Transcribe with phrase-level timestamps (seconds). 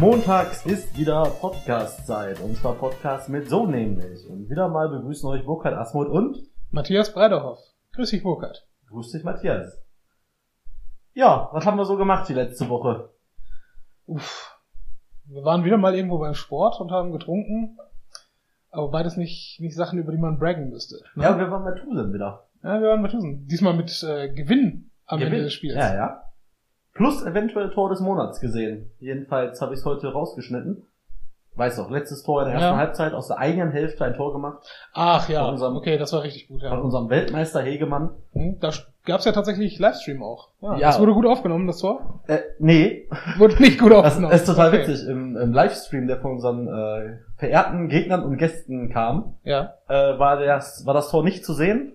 [0.00, 2.40] Montags ist wieder Podcast-Zeit.
[2.40, 4.26] Und zwar Podcast mit so nämlich.
[4.26, 6.38] Und wieder mal begrüßen euch Burkhard Asmuth und
[6.70, 7.58] Matthias Breiderhoff.
[7.92, 8.66] Grüß dich, Burkhard.
[8.88, 9.78] grüß dich Matthias.
[11.12, 13.10] Ja, was haben wir so gemacht die letzte Woche?
[14.06, 14.58] Uff.
[15.26, 17.76] Wir waren wieder mal irgendwo beim Sport und haben getrunken.
[18.70, 20.96] Aber beides nicht, nicht Sachen, über die man braggen müsste.
[21.14, 21.24] ne?
[21.24, 22.48] Ja, wir waren bei Tusen wieder.
[22.62, 23.46] ja wir waren bei Tusen.
[23.48, 25.34] Diesmal mit äh, Gewinn am Gewinn.
[25.34, 25.74] Ende des Spiels.
[25.76, 26.22] Ja, ja.
[26.94, 28.90] Plus eventuell Tor des Monats gesehen.
[28.98, 30.86] Jedenfalls habe ich es heute rausgeschnitten.
[31.56, 32.76] Weiß doch, letztes Tor in der ersten Ja.
[32.76, 34.58] Halbzeit aus der eigenen Hälfte ein Tor gemacht.
[34.94, 36.60] Ach ja, Von unserem- okay, das war richtig gut.
[36.62, 36.78] Von Ja.
[36.78, 38.10] unserem Weltmeister Hegemann.
[38.32, 38.70] Hm, Da
[39.04, 40.48] gab's ja tatsächlich Livestream auch.
[40.62, 40.86] Ja, Ja.
[40.88, 42.20] Das wurde gut aufgenommen, das Tor.
[42.28, 44.32] Äh, nee, Wurde nicht gut das aufgenommen.
[44.34, 44.86] ist total Okay.
[44.86, 45.08] witzig.
[45.08, 49.74] Im, Im Livestream, der von unseren äh, verehrten Gegnern und Gästen kam, Ja.
[49.88, 51.94] äh, war, das, war das Tor nicht zu sehen.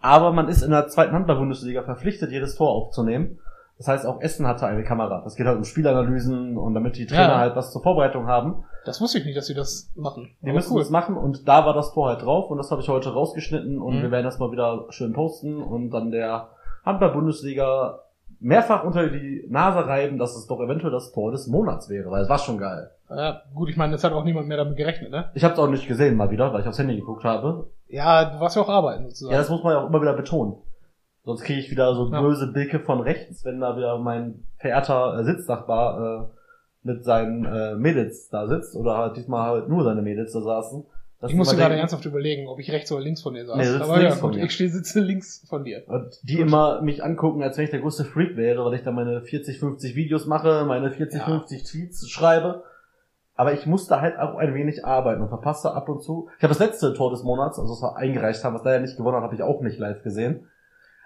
[0.00, 3.38] Aber man ist in der zweiten Handball-Bundesliga verpflichtet, jedes Tor aufzunehmen.
[3.82, 5.22] Das heißt, auch Essen hatte eine Kamera.
[5.24, 7.38] Das geht halt um Spielanalysen und damit die Trainer Ja.
[7.38, 8.62] halt was zur Vorbereitung haben.
[8.84, 10.30] Das wusste ich nicht, dass sie das machen.
[10.40, 12.80] Die Aber müssen das machen und da war das Tor halt drauf und das habe
[12.80, 14.02] ich heute rausgeschnitten und Mhm.
[14.02, 16.50] wir werden das mal wieder schön posten und dann der
[16.84, 17.98] Handball-Bundesliga
[18.40, 22.22] mehrfach unter die Nase reiben, dass es doch eventuell das Tor des Monats wäre, weil
[22.22, 22.90] es war schon geil.
[23.10, 25.26] Ja, gut, ich meine, jetzt hat auch niemand mehr damit gerechnet, ne?
[25.34, 27.66] Ich habe es auch nicht gesehen mal wieder, weil ich aufs Handy geguckt habe.
[27.88, 29.32] Ja, du warst ja auch arbeiten sozusagen.
[29.32, 30.54] Ja, das muss man ja auch immer wieder betonen.
[31.24, 32.20] Sonst kriege ich wieder so Ja.
[32.20, 36.36] böse Blicke von rechts, wenn da wieder mein verehrter äh, Sitznachbar äh,
[36.82, 40.84] mit seinen äh, Mädels da sitzt oder halt diesmal halt nur seine Mädels da saßen.
[41.28, 43.56] Ich musste gerade ernsthaft überlegen, ob ich rechts oder links von dir saß.
[43.56, 45.84] Nee, Aber ja, gut, ich stehe sitze links von dir.
[45.86, 48.90] Und die immer mich angucken, als wenn ich der größte Freak wäre, weil ich da
[48.90, 51.26] meine 40, 50 Videos mache, meine 40, Ja.
[51.26, 52.64] 50 Tweets schreibe.
[53.36, 56.28] Aber ich musste halt auch ein wenig arbeiten und verpasse ab und zu.
[56.38, 58.96] Ich habe das letzte Tor des Monats, also das wir eingereicht haben, was leider nicht
[58.96, 60.48] gewonnen hat, habe ich auch nicht live gesehen.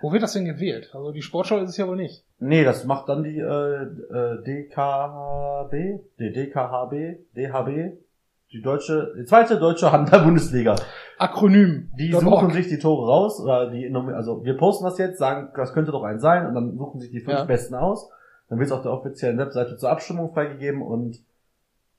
[0.00, 0.90] Wo wird das denn gewählt?
[0.94, 2.24] Also die Sportschau ist es ja wohl nicht.
[2.38, 5.72] Nee, das macht dann die äh, äh, DKHB,
[6.18, 6.92] die DKHB,
[7.34, 7.96] DHB,
[8.52, 10.76] die deutsche, die zweite deutsche Handball-Bundesliga.
[11.18, 11.90] Akronym.
[11.98, 12.52] Die suchen org.
[12.52, 16.02] sich die Tore raus, oder die, also wir posten das jetzt, sagen, das könnte doch
[16.04, 17.44] ein sein, und dann suchen sich die fünf Ja.
[17.44, 18.10] besten aus.
[18.48, 21.18] Dann wird es auf der offiziellen Webseite zur Abstimmung freigegeben und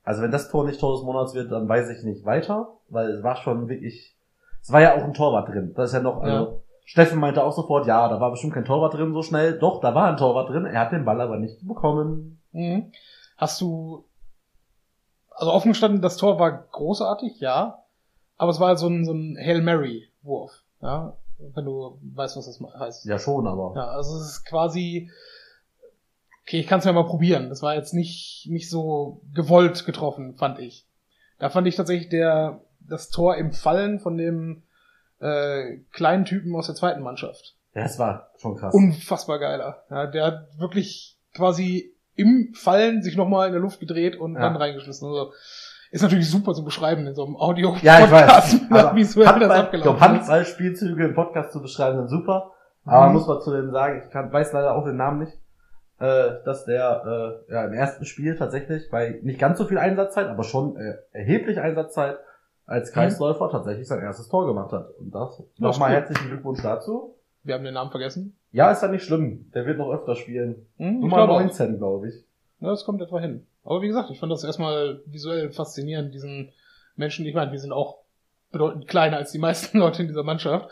[0.03, 3.09] also wenn das Tor nicht Tor des Monats wird, dann weiß ich nicht weiter, weil
[3.09, 4.15] es war schon wirklich,
[4.61, 5.73] es war ja auch ein Torwart drin.
[5.75, 8.93] Das ist ja noch, also Steffen meinte auch sofort, ja, da war bestimmt kein Torwart
[8.93, 9.59] drin so schnell.
[9.59, 12.39] Doch, da war ein Torwart drin, er hat den Ball aber nicht bekommen.
[12.53, 12.93] Mhm.
[13.35, 14.05] Hast du,
[15.29, 17.83] also offen gestanden, das Tor war großartig, ja.
[18.37, 21.17] Aber es war halt so ein, so ein Hail Mary Wurf, ja.
[21.37, 23.05] Wenn du weißt, was das heißt.
[23.05, 23.73] Ja, schon, aber.
[23.75, 25.11] Ja, also es ist quasi,
[26.43, 27.49] okay, ich kann es ja mal probieren.
[27.49, 30.87] Das war jetzt nicht, nicht so gewollt getroffen, fand ich.
[31.37, 34.63] Da fand ich tatsächlich der, das Tor im Fallen von dem
[35.19, 37.55] äh, kleinen Typen aus der zweiten Mannschaft.
[37.73, 38.73] Ja, es war schon krass.
[38.73, 39.83] Unfassbar geiler.
[39.89, 44.41] Ja, der hat wirklich quasi im Fallen sich nochmal in der Luft gedreht und Ja.
[44.41, 45.07] dann reingeschmissen.
[45.07, 45.31] Also,
[45.91, 48.53] ist natürlich super zu beschreiben in so einem audio ja, ich weiß.
[48.69, 49.99] wie das Aber visuell das Handball, ich glaube.
[49.99, 52.51] Handballspielzüge im Podcast zu beschreiben sind super.
[52.85, 53.13] Aber Mhm.
[53.13, 55.33] muss man zu dem sagen, ich kann, weiß leider auch den Namen nicht,
[55.99, 60.27] äh, dass der äh, ja, im ersten Spiel tatsächlich bei nicht ganz so viel Einsatzzeit,
[60.27, 62.17] aber schon äh, erheblich Einsatzzeit
[62.67, 64.91] als Kreisläufer tatsächlich sein erstes Tor gemacht hat.
[64.99, 65.95] Und das nochmal cool.
[65.95, 67.15] herzlichen Glückwunsch dazu.
[67.43, 68.37] Wir haben den Namen vergessen.
[68.51, 69.49] Ja, ist ja nicht schlimm.
[69.53, 70.67] Der wird noch öfter spielen.
[70.77, 71.39] Hm, ich Nummer glaube auch.
[71.39, 72.15] 19, glaube ich.
[72.59, 73.47] Ja, das kommt etwa hin.
[73.63, 76.51] Aber wie gesagt, ich fand das erstmal visuell faszinierend, diesen
[76.95, 77.25] Menschen.
[77.25, 77.99] Ich meine, wir sind auch
[78.51, 80.69] bedeutend kleiner als die meisten Leute in dieser Mannschaft.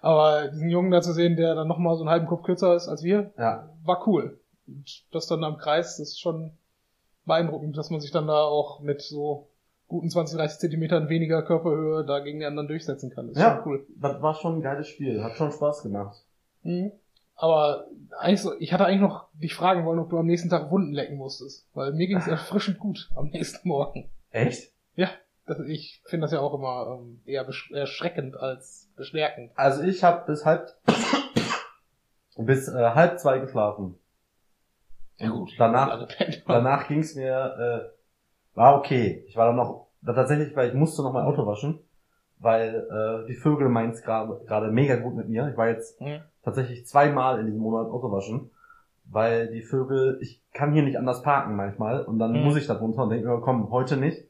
[0.00, 2.88] Aber diesen Jungen da zu sehen, der dann nochmal so einen halben Kopf kürzer ist
[2.88, 4.40] als wir, Ja, war cool.
[4.66, 6.52] Und das dann am Kreis, das ist schon
[7.24, 9.48] beeindruckend, dass man sich dann da auch mit so
[9.88, 13.28] guten 20, 30 Zentimetern weniger Körperhöhe da gegen die anderen durchsetzen kann.
[13.28, 13.62] Das ist Ja.
[13.64, 13.86] cool.
[13.96, 15.22] das war schon ein geiles Spiel.
[15.22, 16.24] Hat schon Spaß gemacht.
[16.62, 16.92] Mhm.
[17.38, 17.86] Aber
[18.18, 20.92] eigentlich so, ich hatte eigentlich noch dich fragen wollen, ob du am nächsten Tag Wunden
[20.94, 21.68] lecken musstest.
[21.74, 24.10] Weil mir ging es erfrischend gut am nächsten Morgen.
[24.30, 24.72] Echt?
[25.48, 29.52] Das, ich finde das ja auch immer ähm, eher erschreckend als bestärkend.
[29.54, 30.66] Also ich habe bis halb
[32.36, 33.96] bis äh, halb zwei geschlafen.
[35.20, 37.95] Und danach Also, wenn- danach ging's mir äh,
[38.56, 39.24] war okay.
[39.28, 41.78] Ich war dann noch tatsächlich, weil ich musste noch mein Auto waschen,
[42.38, 45.48] weil äh, die Vögel meins gerade gerade mega gut mit mir.
[45.48, 46.20] Ich war jetzt Mhm.
[46.42, 48.50] tatsächlich zweimal in diesem Monat Auto waschen,
[49.04, 52.44] weil die Vögel, ich kann hier nicht anders parken manchmal und dann Mhm.
[52.44, 54.24] muss ich da runter und denke mir, komm, heute nicht.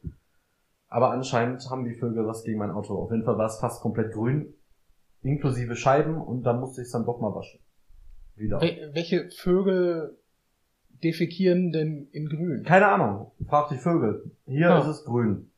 [0.89, 2.95] Aber anscheinend haben die Vögel was gegen mein Auto.
[2.97, 4.55] Auf jeden Fall war es fast komplett grün,
[5.23, 7.61] inklusive Scheiben und da musste ich es dann doch mal waschen.
[8.37, 8.61] Wieder.
[8.61, 10.17] Wel- welche Vögel
[11.03, 12.63] defekieren denn in grün?
[12.65, 14.31] Keine Ahnung, frag die Vögel.
[14.47, 14.81] Hier Ah.
[14.81, 15.51] ist es grün.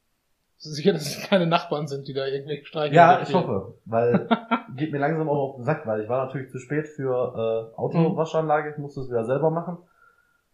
[0.56, 3.75] Bist du sicher, dass es keine Nachbarn sind, die da irgendwelche Streiche Ja, ich hoffe,
[3.85, 4.29] weil
[4.76, 7.79] geht mir langsam auch auf den Sack, weil ich war natürlich zu spät für äh,
[7.79, 9.76] Autowaschanlage, ich musste es wieder selber machen.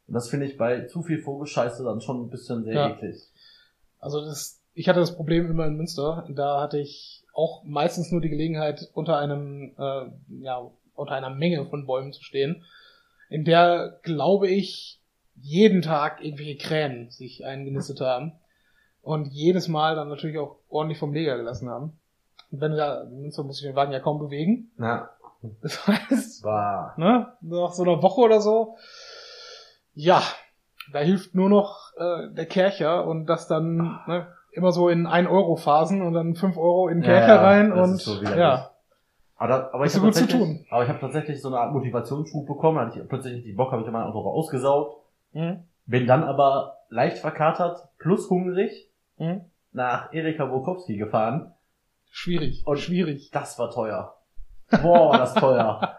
[0.07, 2.91] Und das finde ich bei zu viel Vogelscheiße dann schon ein bisschen sehr Ja.
[2.91, 3.17] eklig.
[3.99, 6.27] Also das, ich hatte das Problem immer in Münster.
[6.29, 10.03] Da hatte ich auch meistens nur die Gelegenheit, unter einem, äh,
[10.43, 12.63] ja, unter einer Menge von Bäumen zu stehen,
[13.35, 15.01] in der, glaube ich,
[15.35, 18.35] jeden Tag irgendwelche Krähen sich eingenistet haben
[19.03, 21.99] und jedes Mal dann natürlich auch ordentlich vom Leger gelassen haben.
[22.53, 24.71] Und wenn du da, Münster muss ich den Wagen ja kaum bewegen.
[24.79, 25.11] Ja,
[25.63, 26.95] Das heißt, war.
[26.97, 28.77] ne, nach so einer Woche oder so,
[29.95, 30.23] ja,
[30.93, 36.03] da hilft nur noch äh, der Kercher und das dann ne, immer so in 1-Euro-Phasen
[36.03, 38.71] und dann 5 Euro in den Kercher ja, rein und so ja,
[39.37, 40.67] Aber, da, aber ich habe tatsächlich, tun.
[40.71, 42.79] aber ich habe tatsächlich so eine Art Motivationsschub bekommen.
[42.79, 44.97] Hatte ich plötzlich die Bock, habe ich mein Auto ausgesaugt.
[45.33, 49.41] hm, Bin dann aber leicht verkatert plus hungrig hm,
[49.73, 51.53] nach Erika Wokowski gefahren.
[52.11, 53.31] schwierig, Und- schwierig.
[53.33, 54.15] Das war teuer.
[54.83, 55.97] Boah, das teuer.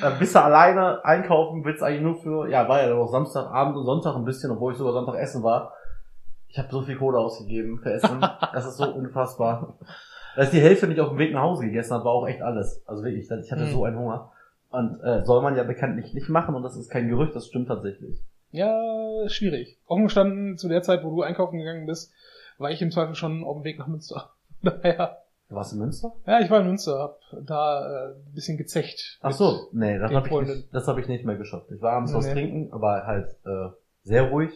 [0.00, 3.76] Dann bist du alleine einkaufen, willst eigentlich nur für, ja, war ja dann auch Samstagabend
[3.76, 5.72] und Sonntag ein bisschen, obwohl ich sogar Sonntag essen war.
[6.48, 8.20] Ich habe so viel Kohle ausgegeben für Essen.
[8.52, 9.78] Das ist so unfassbar.
[10.36, 12.82] Dass die Hälfte nicht auf dem Weg nach Hause gegessen habe, war auch echt alles.
[12.86, 13.70] Also wirklich, ich hatte Mhm.
[13.72, 14.32] so einen Hunger.
[14.70, 17.68] Und äh, soll man ja bekanntlich nicht machen und das ist kein Gerücht, das stimmt
[17.68, 18.20] tatsächlich.
[18.50, 19.78] Ja, schwierig.
[19.86, 22.12] Offen gestanden, zu der Zeit, wo du einkaufen gegangen bist,
[22.58, 24.30] war ich im Zweifel schon auf dem Weg nach Münster.
[24.62, 26.12] Daher, Du warst in Münster?
[26.26, 29.18] ja, ich war in Münster, hab da äh, ein bisschen gezecht.
[29.22, 31.70] Ach so, nee, das habe ich, nicht- das hab ich nicht mehr geschafft.
[31.70, 32.32] Ich war abends was Nee.
[32.32, 33.68] trinken, aber halt äh,
[34.02, 34.50] sehr ruhig.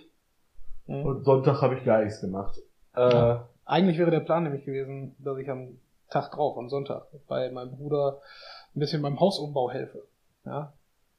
[0.86, 1.04] Mhm.
[1.04, 2.58] Und Sonntag habe ich gar nichts gemacht.
[2.96, 3.48] Äh, Ja.
[3.68, 5.78] Eigentlich wäre der Plan nämlich gewesen, dass ich am
[6.10, 8.20] Tag drauf, am Sonntag, bei meinem Bruder
[8.74, 10.02] ein bisschen beim Hausumbau helfe.
[10.46, 10.72] Ja?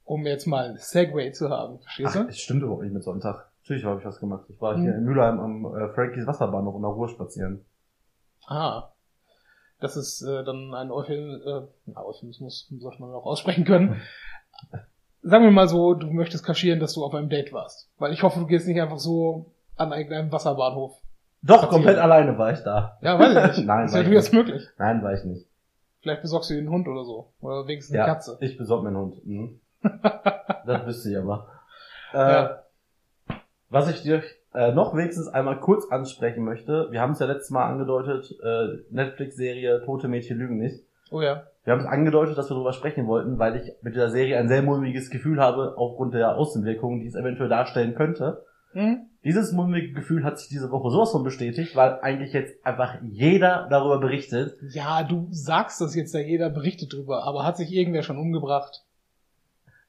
[0.04, 2.28] Um jetzt mal ein Segway zu haben, verstehst Ach, du?
[2.28, 3.48] es stimmt überhaupt nicht mit Sonntag.
[3.62, 4.46] Natürlich habe ich was gemacht.
[4.48, 4.82] Ich war Mhm.
[4.82, 7.64] hier in Mülheim am äh, Frankies Wasserbahnhof in der Ruhe spazieren.
[8.48, 8.90] Ah.
[9.78, 14.00] Das ist äh, dann ein Euphil äh, na, Euphemismus, sollte man auch aussprechen können.
[15.22, 17.88] Sagen wir mal so, du möchtest kaschieren, dass du auf einem Date warst.
[17.98, 21.00] Weil ich hoffe, du gehst nicht einfach so an irgendeinem Wasserbahnhof.
[21.42, 22.98] Doch, komplett alleine war ich da.
[23.00, 23.66] Ja, weiß ich nicht.
[23.66, 24.46] Nein, ist war ja ich durchaus nicht.
[24.46, 24.68] möglich.
[24.78, 25.46] Nein, war ich nicht.
[26.02, 27.32] Vielleicht besorgst du dir einen Hund oder so.
[27.40, 28.38] Oder wenigstens eine Ja, Katze.
[28.40, 29.26] ich besorg mir einen Hund.
[29.26, 29.60] Mhm.
[30.66, 31.46] das wüsste ich aber.
[32.12, 32.62] Äh, Ja.
[33.68, 34.22] Was ich dir
[34.52, 38.82] äh, noch wenigstens einmal kurz ansprechen möchte, wir haben es ja letztes Mal angedeutet, äh,
[38.90, 40.82] Netflix-Serie Tote Mädchen lügen nicht.
[41.12, 41.44] Oh ja.
[41.64, 44.48] Wir haben es angedeutet, dass wir darüber sprechen wollten, weil ich mit dieser Serie ein
[44.48, 48.44] sehr mulmiges Gefühl habe, aufgrund der Außenwirkungen, die es eventuell darstellen könnte.
[48.72, 49.06] Hm?
[49.22, 53.66] Dieses mulmige Gefühl hat sich diese Woche sowas von bestätigt, weil eigentlich jetzt einfach jeder
[53.68, 54.56] darüber berichtet.
[54.70, 58.82] Ja, du sagst das jetzt, ja jeder berichtet drüber, aber hat sich irgendwer schon umgebracht?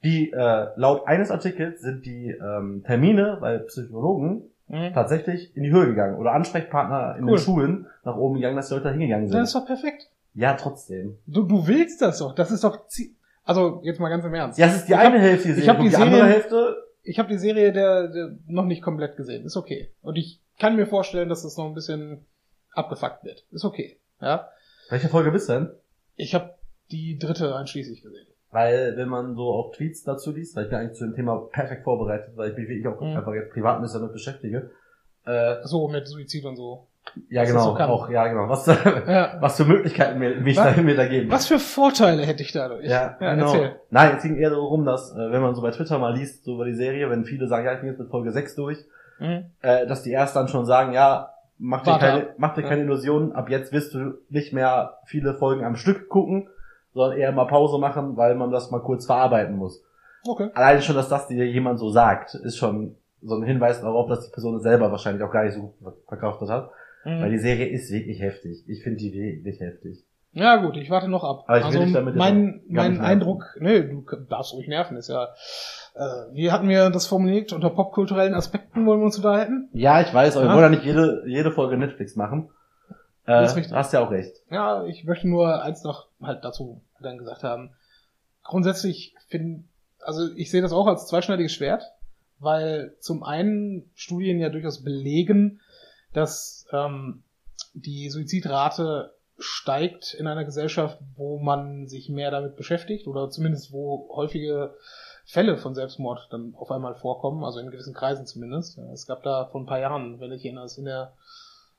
[0.04, 4.94] Die, äh, laut eines Artikels sind die ähm, Termine bei Psychologen Hm?
[4.94, 7.32] tatsächlich in die Höhe gegangen oder Ansprechpartner in Cool.
[7.38, 9.62] den Schulen nach oben gegangen, dass die Leute da hingegangen Das ist sind.
[9.62, 10.10] doch perfekt.
[10.34, 11.18] Ja, trotzdem.
[11.28, 12.34] Du, du willst das doch.
[12.34, 12.80] Das ist doch
[13.44, 14.58] Also, jetzt mal ganz im Ernst.
[14.58, 16.78] Ja, es ist die Ich eine hab- Hälfte die ich hab die die andere Hälfte,
[17.04, 19.46] Ich habe die Serie der, der noch nicht komplett gesehen.
[19.46, 19.94] Ist okay.
[20.02, 22.26] Und ich kann mir vorstellen, dass es noch ein bisschen
[22.74, 23.46] abgefuckt wird.
[23.52, 24.00] Ist okay.
[24.22, 24.50] Ja.
[24.90, 25.70] welche Folge bist du denn?
[26.16, 26.54] Ich habe
[26.92, 28.28] die dritte einschließlich gesehen.
[28.52, 31.48] Weil, wenn man so auch Tweets dazu liest, weil ich bin eigentlich zu dem Thema
[31.52, 33.18] perfekt vorbereitet, weil ich mich wirklich auch Mhm.
[33.18, 34.72] einfach jetzt privat ein bisschen damit beschäftige.
[35.26, 36.88] Äh, So, mit Suizid und so.
[37.30, 38.48] Ja, genau, so auch, ja, genau.
[38.48, 38.66] Was,
[39.08, 39.38] Ja.
[39.40, 41.30] was für Möglichkeiten mir, mich Was- da, mir da geben.
[41.32, 42.86] Was für Vorteile hätte ich dadurch?
[42.86, 43.46] Ja, ja genau.
[43.54, 43.76] erzähl.
[43.90, 46.56] Nein, es ging eher darum, dass, äh, wenn man so bei Twitter mal liest, so
[46.56, 48.78] über die Serie, wenn viele sagen, ja, ich bin jetzt mit Folge 6 durch,
[49.20, 49.46] Mhm.
[49.62, 51.30] äh, dass die erst dann schon sagen, ja,
[51.60, 52.28] mach dir Warte keine, ab.
[52.38, 52.70] mach dir Ja.
[52.70, 56.50] keine Illusionen, ab jetzt wirst du nicht mehr viele Folgen am Stück gucken,
[56.94, 59.84] sondern eher mal Pause machen, weil man das mal kurz verarbeiten muss.
[60.28, 60.50] Okay.
[60.54, 64.26] Alleine schon, dass das dir jemand so sagt, ist schon so ein Hinweis darauf, dass
[64.26, 66.70] die Person es selber wahrscheinlich auch gar nicht so gut verkauft hat.
[67.04, 67.32] Weil Mhm.
[67.32, 68.64] die Serie ist wirklich heftig.
[68.68, 70.04] Ich finde die wirklich heftig.
[70.34, 71.44] Ja gut, ich warte noch ab.
[71.48, 73.02] Aber ich will also dich damit mein, mein.
[73.02, 75.26] Eindruck, nee, du darfst ruhig nerven, ist ja.
[75.94, 76.00] Äh,
[76.34, 77.52] wie hatten wir das formuliert?
[77.52, 79.68] Unter popkulturellen Aspekten wollen wir uns unterhalten?
[79.74, 80.56] Ja, ich weiß, aber wir Ja.
[80.56, 82.50] wollen ja nicht jede, jede Folge Netflix machen.
[83.26, 84.34] Äh, hast ja auch recht.
[84.50, 87.72] Ja, ich möchte nur eins noch halt dazu dann gesagt haben.
[88.44, 89.64] Grundsätzlich finde,
[90.00, 91.84] also ich sehe das auch als zweischneidiges Schwert,
[92.40, 95.60] weil zum einen Studien ja durchaus belegen,
[96.14, 97.24] dass ähm,
[97.74, 104.10] die Suizidrate steigt in einer Gesellschaft, wo man sich mehr damit beschäftigt oder zumindest wo
[104.16, 104.76] häufige
[105.26, 108.78] Fälle von Selbstmord dann auf einmal vorkommen, also in gewissen Kreisen zumindest.
[108.94, 111.14] Es gab da vor ein paar Jahren, wenn ich erinnere, in der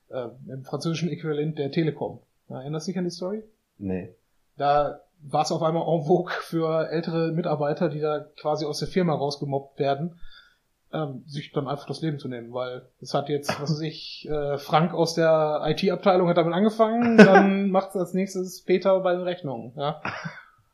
[0.09, 2.19] äh, im französischen Äquivalent der Telekom.
[2.49, 3.43] Erinnerst du dich an die Story?
[3.77, 4.15] Nee.
[4.57, 8.87] Da war es auf einmal en vogue für ältere Mitarbeiter, die da quasi aus der
[8.87, 10.19] Firma rausgemobbt werden,
[10.93, 14.27] ähm, sich dann einfach das Leben zu nehmen, weil es hat jetzt, was weiß ich,
[14.31, 19.13] äh, Frank aus der IT-Abteilung hat damit angefangen, dann macht es als nächstes Peter bei
[19.13, 19.73] den Rechnungen.
[19.75, 20.01] Ja?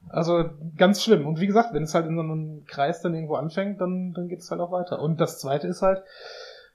[0.09, 1.25] Also ganz schlimm.
[1.25, 4.27] Und wie gesagt, wenn es halt in so einem Kreis dann irgendwo anfängt, dann, dann
[4.27, 5.01] geht es halt auch weiter.
[5.01, 6.03] Und das zweite ist halt,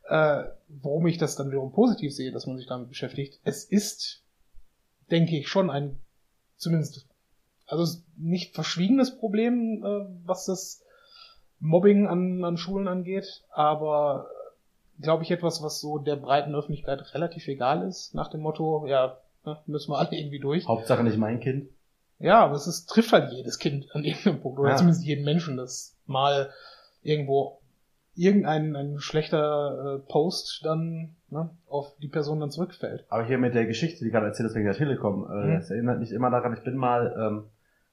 [0.08, 3.40] äh, warum ich das dann wiederum positiv sehe, dass man sich damit beschäftigt.
[3.44, 4.22] Es ist,
[5.10, 5.98] denke ich, schon ein,
[6.56, 7.06] zumindest,
[7.66, 10.83] also nicht verschwiegenes Problem, äh, was das
[11.64, 14.26] Mobbing an, an Schulen angeht, aber
[15.00, 19.16] glaube ich etwas, was so der breiten Öffentlichkeit relativ egal ist, nach dem Motto, ja,
[19.46, 20.68] ne, müssen wir alle irgendwie durch.
[20.68, 21.70] Hauptsache nicht mein Kind.
[22.18, 24.76] Ja, aber es ist, trifft halt jedes Kind an irgendeinem Punkt, oder Ja.
[24.76, 26.50] zumindest jeden Menschen, das mal
[27.02, 27.60] irgendwo
[28.14, 33.04] irgendein ein schlechter äh, Post dann ne, auf die Person dann zurückfällt.
[33.08, 35.54] Aber hier mit der Geschichte, die gerade erzählt ist wegen der Telekom, äh, Mhm.
[35.54, 37.44] das erinnert mich immer daran, ich bin mal, ähm,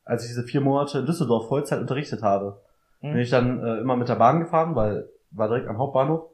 [0.03, 2.61] als ich diese vier Monate in Düsseldorf Vollzeit unterrichtet habe.
[3.01, 6.29] Bin ich dann äh, immer mit der Bahn gefahren, weil war direkt am Hauptbahnhof.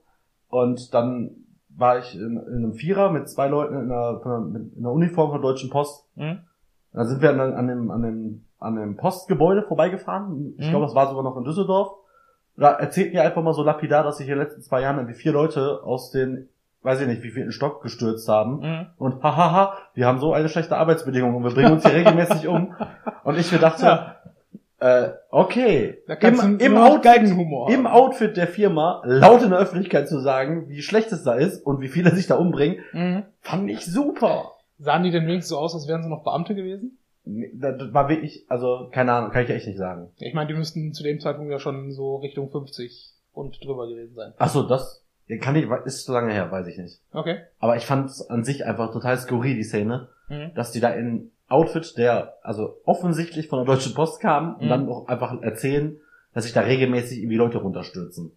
[0.49, 1.31] Und dann
[1.69, 5.41] war ich in, in einem Vierer mit zwei Leuten in einer, von einer, Uniform von
[5.41, 6.05] der Deutschen Post.
[6.15, 6.39] Mhm.
[6.93, 10.55] Dann sind wir an, an, dem, an, dem, an dem Postgebäude vorbeigefahren.
[10.57, 10.71] Ich Mhm.
[10.71, 11.91] glaube, das war sogar noch in Düsseldorf.
[12.55, 15.13] Da erzählten die einfach mal so lapidar, dass sich in den letzten zwei Jahren irgendwie
[15.13, 16.49] vier Leute aus den,
[16.81, 18.59] weiß ich nicht, wie viel Stock gestürzt haben.
[18.61, 18.85] Mhm.
[18.97, 22.73] Und hahaha, wir haben so eine schlechte Arbeitsbedingung und wir bringen uns hier regelmäßig um.
[23.23, 24.15] Und ich mir dachte, Ja.
[24.79, 27.23] Äh, okay, im, im, Outfit,
[27.73, 27.87] im.
[27.87, 31.81] Outfit der Firma laut in der Öffentlichkeit zu sagen, wie schlecht es da ist und
[31.81, 33.23] wie viele sich da umbringen, Mhm.
[33.41, 34.51] fand ich super.
[34.79, 36.97] Sahen die denn wenigstens so aus, als wären sie noch Beamte gewesen?
[37.25, 40.11] Das war wirklich, also keine Ahnung, kann ich echt nicht sagen.
[40.17, 44.15] Ich meine, die müssten zu dem Zeitpunkt ja schon so Richtung 50 und drüber gewesen
[44.15, 44.33] sein.
[44.37, 45.03] Ach so, das
[45.41, 47.01] kann ich, ist so lange her, weiß ich nicht.
[47.11, 47.39] Okay.
[47.59, 50.51] Aber ich fand es an sich einfach total skurril, die Szene, Mhm.
[50.55, 54.69] dass die da in Outfit, der also offensichtlich von der Deutschen Post kam, und Mhm.
[54.69, 55.99] dann auch einfach erzählen,
[56.33, 58.31] dass sich da regelmäßig irgendwie Leute runterstürzen.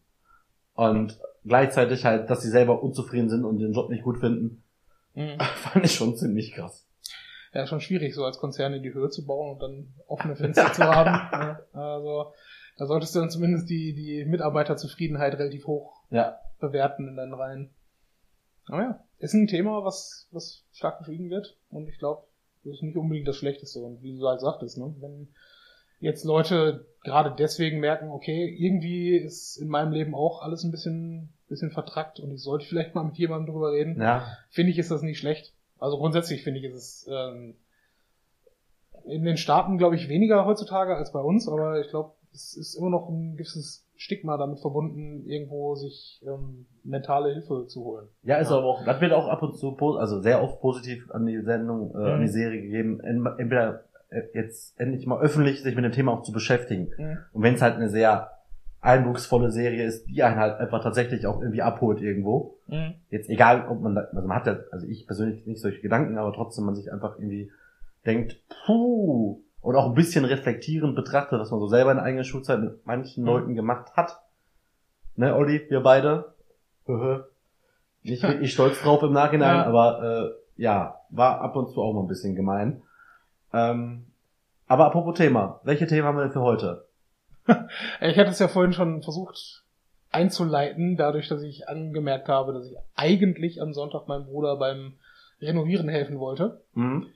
[0.75, 4.63] Und gleichzeitig halt, dass sie selber unzufrieden sind und den Job nicht gut finden,
[5.15, 5.39] Mhm.
[5.57, 6.87] fand ich schon ziemlich krass.
[7.53, 10.73] Ja, schon schwierig, so als Konzern in die Höhe zu bauen und dann offene Fenster
[10.73, 11.11] zu haben.
[11.11, 12.33] Ja, also,
[12.79, 16.39] da solltest du dann zumindest die, die Mitarbeiterzufriedenheit relativ hoch Ja.
[16.61, 17.71] bewerten in deinen Reihen.
[18.69, 22.23] Aber ja, ist ein Thema, was, was stark verschwiegen wird und ich glaube,
[22.65, 23.81] das ist nicht unbedingt das Schlechteste.
[23.81, 25.29] Und wie du halt sagtest, ne, wenn
[26.01, 31.31] jetzt Leute gerade deswegen merken, okay, irgendwie ist in meinem Leben auch alles ein bisschen,
[31.49, 34.27] bisschen vertrackt und ich sollte vielleicht mal mit jemandem drüber reden, Ja.
[34.51, 35.53] finde ich, ist das nicht schlecht.
[35.79, 37.55] Also grundsätzlich finde ich, ist es ähm,
[39.07, 42.75] in den Staaten, glaube ich, weniger heutzutage als bei uns, aber ich glaube, es ist
[42.75, 48.09] immer noch ein gewisses Stigma damit verbunden, irgendwo sich ähm, mentale Hilfe zu holen.
[48.23, 48.57] Ja, ist Ja.
[48.57, 51.95] aber auch, das wird auch ab und zu, also sehr oft positiv an die Sendung,
[51.95, 52.23] äh, an Mhm.
[52.23, 56.23] die Serie gegeben, En- entweder äh, jetzt endlich mal öffentlich sich mit dem Thema auch
[56.23, 56.91] zu beschäftigen.
[57.35, 58.31] Und wenn es halt eine sehr
[58.81, 62.57] eindrucksvolle Serie ist, die einen halt einfach tatsächlich auch irgendwie abholt irgendwo.
[62.69, 62.95] Mhm.
[63.11, 66.17] Jetzt egal, ob man da, also man hat ja, also ich persönlich nicht solche Gedanken,
[66.17, 67.51] aber trotzdem man sich einfach irgendwie
[68.07, 72.25] denkt, puh, und auch ein bisschen reflektierend betrachtet, was man so selber in der eigenen
[72.25, 73.29] Schulzeit mit manchen Mhm.
[73.29, 74.21] Leuten gemacht hat.
[75.17, 76.35] Ne, Olli, wir beide.
[76.87, 77.23] Höhö.
[78.03, 79.65] Nicht wirklich stolz drauf im Nachhinein, Ja.
[79.67, 80.03] aber
[80.57, 82.83] äh, ja, war ab und zu auch mal ein bisschen gemein.
[83.53, 84.07] Ähm,
[84.67, 86.87] aber apropos Thema, welche Themen haben wir denn für heute?
[88.01, 89.65] Ich hatte es ja vorhin schon versucht
[90.13, 94.95] einzuleiten, dadurch, dass ich angemerkt habe, dass ich eigentlich am Sonntag meinem Bruder beim
[95.41, 96.63] Renovieren helfen wollte.
[96.75, 97.07] Mhm.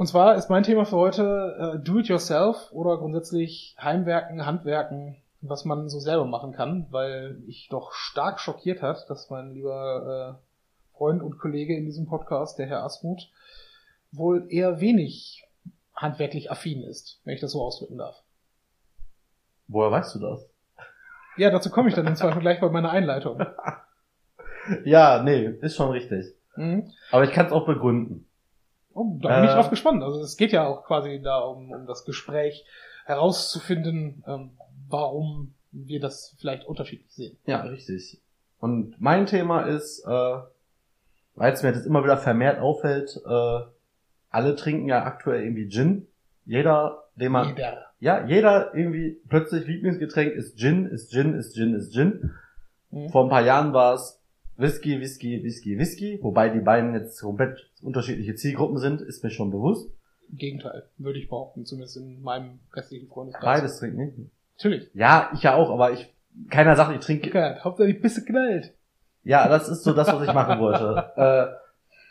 [0.00, 5.90] Und zwar ist mein Thema für heute äh, Do-it-yourself oder grundsätzlich Heimwerken, Handwerken, was man
[5.90, 11.22] so selber machen kann, weil ich doch stark schockiert hat, dass mein lieber äh, Freund
[11.22, 13.30] und Kollege in diesem Podcast, der Herr Asmuth,
[14.10, 15.44] wohl eher wenig
[15.94, 18.22] handwerklich affin ist, wenn ich das so ausdrücken darf.
[19.68, 20.48] Woher weißt du das?
[21.36, 23.44] Ja, dazu komme ich dann im Zweifel gleich bei meiner Einleitung.
[24.84, 26.34] Ja, nee, ist schon richtig.
[26.54, 26.92] Mhm.
[27.10, 28.29] Aber ich kann es auch begründen.
[28.92, 29.54] Oh, da bin ich Äh.
[29.54, 30.02] drauf gespannt.
[30.02, 32.64] Also es geht ja auch quasi da um, um das Gespräch
[33.04, 34.50] herauszufinden, ähm,
[34.88, 37.36] warum wir das vielleicht unterschiedlich sehen.
[37.46, 38.20] Ja, richtig.
[38.58, 40.36] Und mein Thema ist, äh,
[41.36, 43.60] weil es mir jetzt immer wieder vermehrt auffällt, äh,
[44.30, 46.06] alle trinken ja aktuell irgendwie Gin.
[46.44, 47.86] Jeder, den man, Jeder.
[48.00, 52.32] ja, jeder irgendwie plötzlich Lieblingsgetränk ist Gin, ist Gin, ist Gin, ist Gin.
[52.90, 53.08] Mhm.
[53.10, 54.19] Vor ein paar Jahren war es
[54.60, 59.50] Whisky, Whisky, Whisky, Whisky, wobei die beiden jetzt komplett unterschiedliche Zielgruppen sind, ist mir schon
[59.50, 59.90] bewusst.
[60.30, 63.60] Im Gegenteil, würde ich behaupten, zumindest in meinem restlichen Freundeskreis.
[63.60, 64.30] Beides trinken nicht.
[64.56, 64.90] Natürlich.
[64.94, 66.12] Ja, ich ja auch, aber ich,
[66.50, 67.64] keiner sagt, ich trinke, Geklärt.
[67.64, 68.74] Hauptsache die Pisse knallt.
[69.24, 71.12] Ja, das ist so das, was ich machen wollte.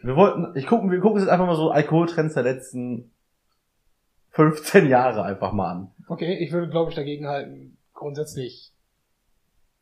[0.02, 3.12] äh, wir wollten, ich gucken, wir gucken uns jetzt einfach mal so Alkoholtrends der letzten
[4.32, 5.92] 15 Jahre einfach mal an.
[6.08, 8.74] Okay, ich würde, glaube ich, dagegen halten, grundsätzlich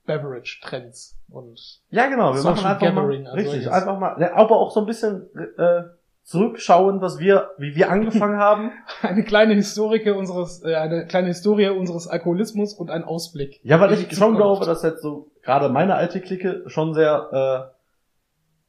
[0.07, 1.59] Beverage-Trends und
[1.91, 3.81] Ja, genau, wir Social machen einfach Gathering, mal, also richtig, solches.
[3.81, 5.83] einfach mal, ja, aber auch so ein bisschen äh,
[6.23, 8.71] zurückschauen, was wir, wie wir angefangen haben.
[9.01, 13.59] Eine kleine Historike unseres, äh, eine kleine Historie unseres Alkoholismus und ein Ausblick.
[13.63, 17.71] Ja, weil ich schon glaube, dass jetzt so gerade meine alte Clique schon sehr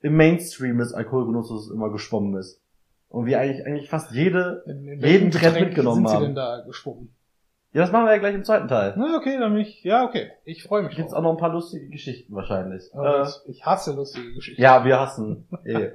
[0.02, 2.61] äh, im Mainstream des Alkoholgenusses immer geschwommen ist.
[3.09, 4.62] Und wir eigentlich eigentlich fast jede.
[4.66, 6.23] In, in jeden Trend mitgenommen sind Sie haben.
[6.25, 7.14] denn da geschwommen?
[7.78, 8.94] Ja, das machen wir ja gleich im zweiten Teil.
[8.97, 10.32] Na, okay, dann bin ich, ja, okay.
[10.44, 12.92] Ich freue mich Gibt's auch noch ein paar lustige Geschichten wahrscheinlich.
[12.92, 14.61] Äh, ich, hasse lustige Geschichten.
[14.61, 15.47] ja, wir hassen.
[15.64, 15.90] Eh.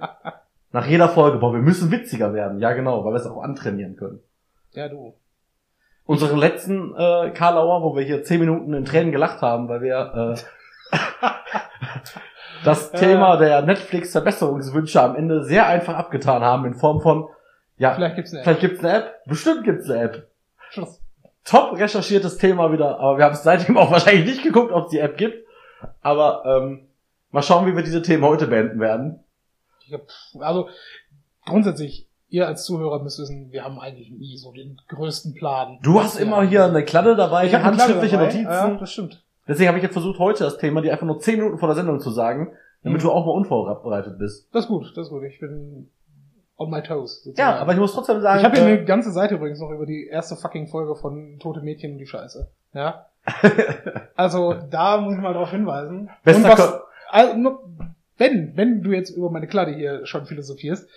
[0.71, 2.59] Nach jeder Folge, boah, wir müssen witziger werden.
[2.59, 4.21] Ja, genau, weil wir es auch antrainieren können.
[4.71, 5.13] Ja, du.
[6.05, 10.37] Unsere letzten äh, Karlauer, wo wir hier zehn Minuten in Tränen gelacht haben, weil wir
[10.93, 10.97] äh,
[12.63, 12.93] das.
[12.93, 17.27] Thema der Netflix-Verbesserungswünsche am Ende sehr einfach abgetan haben in Form von,
[17.75, 20.29] ja, Vielleicht gibt's eine vielleicht gibt's eine App, bestimmt gibt's eine App.
[20.69, 21.02] Schluss.
[21.45, 24.89] Top recherchiertes Thema wieder, aber wir haben es seitdem auch wahrscheinlich nicht geguckt, ob es
[24.91, 25.45] die App gibt.
[26.01, 26.87] Aber ähm,
[27.31, 29.19] mal schauen, wie wir diese Themen heute beenden werden.
[30.39, 30.69] Also,
[31.45, 35.79] grundsätzlich, ihr als Zuhörer müsst wissen, wir haben eigentlich nie so den größten Plan.
[35.83, 38.27] Du hast immer hier eine Kladde dabei, ich hab eine Kladde handschriftliche dabei.
[38.27, 38.71] Notizen.
[38.73, 39.23] Ja, das stimmt.
[39.47, 41.75] Deswegen habe ich jetzt versucht, heute das Thema dir einfach nur 10 Minuten vor der
[41.75, 43.05] Sendung zu sagen, damit Mhm.
[43.07, 44.47] du auch mal unvorbereitet bist.
[44.53, 45.23] Das ist gut, das ist gut.
[45.23, 45.89] Ich bin
[46.57, 47.21] on my toes.
[47.23, 47.59] Ja, sozusagen.
[47.59, 49.85] aber ich muss trotzdem sagen, ich habe hier äh, eine ganze Seite übrigens noch über
[49.85, 52.49] die erste fucking Folge von Tote Mädchen und die Scheiße.
[52.73, 53.07] Ja.
[54.15, 56.09] Also da muss ich mal drauf hinweisen.
[56.23, 57.59] Bester und was, also,
[58.17, 60.87] wenn, wenn du jetzt über meine Kladde hier schon philosophierst,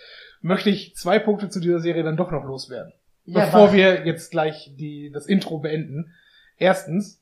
[0.41, 2.93] möchte ich zwei Punkte zu dieser Serie dann doch noch loswerden.
[3.25, 6.13] Ja, bevor wir jetzt gleich die, das Intro beenden.
[6.57, 7.21] Erstens,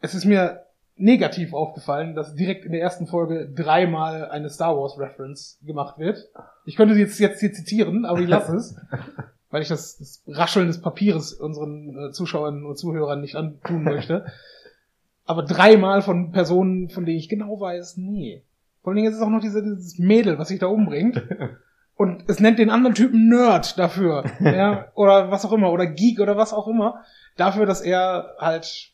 [0.00, 0.64] es ist mir
[0.98, 6.28] negativ aufgefallen, dass direkt in der ersten Folge dreimal eine Star Wars Reference gemacht wird.
[6.64, 8.76] Ich könnte sie jetzt, jetzt hier zitieren, aber ich lasse es,
[9.50, 14.26] weil ich das, das Rascheln des Papieres unseren äh, Zuschauern und Zuhörern nicht antun möchte.
[15.24, 18.44] Aber dreimal von Personen, von denen ich genau weiß, nee.
[18.82, 21.22] Vor allen Dingen ist es auch noch diese, dieses Mädel, was sich da umbringt.
[21.96, 24.24] Und es nennt den anderen Typen Nerd dafür.
[24.40, 25.72] ja, oder was auch immer.
[25.72, 27.02] Oder Geek oder was auch immer.
[27.36, 28.92] Dafür, dass er halt,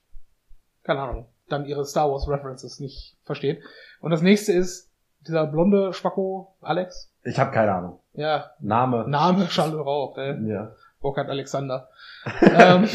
[0.85, 3.63] keine Ahnung, dann ihre Star Wars References nicht versteht.
[4.01, 4.91] Und das nächste ist
[5.27, 7.11] dieser blonde Spacko Alex.
[7.23, 8.01] Ich habe keine Ahnung.
[8.15, 9.07] Ja, Name.
[9.09, 10.73] Name Charles Rauch, äh, Ja.
[11.01, 11.89] Burkhard Alexander.
[12.43, 12.89] ähm,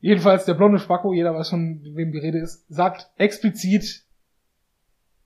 [0.00, 4.04] jedenfalls der blonde Spacko, jeder weiß von wem die Rede ist, sagt explizit,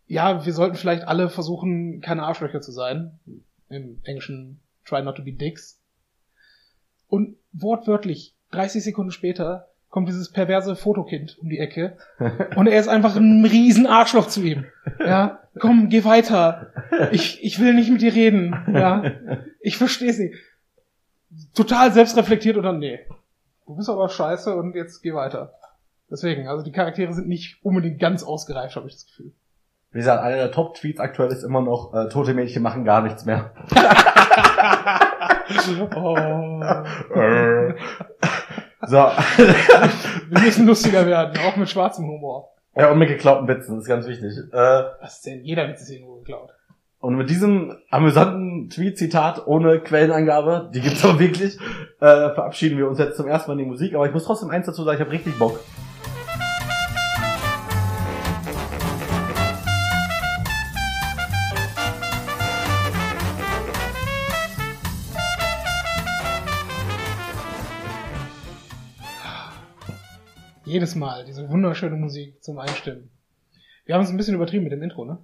[0.06, 3.18] ja, wir sollten vielleicht alle versuchen, keine Arschlöcher zu sein.
[3.70, 5.80] Im Englischen try not to be dicks.
[7.08, 11.98] Und wortwörtlich, 30 Sekunden später, kommt dieses perverse Fotokind um die Ecke
[12.56, 14.64] und er ist einfach ein riesen Arschloch zu ihm.
[14.98, 16.72] Ja, komm, geh weiter.
[17.12, 18.56] Ich, ich will nicht mit dir reden.
[18.72, 19.04] Ja,
[19.60, 20.34] ich verstehe sie.
[21.54, 23.00] Total selbstreflektiert oder nee.
[23.66, 25.52] Du bist aber scheiße und jetzt geh weiter.
[26.10, 29.32] Deswegen, also die Charaktere sind nicht unbedingt ganz ausgereift, habe ich das Gefühl.
[29.92, 33.26] Wie gesagt, einer der Top-Tweets aktuell ist immer noch, äh, tote Mädchen machen gar nichts
[33.26, 33.52] mehr.
[35.96, 36.16] oh,
[37.14, 37.74] Äh.
[38.86, 38.96] So.
[39.36, 42.50] wir müssen lustiger werden, auch mit schwarzem Humor.
[42.76, 44.32] ja, und mit geklauten Witzen, ist ganz wichtig.
[44.52, 44.56] Äh,
[45.00, 45.44] Was ist denn?
[45.44, 46.50] Jeder Witz ist irgendwo geklaut.
[47.00, 51.58] und mit diesem amüsanten Tweet-Zitat ohne Quellenangabe, die gibt's aber wirklich,
[52.00, 53.94] äh, verabschieden wir uns jetzt zum ersten Mal in die Musik.
[53.94, 55.58] Aber ich muss trotzdem eins dazu sagen, ich habe richtig Bock.
[70.72, 73.10] Jedes Mal diese wunderschöne Musik zum Einstimmen.
[73.84, 75.18] Wir haben es ein bisschen übertrieben mit dem Intro, ne?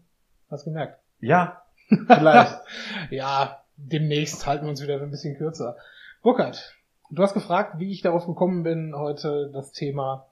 [0.50, 1.00] Hast gemerkt.
[1.20, 2.60] Ja, vielleicht.
[3.10, 5.78] Ja, demnächst halten wir uns wieder ein bisschen kürzer.
[6.20, 6.76] Burkhard,
[7.10, 10.26] du hast gefragt, wie ich darauf gekommen bin, heute das Thema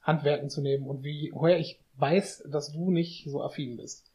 [0.00, 4.10] Handwerken zu nehmen und wie, woher ich weiß, dass du nicht so affin bist.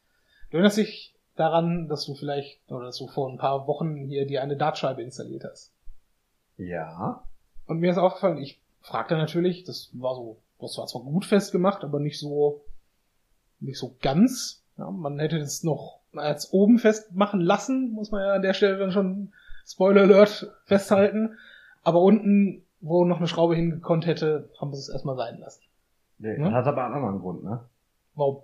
[0.50, 4.26] Du erinnerst dich daran, dass du vielleicht, oder dass du vor ein paar Wochen hier
[4.26, 5.72] dir eine Dartscheibe installiert hast.
[6.58, 7.24] ja.
[7.68, 11.84] Und mir ist aufgefallen, ich fragte natürlich, das war so, das war zwar gut festgemacht,
[11.84, 12.62] aber nicht so,
[13.60, 14.64] nicht so ganz.
[14.78, 18.78] Ja, man hätte es noch als oben festmachen lassen, muss man ja an der Stelle
[18.78, 19.34] dann schon
[19.66, 21.38] Spoiler Alert festhalten.
[21.84, 25.62] Aber unten, wo noch eine Schraube hingekonnt hätte, haben wir es erstmal sein lassen.
[26.20, 26.46] Nee, Ne?
[26.46, 27.62] Das hat aber einen anderen Grund, ne?
[28.16, 28.44] Warum?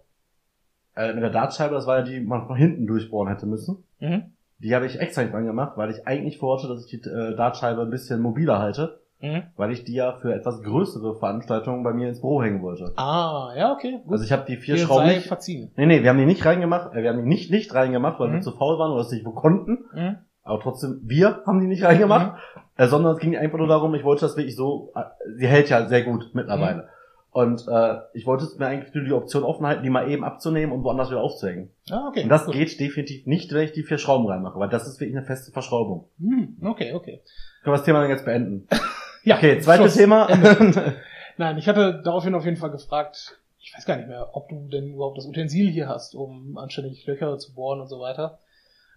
[0.95, 3.83] Äh, mit der Dartscheibe, das war ja die, die man von hinten durchbohren hätte müssen.
[3.99, 4.33] Mhm.
[4.59, 7.35] Die habe ich extra nicht dran gemacht, weil ich eigentlich vorhatte, dass ich die äh,
[7.35, 9.43] Dartscheibe ein bisschen mobiler halte, Mhm.
[9.55, 12.91] weil ich die ja für etwas größere Veranstaltungen bei mir ins Büro hängen wollte.
[12.97, 14.01] Ah, ja, okay.
[14.03, 14.11] Gut.
[14.11, 15.27] Also ich habe die vier Dir Schrauben nicht.
[15.27, 15.71] verziehen.
[15.77, 18.27] Nee, nee, wir haben die nicht reingemacht, äh, wir haben die nicht, nicht reingemacht, weil
[18.29, 18.33] Mhm.
[18.33, 19.85] wir zu faul waren oder es nicht wo konnten.
[19.95, 20.17] Mhm.
[20.43, 22.37] Aber trotzdem, wir haben die nicht reingemacht,
[22.75, 25.03] äh, sondern es ging einfach nur darum, ich wollte das wirklich so, äh,
[25.37, 26.89] sie hält ja sehr gut mittlerweile.
[27.31, 30.71] Und äh, ich wollte mir eigentlich nur die Option offen halten, die mal eben abzunehmen
[30.71, 31.69] und woanders wieder aufzuhängen.
[31.89, 32.23] Ah, okay.
[32.23, 32.53] Und das gut.
[32.55, 35.51] geht definitiv nicht, wenn ich die vier Schrauben reinmache, weil das ist wirklich eine feste
[35.51, 36.09] Verschraubung.
[36.19, 37.21] Hm, okay, okay.
[37.63, 38.67] Können wir das Thema dann jetzt beenden?
[39.23, 39.95] Ja, Okay, zweites Schluss.
[39.95, 40.27] Thema.
[41.37, 44.67] Nein, ich hatte daraufhin auf jeden Fall gefragt, ich weiß gar nicht mehr, ob du
[44.67, 48.39] denn überhaupt das Utensil hier hast, um anständig Löcher zu bohren und so weiter.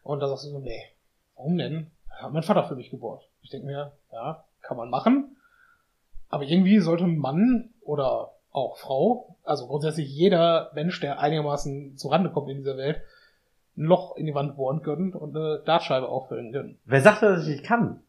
[0.02, 0.82] Und da sagst du so, nee,
[1.36, 1.90] warum denn?
[2.10, 3.28] Hat mein Vater für mich gebohrt.
[3.42, 5.36] Ich denke mir, ja, kann man machen.
[6.28, 12.30] Aber irgendwie sollte ein Mann oder auch Frau, also grundsätzlich jeder Mensch, der einigermaßen zurande
[12.30, 13.02] kommt in dieser Welt,
[13.76, 16.78] ein Loch in die Wand bohren können und eine Dartscheibe auffüllen können.
[16.86, 18.00] Wer sagt, dass ich nicht kann?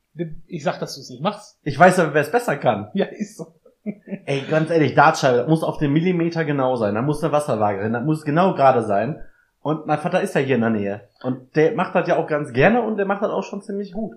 [0.47, 1.59] Ich sag, dass du es nicht machst.
[1.63, 2.89] Ich weiß aber, wer es besser kann.
[2.93, 3.53] Ja, ist so.
[4.25, 6.95] Ey, ganz ehrlich, Dartscheibe, das muss auf den Millimeter genau sein.
[6.95, 9.21] Da muss eine Wasserwaage drin, das muss genau gerade sein.
[9.61, 11.09] Und mein Vater ist ja hier in der Nähe.
[11.23, 13.91] Und der macht das ja auch ganz gerne und der macht das auch schon ziemlich
[13.91, 14.15] gut.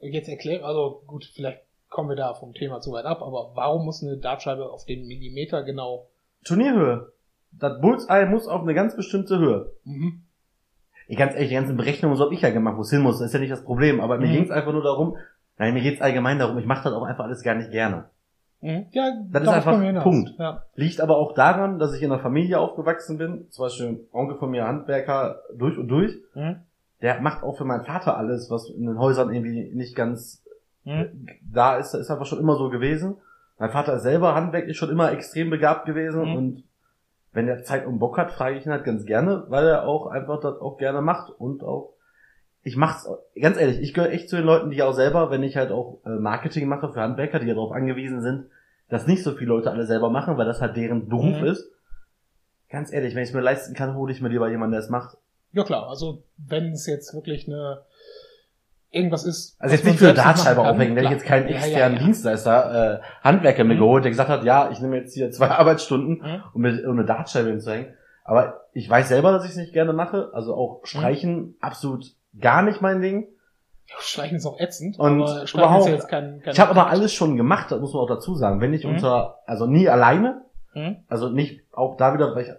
[0.00, 3.84] Jetzt erklären, also gut, vielleicht kommen wir da vom Thema zu weit ab, aber warum
[3.84, 6.08] muss eine Dartscheibe auf den Millimeter genau?
[6.44, 7.12] Turnierhöhe.
[7.52, 9.72] Das Bullseye muss auf eine ganz bestimmte Höhe.
[9.84, 10.25] Mhm.
[11.08, 13.18] Ey, ganz ehrlich, die ganzen Berechnungen so hab ich ja gemacht, wo es hin muss.
[13.18, 14.00] Das ist ja nicht das Problem.
[14.00, 14.32] Aber mir Mhm.
[14.32, 15.16] ging's einfach nur darum,
[15.58, 18.06] nein, mir geht's allgemein darum, ich mache das auch einfach alles gar nicht gerne.
[18.60, 18.86] Mhm.
[18.90, 20.02] Ja, Das ist einfach.
[20.02, 20.30] Punkt.
[20.38, 20.62] Ja.
[20.74, 23.46] Liegt aber auch daran, dass ich in einer Familie aufgewachsen bin.
[23.50, 26.12] Zum Beispiel ein Onkel von mir, Handwerker, durch und durch.
[26.34, 26.56] Mhm.
[27.02, 30.42] Der macht auch für meinen Vater alles, was in den Häusern irgendwie nicht ganz
[30.84, 31.26] Mhm.
[31.52, 33.16] da ist, ist einfach schon immer so gewesen.
[33.58, 36.36] Mein Vater ist selber handwerklich schon immer extrem begabt gewesen Mhm.
[36.36, 36.64] und
[37.36, 40.06] wenn er Zeit und Bock hat, frage ich ihn halt ganz gerne, weil er auch
[40.08, 41.92] einfach das auch gerne macht und auch
[42.62, 43.08] ich mach's
[43.40, 45.98] ganz ehrlich, ich gehöre echt zu den Leuten, die auch selber, wenn ich halt auch
[46.04, 48.46] äh, Marketing mache für Handwerker, die darauf angewiesen sind,
[48.88, 51.46] dass nicht so viele Leute alle selber machen, weil das halt deren Beruf Mhm.
[51.46, 51.70] ist.
[52.68, 54.88] Ganz ehrlich, wenn ich es mir leisten kann, hole ich mir lieber jemanden, der es
[54.90, 55.16] macht.
[55.52, 57.82] ja klar, also wenn es jetzt wirklich eine
[58.90, 59.56] irgendwas ist.
[59.60, 62.04] Also jetzt nicht für eine Dartscheibe aufhängen, hätte ich jetzt keinen Ja, ja, externen ja.
[62.04, 63.78] Dienstleister, äh, Handwerker mir Mhm.
[63.78, 66.42] geholt, der gesagt hat, ja, ich nehme jetzt hier zwei Arbeitsstunden, Mhm.
[66.54, 67.94] um mir um eine Dartscheibe hinzuhängen.
[68.24, 70.30] Aber ich weiß selber, dass ich es nicht gerne mache.
[70.32, 70.86] Also auch Mhm.
[70.86, 72.04] Streichen absolut
[72.40, 73.28] gar nicht mein Ding.
[73.98, 75.20] Streichen ist auch ätzend, Und
[75.54, 78.08] überhaupt- ja jetzt kein, kein Ich habe aber alles schon gemacht, das muss man auch
[78.08, 78.60] dazu sagen.
[78.60, 78.94] Wenn ich Mhm.
[78.94, 80.42] unter, also nie alleine,
[80.74, 80.96] Mhm.
[81.08, 82.50] also nicht, auch da wieder, weil ich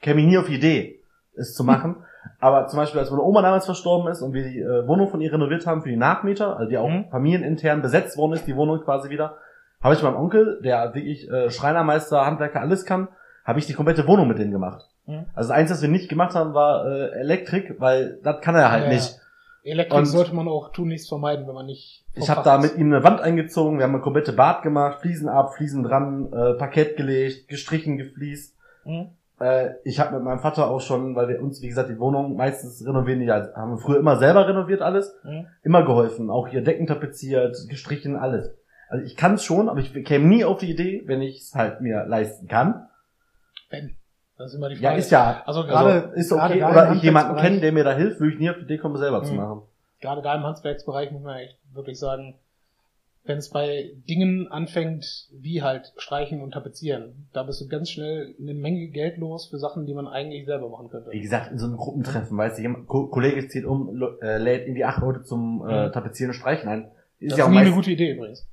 [0.00, 1.02] käme nie auf die Idee,
[1.34, 1.96] es zu machen.
[2.40, 5.20] Aber zum Beispiel, als meine Oma damals verstorben ist und wir die äh, Wohnung von
[5.20, 7.06] ihr renoviert haben für die Nachmieter, also die auch Mhm.
[7.10, 9.36] familienintern besetzt worden ist, die Wohnung quasi wieder,
[9.82, 13.08] habe ich meinem Onkel, der wirklich äh, Schreinermeister, Handwerker, alles kann,
[13.44, 14.84] habe ich die komplette Wohnung mit denen gemacht.
[15.06, 15.24] Mhm.
[15.34, 18.70] Also das Einzige, was wir nicht gemacht haben, war äh, Elektrik, weil das kann er
[18.70, 19.18] halt Ja, nicht.
[19.62, 22.04] Elektrik Und- sollte man auch tunlichst vermeiden, wenn man nicht.
[22.14, 25.28] Ich habe da mit ihm eine Wand eingezogen, wir haben eine komplette Bad gemacht, Fliesen
[25.28, 28.54] ab, Fliesen dran, äh, Parkett gelegt, gestrichen, gefliest.
[28.84, 29.08] Mhm.
[29.38, 32.36] Äh, ich habe mit meinem Vater auch schon, weil wir uns, wie gesagt, die Wohnung
[32.36, 35.46] meistens renovieren, ja, haben wir früher immer selber renoviert alles, Mhm.
[35.62, 38.54] immer geholfen, auch hier Decken tapeziert, gestrichen, alles.
[38.88, 41.54] Also ich kann es schon, aber ich käme nie auf die Idee, wenn ich es
[41.54, 42.86] halt mir leisten kann.
[43.68, 43.96] Wenn.
[44.38, 45.00] Das ist immer die Ja, Frage.
[45.00, 46.62] ist ja, Also gerade- ist gerade okay.
[46.62, 48.78] im Oder ich jemanden kenne, der mir da hilft, würde ich nie auf die Idee
[48.78, 49.38] kommen, selber zu Mhm.
[49.38, 49.62] machen.
[49.98, 52.34] gerade da im Handwerksbereich muss man echt wirklich sagen,
[53.26, 58.34] wenn es bei Dingen anfängt, wie halt Streichen und Tapezieren, da bist du ganz schnell
[58.40, 61.10] eine Menge Geld los für Sachen, die man eigentlich selber machen könnte.
[61.10, 63.90] Wie gesagt, in so einem Gruppentreffen, weißt du, jemand, Ko Kollege zieht um,
[64.22, 65.92] äh, lädt irgendwie acht Leute zum äh, Mhm.
[65.92, 66.90] Tapezieren und Streichen ein.
[67.18, 68.48] Ist das ja ist auch nie eine meist, gute Idee übrigens.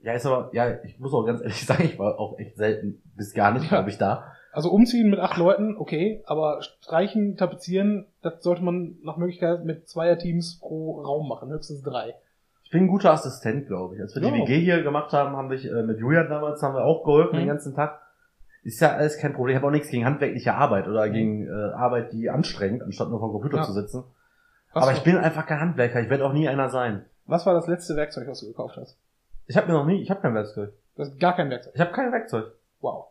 [0.00, 3.02] Ja, ist aber, ja, ich muss auch ganz ehrlich sagen, ich war auch echt selten
[3.16, 3.68] bis gar nicht, Ja.
[3.78, 4.32] glaube ich, da.
[4.52, 9.86] Also umziehen mit acht Leuten, okay, aber Streichen, Tapezieren, das sollte man nach Möglichkeit mit
[9.88, 12.14] Zweierteams pro Raum machen, höchstens drei.
[12.66, 14.00] Ich bin ein guter Assistent, glaube ich.
[14.00, 14.34] Als wir die Ja.
[14.34, 17.38] WG hier gemacht haben, haben wir äh, mit Julian damals haben wir auch geholfen Mhm.
[17.42, 18.00] den ganzen Tag.
[18.64, 19.54] Ist ja alles kein Problem.
[19.54, 23.20] Ich habe auch nichts gegen handwerkliche Arbeit oder gegen äh, Arbeit, die anstrengt, anstatt nur
[23.20, 23.62] vom Computer Ja.
[23.62, 24.02] zu sitzen.
[24.72, 26.00] Was, aber ich bin einfach kein Handwerker.
[26.00, 27.04] Ich werde auch nie einer sein.
[27.26, 28.98] was war das letzte Werkzeug, was du gekauft hast?
[29.46, 30.72] Ich habe mir noch nie, ich habe kein Werkzeug.
[30.96, 31.72] Du hast gar kein Werkzeug.
[31.76, 32.46] Ich habe kein Werkzeug.
[32.80, 33.06] Wow.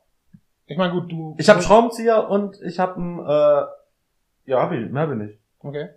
[0.67, 1.35] Ich meine, gut, du.
[1.37, 5.39] Ich habe Schraubenzieher und ich habe ein, äh, ja, hab ich, mehr habe ich nicht.
[5.59, 5.89] Okay.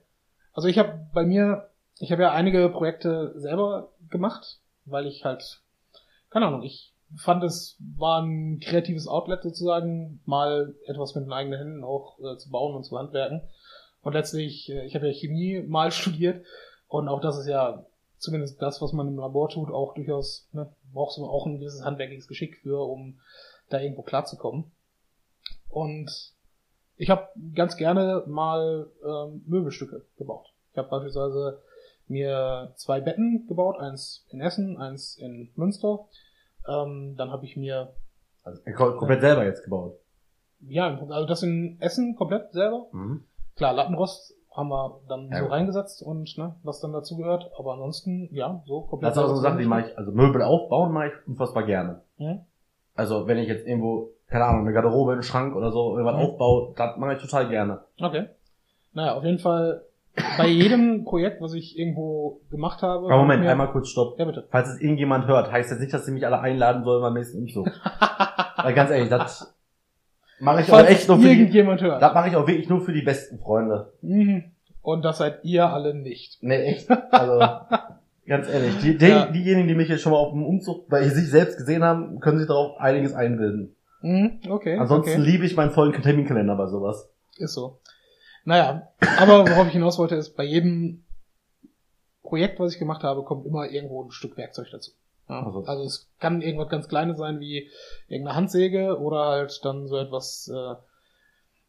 [0.53, 1.69] Also ich habe bei mir,
[1.99, 5.63] ich habe ja einige Projekte selber gemacht, weil ich halt,
[6.31, 11.59] keine Ahnung, ich fand es war ein kreatives Outlet sozusagen, mal etwas mit den eigenen
[11.59, 13.43] Händen auch äh, zu bauen und zu handwerken.
[14.03, 16.45] Und letztlich, äh, ich habe ja Chemie mal studiert
[16.87, 17.85] und auch das ist ja
[18.19, 21.85] zumindest das, was man im Labor tut, auch durchaus, ne, brauchst du auch ein gewisses
[21.85, 23.21] handwerkliches Geschick für, um
[23.71, 24.71] da irgendwo klarzukommen.
[25.69, 26.11] Und
[26.97, 30.53] ich habe ganz gerne mal ähm, Möbelstücke gebaut.
[30.73, 31.63] Ich habe beispielsweise
[32.11, 36.01] mir zwei Betten gebaut, eins in Essen, eins in Münster.
[36.69, 37.93] Ähm, dann habe ich mir,
[38.45, 39.95] Also, kom- komplett selber jetzt gebaut.
[40.61, 42.87] ja, also das in Essen komplett selber.
[42.93, 43.25] Mhm.
[43.57, 45.53] Klar, Lattenrost haben wir dann Ja, so gut.
[45.53, 47.51] reingesetzt und ne, was dann dazu gehört.
[47.59, 49.11] Aber ansonsten, ja, so komplett.
[49.11, 51.13] Das ist auch so eine selber Sache, die mache ich, also Möbel aufbauen mache ich
[51.29, 52.03] unfassbar gerne.
[52.19, 52.41] Mhm.
[52.95, 56.23] Also wenn ich jetzt irgendwo, keine Ahnung, eine Garderobe, einen Schrank oder so irgendwas Mhm.
[56.23, 57.81] aufbaue, das mache ich total gerne.
[58.01, 58.29] Okay.
[58.93, 59.85] Naja, auf jeden Fall
[60.37, 63.07] bei jedem Projekt, was ich irgendwo gemacht habe.
[63.07, 64.19] Aber Moment, mir- einmal kurz stopp.
[64.19, 64.47] Ja, bitte.
[64.51, 67.39] Falls es irgendjemand hört, heißt das nicht, dass sie mich alle einladen sollen beim nächsten
[67.39, 67.67] Umzug.
[68.57, 69.55] Weil ganz ehrlich, das
[70.41, 72.03] mache ich auch Falls echt nur für die, irgendjemand hört.
[72.03, 73.93] das mache ich auch wirklich nur für die besten Freunde.
[74.03, 74.45] Mhm.
[74.83, 76.39] Und das seid ihr alle nicht.
[76.43, 76.91] Nee, echt.
[76.91, 77.41] Also,
[78.27, 79.27] ganz ehrlich, die, die, Ja.
[79.27, 82.39] diejenigen, die mich jetzt schon mal auf dem Umzug bei sich selbst gesehen haben, können
[82.39, 83.75] sich darauf einiges einbilden.
[84.01, 84.39] Mhm.
[84.49, 84.79] Okay.
[84.79, 85.31] Ansonsten okay.
[85.31, 87.11] liebe ich meinen vollen Terminkalender bei sowas.
[87.37, 87.79] Ist so.
[88.45, 91.05] Naja, aber worauf ich hinaus wollte, ist, bei jedem
[92.23, 94.93] Projekt, was ich gemacht habe, kommt immer irgendwo ein Stück Werkzeug dazu.
[95.29, 97.71] Ja, Also- also es kann irgendwas ganz Kleines sein, wie
[98.09, 100.75] irgendeine Handsäge oder halt dann so etwas äh,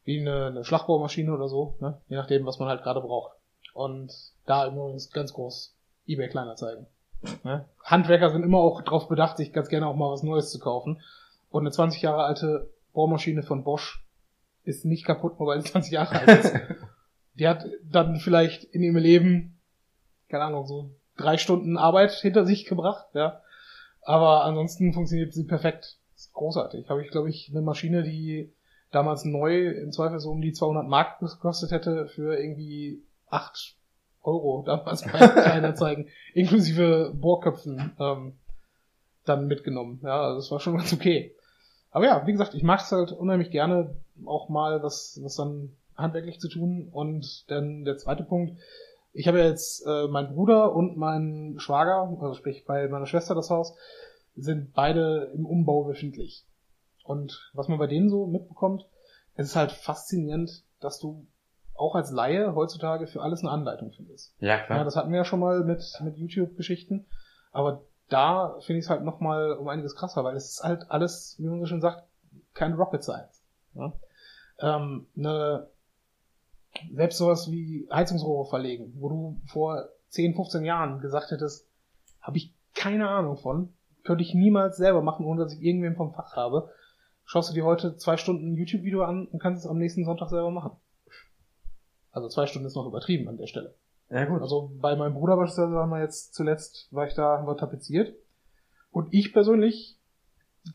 [0.05, 1.99] wie eine, eine Schlagbohrmaschine oder so, ne?
[2.07, 3.33] je nachdem, was man halt gerade braucht.
[3.73, 4.11] Und
[4.45, 5.75] da immer ganz groß
[6.07, 6.87] eBay Kleinanzeigen.
[7.43, 7.65] Ne?
[7.83, 11.01] Handwerker sind immer auch darauf bedacht, sich ganz gerne auch mal was Neues zu kaufen.
[11.51, 14.03] Und eine 20 Jahre alte Bohrmaschine von Bosch
[14.63, 16.53] ist nicht kaputt, nur weil sie 20 Jahre alt ist.
[17.35, 19.59] Die hat dann vielleicht in ihrem Leben,
[20.27, 23.41] keine Ahnung, so drei Stunden Arbeit hinter sich gebracht, ja.
[24.01, 25.97] Aber ansonsten funktioniert sie perfekt.
[26.15, 26.89] Ist großartig.
[26.89, 28.51] Habe ich, glaube ich, eine Maschine, die
[28.91, 33.75] damals neu im Zweifel so um die 200 Mark gekostet hätte für irgendwie 8
[34.23, 38.33] Euro damals bei Kleinanzeigen, inklusive Bohrköpfen ähm,
[39.25, 39.99] dann mitgenommen.
[40.03, 41.35] Ja, also das war schon ganz okay.
[41.91, 45.75] Aber ja, wie gesagt, ich mache es halt unheimlich gerne, auch mal was, was dann
[45.95, 46.89] handwerklich zu tun.
[46.91, 48.57] Und dann der zweite Punkt,
[49.13, 53.35] ich habe ja jetzt äh, mein Bruder und mein Schwager, also sprich bei meiner Schwester
[53.35, 53.75] das Haus,
[54.35, 56.45] sind beide im Umbau befindlich.
[57.03, 58.85] Und was man bei denen so mitbekommt,
[59.35, 61.25] es ist halt faszinierend, dass du
[61.73, 64.35] auch als Laie heutzutage für alles eine Anleitung findest.
[64.39, 67.05] Ja, Ja, das hatten wir ja schon mal mit, mit YouTube-Geschichten.
[67.51, 70.89] Aber da finde ich es halt noch mal um einiges krasser, weil es ist halt
[70.89, 72.03] alles, wie man so schön sagt,
[72.53, 73.43] kein Rocket Science.
[73.75, 73.93] Ja?
[74.59, 75.67] Ähm, ne,
[76.91, 81.67] selbst sowas wie Heizungsrohre verlegen, wo du vor 10, 15 Jahren gesagt hättest,
[82.21, 86.13] habe ich keine Ahnung von, könnte ich niemals selber machen, ohne dass ich irgendwen vom
[86.13, 86.71] Fach habe.
[87.25, 90.49] Schaust du dir heute zwei Stunden YouTube-Video an und kannst es am nächsten Sonntag selber
[90.49, 90.71] machen.
[92.11, 93.75] Also zwei Stunden ist noch übertrieben an der Stelle.
[94.09, 94.41] Ja gut.
[94.41, 98.15] Also bei meinem Bruder beispielsweise haben wir jetzt zuletzt, war ich da, haben wir tapeziert.
[98.91, 99.97] Und ich persönlich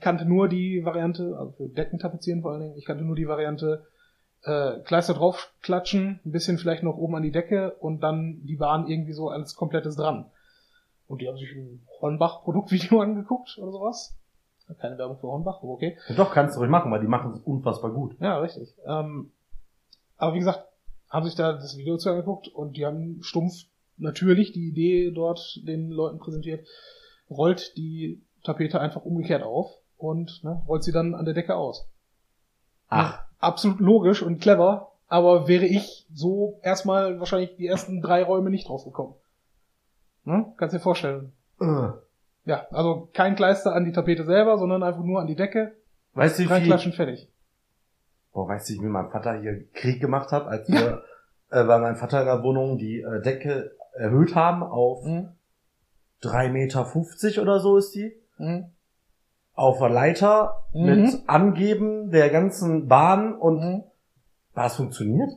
[0.00, 3.28] kannte nur die Variante, also für Decken tapezieren vor allen Dingen, ich kannte nur die
[3.28, 3.86] Variante,
[4.42, 8.86] äh, Kleister draufklatschen, ein bisschen vielleicht noch oben an die Decke und dann die Bahn
[8.86, 10.30] irgendwie so als komplettes dran.
[11.06, 14.16] Und die haben sich ein Hornbach-Produktvideo angeguckt oder sowas.
[14.80, 15.98] Keine Werbung für Hornbach, aber okay.
[16.16, 18.16] Doch, kannst du ruhig machen, weil die machen es unfassbar gut.
[18.20, 18.74] Ja, richtig.
[18.86, 19.30] Ähm,
[20.16, 20.66] aber wie gesagt,
[21.08, 23.64] haben sich da das Video zu angeguckt und die haben stumpf
[23.96, 26.66] natürlich die Idee dort den Leuten präsentiert,
[27.30, 31.88] rollt die Tapete einfach umgekehrt auf und ne, rollt sie dann an der Decke aus.
[32.88, 38.48] Ach, Absolut logisch und clever, aber wäre ich so erstmal wahrscheinlich die ersten drei Räume
[38.48, 39.14] nicht draufgekommen.
[40.24, 40.54] Ne?
[40.56, 41.32] Kannst dir vorstellen.
[41.60, 41.88] äh.
[42.46, 45.76] Ja, also kein Kleister an die Tapete selber, sondern einfach nur an die Decke,
[46.14, 47.28] weißt du, wie viel, fertig.
[48.34, 51.02] Boah, weißt du, wie mein Vater hier Krieg gemacht hat, als wir
[51.50, 55.30] äh, bei meinem Vater in der Wohnung die äh, Decke erhöht haben auf Mhm.
[56.22, 58.12] 3,50 Meter oder so ist die.
[58.38, 58.66] Mhm.
[59.54, 60.84] Auf der Leiter Mhm.
[60.84, 63.82] mit Angeben der ganzen Bahn und Mhm.
[64.54, 65.30] was funktioniert?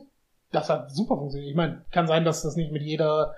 [0.50, 1.50] Das hat super funktioniert.
[1.50, 3.34] Ich meine, kann sein, dass das nicht mit jeder,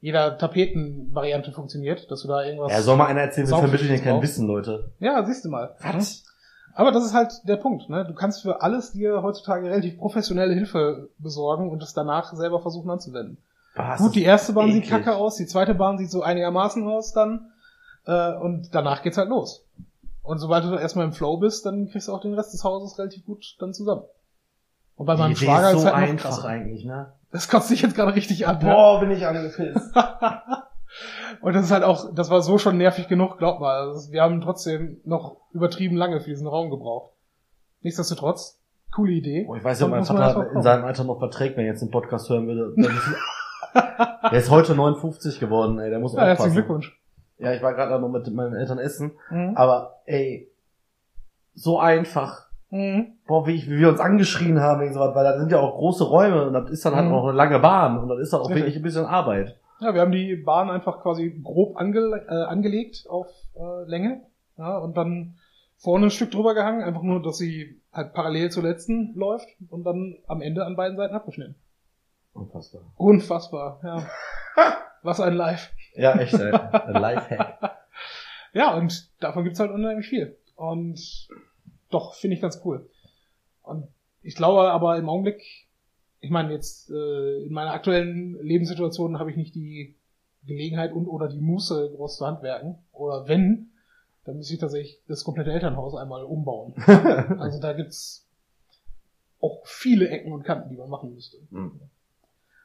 [0.00, 2.70] jeder Tapetenvariante funktioniert, dass du da irgendwas.
[2.70, 4.22] Ja, soll mal einer erzählen, wir vermitteln hier kein.
[4.22, 4.92] Wissen, Leute.
[4.98, 5.74] Ja, siehst du mal.
[5.80, 6.24] Was?
[6.74, 8.04] Aber das ist halt der Punkt, ne?
[8.04, 12.90] Du kannst für alles dir heutzutage relativ professionelle Hilfe besorgen und es danach selber versuchen
[12.90, 13.38] anzuwenden.
[13.74, 14.00] Was?
[14.00, 17.50] Gut, die erste Bahn sieht kacke aus, die zweite Bahn sieht so einigermaßen aus dann,
[18.06, 19.64] äh, und danach geht's halt los.
[20.22, 22.98] Und sobald du erstmal im Flow bist, dann kriegst du auch den Rest des Hauses
[22.98, 24.02] relativ gut dann zusammen.
[24.96, 26.48] Und bei meinem Schwager ist ist so halt noch einfach krasser.
[26.48, 27.12] eigentlich, ne?
[27.32, 28.58] Das kotzt dich jetzt gerade richtig an.
[28.58, 28.64] ne?
[28.64, 29.94] Boah, bin ich angepisst.
[31.40, 33.88] Und das ist halt auch, das war so schon nervig genug, glaub mal.
[33.88, 37.12] Also wir haben trotzdem noch übertrieben lange für diesen Raum gebraucht.
[37.82, 38.60] Nichtsdestotrotz,
[38.94, 39.44] coole Idee.
[39.44, 40.62] Boah, ich weiß nicht, ob mein Vater in kommen.
[40.62, 42.74] seinem Alter noch verträgt, wenn er jetzt den Podcast hören würde.
[44.30, 46.54] Der ist- heute 59 geworden, ey, der muss Ja, herzlichen aufpassen.
[46.54, 47.00] Glückwunsch.
[47.38, 49.56] Ja, ich war gerade noch mit meinen Eltern essen, Mhm.
[49.56, 50.50] aber ey,
[51.54, 52.46] so einfach.
[52.70, 53.12] Mhm.
[53.26, 55.76] Boah, wie, ich, wie wir uns angeschrien haben, wegen sowas, weil da sind ja auch
[55.76, 57.14] große Räume und das ist dann halt Mhm.
[57.14, 59.56] auch eine lange Bahn und das ist dann auch wirklich ein bisschen Arbeit.
[59.80, 64.22] Ja, wir haben die Bahn einfach quasi grob ange äh, angelegt auf äh, Länge.
[64.56, 65.38] Ja, und dann
[65.76, 69.84] vorne ein Stück drüber gehangen, einfach nur, dass sie halt parallel zur letzten läuft und
[69.84, 71.54] dann am Ende an beiden Seiten abgeschnitten.
[72.34, 72.82] Unfassbar.
[72.96, 74.06] Unfassbar, ja.
[75.02, 75.72] Was ein Live.
[75.94, 76.52] Ja, echt, ey.
[76.52, 77.76] Ein Lifehack.
[78.52, 80.36] Ja, und davon gibt's halt unheimlich viel.
[80.56, 81.28] Und
[81.88, 82.90] doch, finde ich ganz cool.
[83.62, 83.86] Und
[84.22, 85.68] ich glaube aber im Augenblick,
[86.20, 89.94] ich meine jetzt äh, in meiner aktuellen Lebenssituation habe ich nicht die
[90.44, 92.78] Gelegenheit und oder die Muße groß zu handwerken.
[92.92, 93.70] Oder wenn,
[94.24, 96.74] dann müsste ich tatsächlich das komplette Elternhaus einmal umbauen.
[97.38, 98.26] also da gibt's
[99.40, 101.38] auch viele Ecken und Kanten, die man machen müsste.
[101.50, 101.80] Mhm.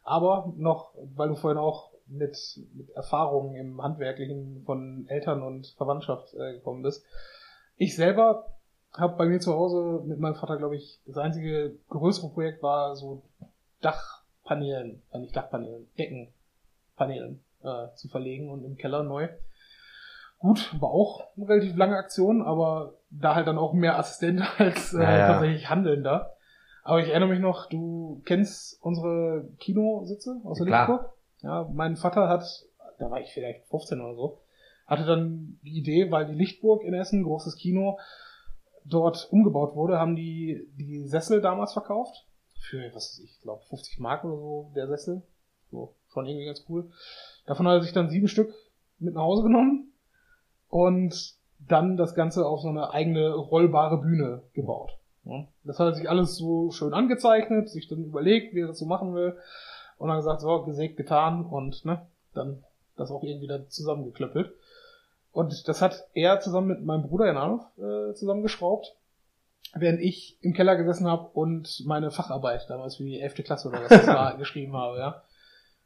[0.03, 6.33] Aber noch, weil du vorhin auch mit, mit Erfahrungen im Handwerklichen von Eltern und Verwandtschaft
[6.35, 7.03] äh, gekommen bist.
[7.77, 8.54] Ich selber
[8.97, 12.95] habe bei mir zu Hause mit meinem Vater, glaube ich, das einzige größere Projekt war
[12.95, 13.23] so
[13.81, 19.27] Dachpaneelen, äh nicht Dachpaneelen, Deckenpaneelen äh, zu verlegen und im Keller neu.
[20.39, 24.93] Gut, war auch eine relativ lange Aktion, aber da halt dann auch mehr Assistent als
[24.93, 25.27] äh, Ja, ja.
[25.27, 26.33] tatsächlich Handelnder.
[26.83, 30.87] Aber ich erinnere mich noch, du kennst unsere Kinositze aus der Klar.
[30.87, 31.13] Lichtburg?
[31.41, 32.43] Ja, mein Vater hat,
[32.99, 34.41] da war ich vielleicht 15 oder so,
[34.85, 37.97] hatte dann die Idee, weil die Lichtburg in Essen, großes Kino,
[38.85, 42.25] dort umgebaut wurde, haben die die Sessel damals verkauft.
[42.59, 45.21] Für, was weiß ich, glaube 50 Mark oder so, der Sessel.
[45.71, 46.89] So, schon irgendwie ganz cool.
[47.45, 48.53] Davon hat er sich dann sieben Stück
[48.99, 49.91] mit nach Hause genommen
[50.69, 54.97] und dann das Ganze auf so eine eigene rollbare Bühne gebaut.
[55.63, 58.85] Das hat er sich alles so schön angezeichnet, sich dann überlegt, wie er das so
[58.85, 59.35] machen will.
[59.97, 62.63] Und dann gesagt, so, gesägt, getan und ne, dann
[62.95, 64.53] das auch irgendwie dann zusammengeklöppelt.
[65.35, 68.95] Und das hat er zusammen mit meinem Bruder Jananov äh, zusammengeschraubt,
[69.73, 73.43] während ich im Keller gesessen habe und meine Facharbeit damals für die 11.
[73.43, 75.23] Klasse oder was das war, geschrieben habe, ja.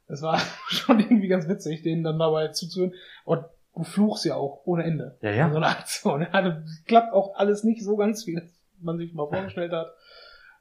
[0.07, 2.93] Das war schon irgendwie ganz witzig, denen dann dabei zuzuhören.
[3.25, 3.43] Und
[3.75, 5.17] du fluchst ja auch ohne Ende.
[5.23, 5.47] Ja, ja.
[5.47, 6.21] In so einer Aktion.
[6.31, 8.39] Ja, das klappt auch alles nicht so ganz, wie
[8.79, 9.91] man sich mal vorgestellt hat.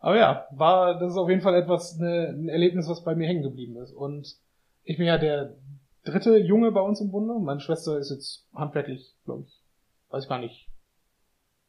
[0.00, 3.28] Aber ja, war, das ist auf jeden Fall etwas, ne, ein Erlebnis, was bei mir
[3.28, 3.92] hängen geblieben ist.
[3.92, 4.34] Und
[4.82, 5.56] ich bin ja der
[6.04, 7.34] dritte Junge bei uns im Bunde.
[7.38, 9.62] Meine Schwester ist jetzt handwerklich, glaube ich,
[10.10, 10.68] weiß ich gar nicht.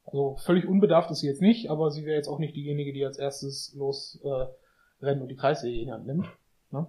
[0.06, 3.06] Also völlig unbedarft ist sie jetzt nicht, aber sie wäre jetzt auch nicht diejenige, die
[3.06, 6.28] als erstes los äh, rennt und die Kreissäge in die Hand nimmt.
[6.72, 6.88] Ne?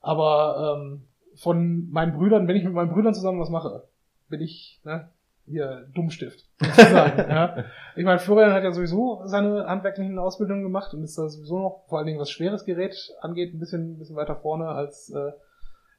[0.00, 1.06] Aber ähm,
[1.36, 3.84] von meinen Brüdern, wenn ich mit meinen Brüdern zusammen was mache,
[4.28, 5.08] bin ich ne,
[5.46, 6.48] hier Dummstift.
[6.58, 7.64] Sozusagen, ja.
[7.94, 11.84] Ich meine, Florian hat ja sowieso seine handwerklichen Ausbildungen gemacht und ist da sowieso noch,
[11.88, 15.32] vor allen Dingen was schweres Gerät angeht, ein bisschen, ein bisschen weiter vorne als äh,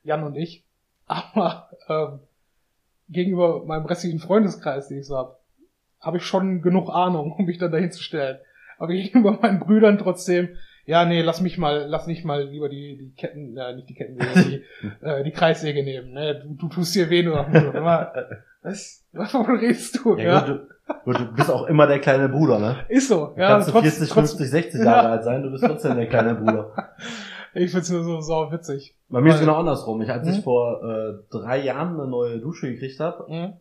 [0.04, 0.64] Jan und ich.
[1.08, 2.20] Aber ähm,
[3.10, 5.40] gegenüber meinem restlichen Freundeskreis, den ich so hab,
[6.00, 8.38] habe ich schon genug Ahnung, um mich dann dahin zu stellen.
[8.78, 10.50] Aber gegenüber meinen Brüdern trotzdem,
[10.86, 13.94] ja, nee, lass mich mal, lass nicht mal lieber die, die Ketten, äh, nicht die
[13.94, 16.40] Kettensäge, die, äh, die Kreissäge nehmen, ne?
[16.42, 17.40] Du, du tust hier weh nur.
[17.76, 18.14] Aber,
[18.62, 20.16] was, wovon redest du?
[20.16, 22.86] Ja, Ja, Gut, du, gut, du bist auch immer der kleine Bruder, ne?
[22.88, 23.34] ist so.
[23.36, 24.86] Du Ja, kannst du trotz- 40, trotz- 50, 60 Ja.
[24.86, 26.74] Jahre alt sein, du bist trotzdem der kleine Bruder.
[27.58, 28.96] Ich find's nur so sau witzig.
[29.10, 30.02] Bei mir ist es genau andersrum.
[30.02, 33.54] Ich, als ich vor äh, drei Jahren eine neue Dusche gekriegt habe, Mhm.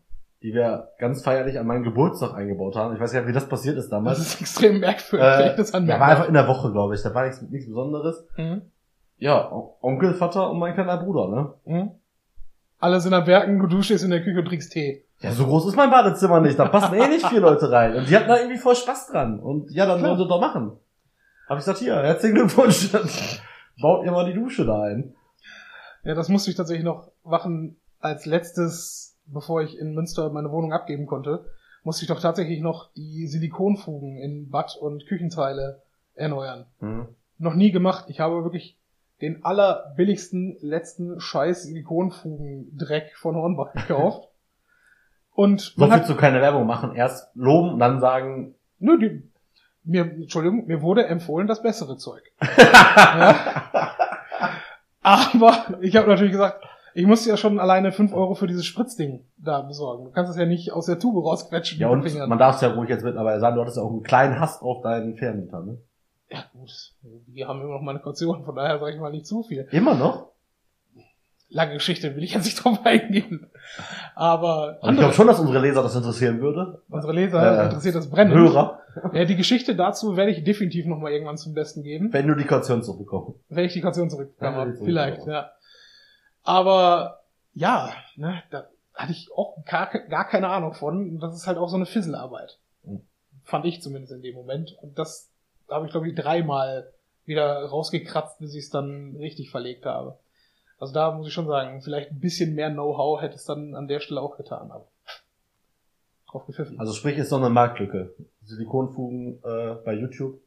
[0.43, 2.95] die wir ganz feierlich an meinen Geburtstag eingebaut haben.
[2.95, 4.19] Ich weiß gar nicht, wie das passiert ist Das damals.
[4.19, 7.03] ist extrem merkwürdig, Äh, das ja, war einfach in der Woche, glaube ich.
[7.03, 8.27] Da war nichts, nichts Besonderes.
[8.37, 8.63] Mhm.
[9.19, 11.55] Ja, Onkel, Vater und mein kleiner Bruder, ne?
[11.65, 11.91] Mhm.
[12.79, 15.05] Alle sind am Werken, du stehst in der Küche und trinkst Tee.
[15.21, 16.59] Ja, so groß ist mein Badezimmer nicht.
[16.59, 17.97] Da passen eh nicht vier Leute rein.
[17.97, 19.41] Und die hatten da irgendwie voll Spaß dran.
[19.41, 20.11] Und ja, dann Klar.
[20.11, 20.73] wollen sie doch machen.
[21.49, 22.91] Hab ich gesagt, hier, herzlichen Glückwunsch.
[23.81, 25.15] Baut ihr mal die Dusche da ein.
[26.05, 30.73] Ja, das musste ich tatsächlich noch machen als letztes, bevor ich in Münster meine Wohnung
[30.73, 31.47] abgeben konnte,
[31.83, 35.83] musste ich doch tatsächlich noch die Silikonfugen in Bad und Küchenteile
[36.15, 36.67] erneuern.
[36.81, 37.09] Mhm.
[37.39, 38.07] Noch nie gemacht.
[38.09, 38.77] Ich habe wirklich
[39.21, 44.29] den allerbilligsten letzten Scheiß Silikonfugen-Dreck von Hornbach gekauft.
[45.33, 46.95] Und So hat, zu keine Werbung machen.
[46.95, 49.31] Erst loben und dann sagen, nö, die,
[49.87, 52.22] mir, Entschuldigung, mir wurde empfohlen das bessere Zeug.
[52.59, 53.92] ja.
[55.03, 59.25] Aber ich habe natürlich gesagt, ich musste ja schon alleine 5 Euro für dieses Spritzding
[59.37, 60.05] da besorgen.
[60.05, 62.29] Du kannst es ja nicht aus der Tube rausquetschen ja, mit und den Fingern.
[62.29, 64.61] man darf es ja ruhig jetzt mittlerweile sagen, du hattest ja auch einen kleinen Hass
[64.62, 65.79] auf deinen Fernmieter, ne?
[66.31, 66.72] Ja gut,
[67.27, 69.68] wir haben immer noch meine Kaution, von daher sage ich mal nicht zu viel.
[69.70, 70.33] Immer noch?
[71.49, 73.49] Lange Geschichte will ich jetzt nicht drauf eingehen.
[74.15, 76.83] Aber Also ich glaube schon, dass unsere Leser das interessieren würde.
[76.88, 78.35] unsere Leser Äh, interessiert das brennend.
[78.35, 78.81] Hörer,
[79.13, 82.35] Ja, die Geschichte dazu werde ich definitiv noch mal irgendwann zum Besten geben, wenn du
[82.35, 83.38] die Kaution zurückbekommst.
[83.49, 85.51] wenn ich die Kaution zurückbekommen Ja, Vielleicht, ja.
[86.42, 87.21] Aber
[87.55, 91.19] ja, ne, da hatte ich auch gar, gar keine Ahnung von.
[91.21, 92.59] Das ist halt auch so eine Fisselarbeit.
[92.85, 93.03] Mhm.
[93.44, 94.77] Fand ich zumindest in dem Moment.
[94.81, 95.31] Und das
[95.71, 96.88] habe ich, glaube ich, dreimal
[97.25, 100.19] wieder rausgekratzt, bis ich es dann richtig verlegt habe.
[100.79, 103.88] Also da muss ich schon sagen, vielleicht ein bisschen mehr Know-how hätte es dann an
[103.88, 104.70] der Stelle auch getan.
[104.70, 104.88] Aber
[106.31, 106.79] drauf gepfiffen.
[106.79, 108.14] Also sprich, ist noch eine Marktlücke.
[108.42, 110.40] Silikonfugen äh, bei YouTube.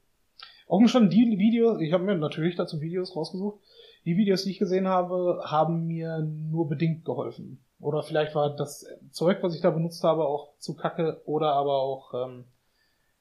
[0.67, 3.59] Auch schon die Videos, ich habe mir natürlich dazu Videos rausgesucht.
[4.05, 7.63] Die Videos, die ich gesehen habe, haben mir nur bedingt geholfen.
[7.79, 11.81] Oder vielleicht war das Zeug, was ich da benutzt habe, auch zu kacke oder aber
[11.81, 12.45] auch ähm,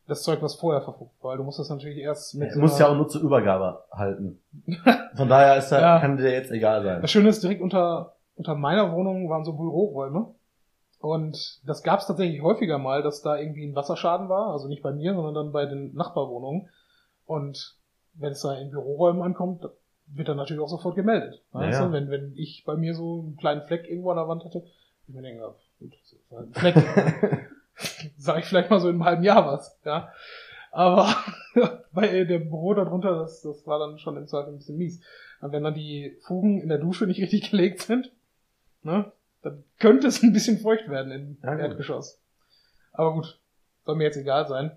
[0.08, 1.30] das Zeug, was vorher verfugt war.
[1.32, 2.52] Weil du musst das natürlich erst mit.
[2.54, 4.40] Du musst ja auch nur zur Übergabe halten.
[5.16, 6.00] Von daher ist da, Ja.
[6.00, 7.00] kann dir jetzt egal sein.
[7.02, 10.34] Das Schöne ist, direkt unter, unter meiner Wohnung waren so Büroräume.
[11.00, 14.50] Und das gab es tatsächlich häufiger mal, dass da irgendwie ein Wasserschaden war.
[14.52, 16.68] Also nicht bei mir, sondern dann bei den Nachbarwohnungen.
[17.24, 17.76] Und
[18.14, 19.64] wenn es da in Büroräumen ankommt,
[20.06, 21.42] wird dann natürlich auch sofort gemeldet.
[21.52, 21.86] Weißt Ja, du?
[21.88, 21.92] ja.
[21.92, 24.64] Wenn, wenn ich bei mir so einen kleinen Fleck irgendwo an der Wand hatte,
[25.06, 26.74] ich mir denke, ja, gut, das ist halt ein Fleck.
[28.16, 30.12] Sag ich vielleicht mal so in einem halben Jahr was, ja.
[30.70, 31.14] Aber
[31.92, 35.00] bei dem Büro darunter, das, das war dann schon im Zweifel ein bisschen mies.
[35.40, 38.12] Und wenn dann die Fugen in der Dusche nicht richtig gelegt sind,
[38.82, 39.12] ne,
[39.42, 41.56] dann könnte es ein bisschen feucht werden im Ja.
[41.56, 42.20] Erdgeschoss.
[42.92, 43.40] Aber gut,
[43.84, 44.76] soll mir jetzt egal sein.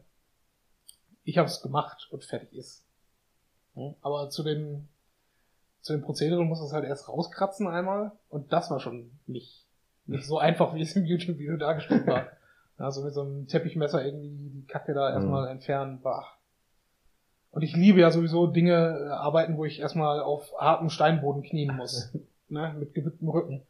[1.24, 2.86] Ich habe es gemacht und fertig ist.
[4.02, 4.88] Aber zu dem
[5.82, 9.66] zu dem Prozedere du musst es halt erst rauskratzen einmal und das war schon nicht
[10.06, 12.28] nicht so einfach, wie es im YouTube-Video dargestellt war.
[12.82, 16.26] Also mit so einem Teppichmesser irgendwie die Kacke da erstmal entfernen, bah.
[17.52, 21.76] Und ich liebe ja sowieso Dinge, äh, arbeiten, wo ich erstmal auf hartem Steinboden knien
[21.76, 22.14] muss.
[22.48, 23.62] ne, mit gebücktem Rücken.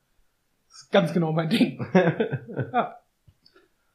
[0.68, 1.86] Das ist ganz genau mein Ding.
[1.94, 2.98] ja.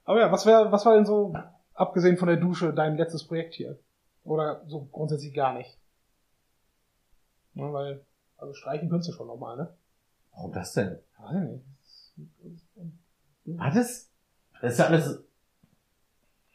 [0.05, 1.35] Aber ja, was wäre, was war denn so,
[1.75, 3.79] abgesehen von der Dusche, dein letztes Projekt hier?
[4.25, 5.79] Oder so grundsätzlich gar nicht?
[7.55, 8.05] Ne, weil,
[8.37, 9.73] also streichen könntest du schon nochmal, ne?
[10.33, 10.99] Warum das denn?
[11.19, 11.65] Weiß ich nicht.
[13.59, 14.11] Was ist?
[14.63, 15.23] Das ist ja alles,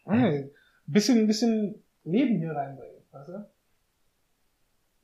[0.06, 0.52] Hey,
[0.88, 3.45] bisschen, bisschen Leben hier reinbringen, weißt du?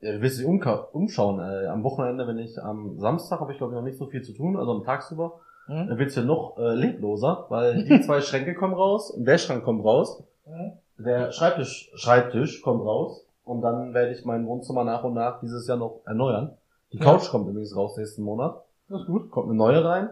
[0.01, 1.39] ja, du willst dich umschauen.
[1.39, 4.21] Äh, am Wochenende, wenn ich am Samstag habe ich glaube ich noch nicht so viel
[4.23, 5.39] zu tun, also am Tagsüber,
[5.69, 5.87] Mhm.
[5.89, 9.63] dann wird's ja noch äh, lebloser, weil die zwei Schränke kommen raus und der Schrank
[9.65, 10.73] kommt raus, Mhm.
[10.97, 15.67] der Schreibtisch, Schreibtisch kommt raus und dann werde ich mein Wohnzimmer nach und nach dieses
[15.67, 16.57] Jahr noch erneuern.
[16.93, 17.03] Die Ja.
[17.03, 19.29] Couch kommt übrigens raus nächsten Monat, Das ist gut.
[19.29, 20.09] kommt eine neue rein,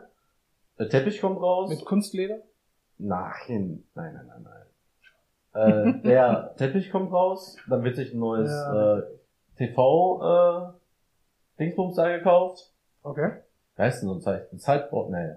[0.77, 1.69] der Teppich kommt raus.
[1.69, 2.39] Mit Kunstleder?
[2.97, 4.43] Nein, nein, nein, nein,
[5.53, 5.99] nein.
[5.99, 8.97] Äh, der Teppich kommt raus, dann wird sich ein neues Ja.
[8.99, 9.03] äh,
[9.57, 10.71] TV
[11.57, 12.71] äh, da gekauft.
[13.03, 13.31] Okay.
[13.75, 15.11] Wie heißt denn so ein Zeit ein Zeitboard?
[15.11, 15.35] Nee.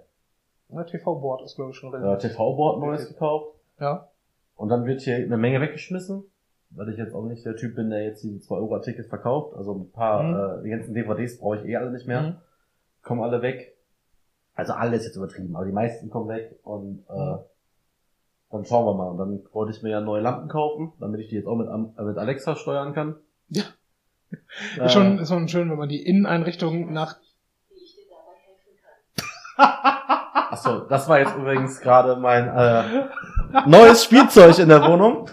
[0.71, 2.33] Ja, TV-Board ist, glaube ich, schon relativ.
[2.33, 3.13] TV-Board neues Okay.
[3.15, 3.55] gekauft.
[3.81, 4.09] Ja.
[4.57, 6.25] Und dann wird hier eine Menge weggeschmissen,
[6.71, 9.57] weil ich jetzt auch nicht der Typ bin, der jetzt die 2 Euro Tickets verkauft.
[9.57, 10.61] Also ein paar, Mhm.
[10.61, 12.21] äh, die ganzen DVDs brauche ich eh alle nicht mehr.
[12.23, 12.35] Mhm.
[13.03, 13.77] Kommen alle weg.
[14.59, 17.39] Also alles jetzt übertrieben, aber die meisten kommen weg und äh, Mhm.
[18.51, 19.11] dann schauen wir mal.
[19.11, 21.69] Und dann wollte ich mir ja neue Lampen kaufen, damit ich die jetzt auch mit,
[21.69, 23.15] äh, mit Alexa steuern kann.
[23.51, 23.63] Ja.
[24.79, 27.17] Äh, Ist schon, ist schon schön, wenn man die Inneneinrichtung nach,
[29.57, 33.07] Achso, das war jetzt übrigens gerade mein äh,
[33.67, 35.29] neues Spielzeug in der Wohnung.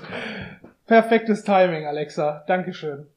[0.88, 2.44] perfektes Timing, Alexa.
[2.48, 3.08] Dankeschön.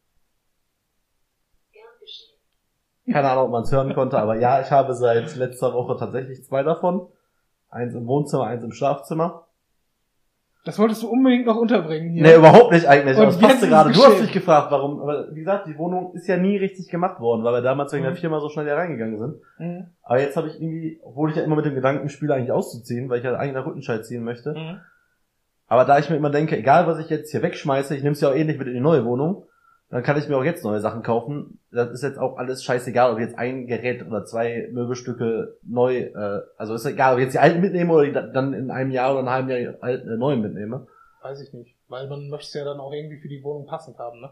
[3.12, 6.44] Keine Ahnung, ob man es hören konnte, aber ja, ich habe seit letzter Woche tatsächlich
[6.44, 7.06] zwei davon.
[7.70, 9.44] Eins im Wohnzimmer, eins im Schlafzimmer.
[10.64, 12.22] Das wolltest du unbedingt noch unterbringen hier.
[12.22, 13.16] Nee, überhaupt nicht eigentlich.
[13.16, 13.90] Und aber das passte gerade.
[13.90, 15.00] Du hast dich gefragt, warum.
[15.00, 18.02] Aber wie gesagt, die Wohnung ist ja nie richtig gemacht worden, weil wir damals wegen
[18.04, 18.08] Mhm.
[18.08, 19.36] der Firma so schnell hier reingegangen sind.
[19.58, 19.86] Mhm.
[20.02, 23.08] Aber jetzt habe ich irgendwie, obwohl ich ja immer mit dem Gedanken spiele, eigentlich auszuziehen,
[23.08, 24.52] weil ich ja eigentlich nach Rüttenscheid ziehen möchte.
[24.52, 24.80] Mhm.
[25.68, 28.20] Aber da ich mir immer denke, egal was ich jetzt hier wegschmeiße, ich nehme es
[28.20, 29.44] ja auch ähnlich mit in die neue Wohnung,
[29.90, 31.58] dann kann ich mir auch jetzt neue Sachen kaufen.
[31.72, 36.40] Das ist jetzt auch alles scheißegal, ob jetzt ein Gerät oder zwei Möbelstücke neu, äh,
[36.58, 38.90] also ist egal, ob ich jetzt die alten mitnehme oder die da- dann in einem
[38.90, 40.86] Jahr oder einem halben Jahr die alten, äh, neuen mitnehme.
[41.22, 41.74] Weiß ich nicht.
[41.88, 44.30] Weil man möchte es ja dann auch irgendwie für die Wohnung passend haben, ne?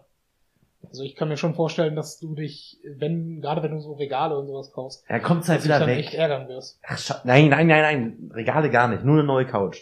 [0.89, 4.39] Also ich kann mir schon vorstellen, dass du dich, wenn, gerade wenn du so Regale
[4.39, 5.99] und sowas kaufst, Ja, kommt's halt wieder weg.
[5.99, 6.79] echt ärgern wirst.
[6.87, 9.81] Ach, nein, nein, nein, nein, Regale gar nicht, nur eine neue Couch.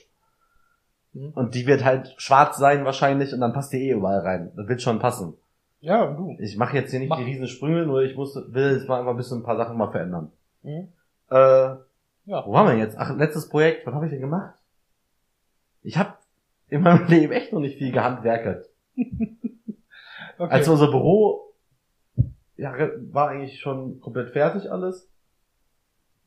[1.13, 1.33] Mhm.
[1.35, 4.53] Und die wird halt schwarz sein wahrscheinlich und dann passt die eh überall rein.
[4.57, 5.35] Das wird schon passen.
[5.85, 6.35] Ja, du.
[6.41, 7.19] Ich mache jetzt hier nicht Mach.
[7.19, 9.77] die riesen Sprünge, nur ich muss, will jetzt mal einfach ein bisschen ein paar Sachen
[9.77, 10.33] mal verändern.
[10.63, 10.89] Mhm.
[11.31, 11.37] Äh,
[12.27, 12.47] Ja.
[12.47, 12.97] Wo waren wir jetzt?
[12.99, 13.87] Ach, letztes Projekt.
[13.87, 14.55] Was habe ich denn gemacht?
[15.83, 16.15] Ich habe
[16.69, 18.67] in meinem Leben echt noch nicht viel gehandwerkert.
[20.37, 20.53] Okay.
[20.53, 21.53] Als unser Büro
[22.57, 22.75] ja,
[23.13, 25.09] war eigentlich schon komplett fertig alles.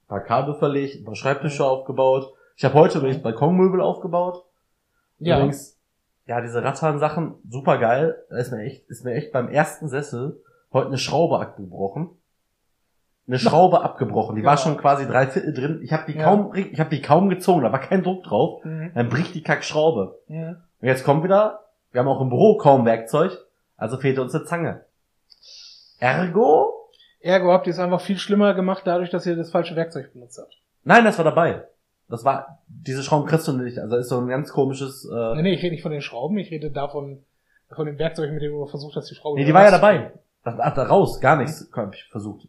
[0.05, 2.31] Ein paar Kabel verlegt, ein paar Schreibtische aufgebaut.
[2.55, 4.45] Ich habe heute übrigens Balkonmöbel aufgebaut.
[5.19, 5.35] ja.
[5.39, 5.76] Übrigens,
[6.27, 8.15] ja, diese Rattan-Sachen, super geil.
[8.29, 10.41] Da ist mir echt, ist mir echt beim ersten Sessel
[10.73, 12.09] heute eine Schraube abgebrochen.
[13.27, 14.35] Eine Schraube abgebrochen.
[14.35, 14.57] Die war Ja.
[14.57, 15.79] schon quasi drei Viertel drin.
[15.83, 16.23] Ich habe die Ja.
[16.25, 17.61] kaum, ich habe die kaum gezogen.
[17.63, 18.63] Da war kein Druck drauf.
[18.63, 18.91] Mhm.
[18.93, 20.17] Dann bricht die Kackschraube.
[20.27, 20.57] Mhm.
[20.81, 23.37] Und jetzt kommt wieder, wir haben auch im Büro kaum Werkzeug,
[23.75, 24.85] also fehlt uns eine Zange.
[25.99, 26.73] Ergo?
[27.19, 30.37] Ergo habt ihr es einfach viel schlimmer gemacht, dadurch, dass ihr das falsche Werkzeug benutzt
[30.39, 30.53] habt.
[30.83, 31.63] Nein, das war dabei.
[32.09, 33.79] Das war, diese Schrauben kriegst du nicht.
[33.79, 36.37] Also ist so ein ganz komisches, äh, Nee, nee, ich rede nicht von den Schrauben,
[36.37, 37.23] ich rede davon,
[37.75, 40.13] von dem Werkzeug, mit dem du versucht hast, die Schraube nee, die war ja dabei.
[40.43, 42.47] Das, ach, da raus, gar nichts, hab ich versucht.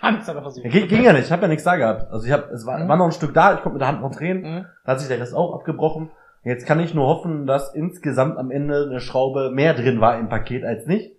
[0.00, 0.64] Gar nichts hat er versucht.
[0.64, 2.10] Ja, ging, ging ja nicht, ich habe ja nichts da gehabt.
[2.10, 2.88] Also ich habe, es war, Mhm.
[2.88, 4.66] war noch ein Stück da, ich konnte mit der Hand noch drehen, Mhm.
[4.84, 6.10] da hat sich der Rest auch abgebrochen.
[6.42, 10.28] Jetzt kann ich nur hoffen, dass insgesamt am Ende eine Schraube mehr drin war im
[10.28, 11.12] Paket als nicht.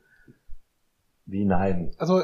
[1.26, 1.92] Wie nein?
[1.98, 2.22] Also,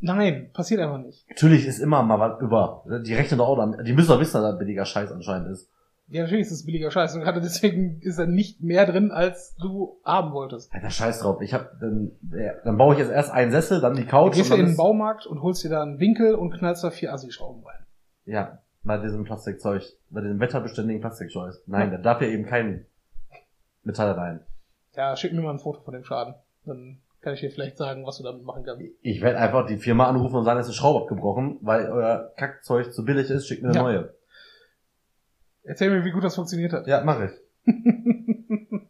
[0.00, 1.28] nein, passiert einfach nicht.
[1.28, 2.84] Natürlich ist immer mal was über.
[3.04, 3.86] Die rechnen doch auch damit.
[3.86, 5.70] Die müssen doch wissen, dass das billiger Scheiß anscheinend ist.
[6.08, 9.54] Ja, natürlich ist es billiger Scheiß und gerade deswegen ist er nicht mehr drin, als
[9.56, 10.74] du haben wolltest.
[10.74, 11.40] Alter, scheiß drauf.
[11.40, 14.34] Ich hab, dann, ja, dann baue ich jetzt erst einen Sessel, dann die Du Couch.
[14.34, 16.82] gehst und ja in dann den Baumarkt und holst dir da einen Winkel und knallst
[16.82, 17.86] da vier Assi-Schrauben rein.
[18.24, 21.54] ja, bei diesem Plastikzeug, bei diesem wetterbeständigen Plastikzeug.
[21.66, 22.86] Nein, da darf ja eben kein
[23.84, 24.40] Metall rein.
[24.96, 26.34] Ja, schick mir mal ein Foto von dem Schaden.
[26.64, 28.82] Dann kann ich dir vielleicht sagen, was du damit machen kannst.
[29.02, 32.32] Ich werde einfach die Firma anrufen und sagen, es ist eine Schraube abgebrochen, weil euer
[32.36, 33.82] Kackzeug zu billig ist, schickt mir eine Ja.
[33.82, 34.14] neue.
[35.62, 36.86] Erzähl mir, wie gut das funktioniert hat.
[36.86, 37.74] Ja, mache ich.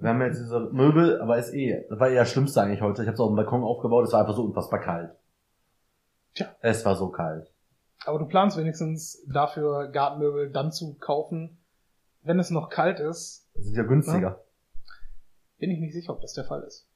[0.00, 3.02] Wir haben jetzt diese Möbel, aber ist eh, das war eher das Schlimmste eigentlich heute.
[3.02, 5.10] Ich habe es auf dem Balkon aufgebaut, es war einfach so unfassbar kalt.
[6.34, 6.54] Tja.
[6.60, 7.50] Es war so kalt.
[8.04, 11.58] Aber du planst wenigstens dafür Gartenmöbel dann zu kaufen,
[12.22, 13.48] wenn es noch kalt ist.
[13.54, 14.44] Das sind ja günstiger.
[15.58, 16.86] Bin ich nicht sicher, ob das der Fall ist.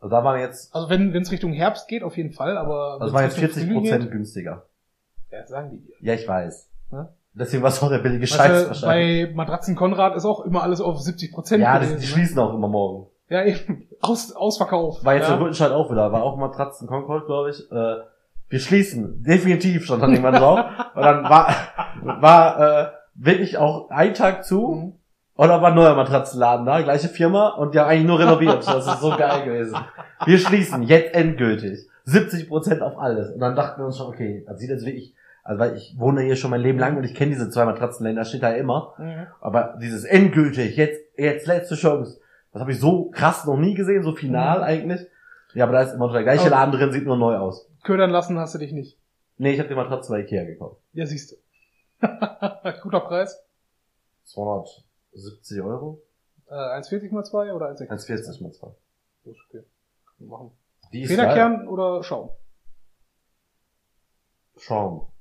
[0.00, 3.06] Also da waren jetzt, Also wenn es Richtung Herbst geht, auf jeden Fall, aber das
[3.08, 4.66] wenn's waren jetzt Richtung 40 Frühling Prozent günstiger.
[5.30, 5.94] Ja, sagen die dir.
[6.00, 6.70] Ja, ich weiß.
[6.92, 7.08] Ja.
[7.34, 9.28] Deswegen war es auch der billige Scheiß Weißt du, wahrscheinlich.
[9.28, 12.00] bei Matratzen Konrad ist auch immer alles auf 70 Prozent Ja, die, gewesen.
[12.00, 12.12] die ne?
[12.12, 13.06] schließen auch immer morgen.
[13.28, 13.86] Ja, eben.
[14.00, 15.04] Aus, Ausverkauf.
[15.04, 15.34] War jetzt ja.
[15.34, 17.70] der Rüttenscheid auch wieder, war auch Matratzen Concord, glaube ich.
[17.70, 17.96] Äh,
[18.48, 20.58] wir schließen, definitiv stand dann irgendwann drauf.
[20.96, 21.54] Und dann war,
[22.02, 24.68] war äh, wirklich auch ein Tag zu.
[24.68, 24.99] Mhm.
[25.40, 28.66] Oder war ein neuer Matratzenladen da, gleiche Firma und die haben eigentlich nur renoviert.
[28.66, 29.74] Das ist so geil gewesen.
[30.26, 31.88] Wir schließen jetzt endgültig.
[32.06, 33.30] 70% auf alles.
[33.30, 36.20] Und dann dachten wir uns schon, okay, das sieht jetzt wirklich, also weil ich wohne
[36.22, 38.92] hier schon mein Leben lang und ich kenne diese zwei Matratzenläden, da steht da immer.
[38.98, 39.28] Mhm.
[39.40, 42.20] Aber dieses endgültig, jetzt, jetzt letzte Chance,
[42.52, 44.64] das habe ich so krass noch nie gesehen, so final Mhm.
[44.64, 45.06] eigentlich.
[45.54, 47.66] Ja, aber da ist immer noch der gleiche Aber- Laden drin, sieht nur neu aus.
[47.82, 48.98] Ködern lassen hast du dich nicht.
[49.38, 50.76] Nee, ich habe die Matratze bei Ikea gekauft.
[50.92, 51.36] Ja, siehst du.
[52.82, 53.42] Guter Preis.
[55.12, 56.02] 270 Euro?
[56.46, 57.88] Äh, 1,40 mal 2 oder 1,60?
[57.88, 58.74] 1,40 mal zwei.
[59.24, 59.64] Das ist okay.
[60.06, 60.58] Kann man machen.
[60.92, 61.06] Die.
[61.06, 62.30] Federkern oder Schaum?
[64.56, 65.12] Schaum.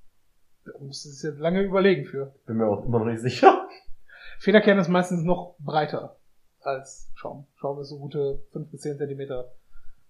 [0.66, 2.34] Da musst du es jetzt lange überlegen für.
[2.46, 3.68] Bin mir auch immer noch nicht sicher.
[4.40, 6.18] Federkern ist meistens noch breiter
[6.62, 7.48] als Schaum.
[7.56, 9.52] Schaum ist so gute 5 bis 10 Zentimeter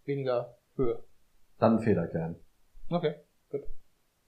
[0.06, 1.04] weniger Höhe.
[1.60, 2.36] Dann Federkern.
[2.90, 3.16] Okay,
[3.50, 3.62] gut.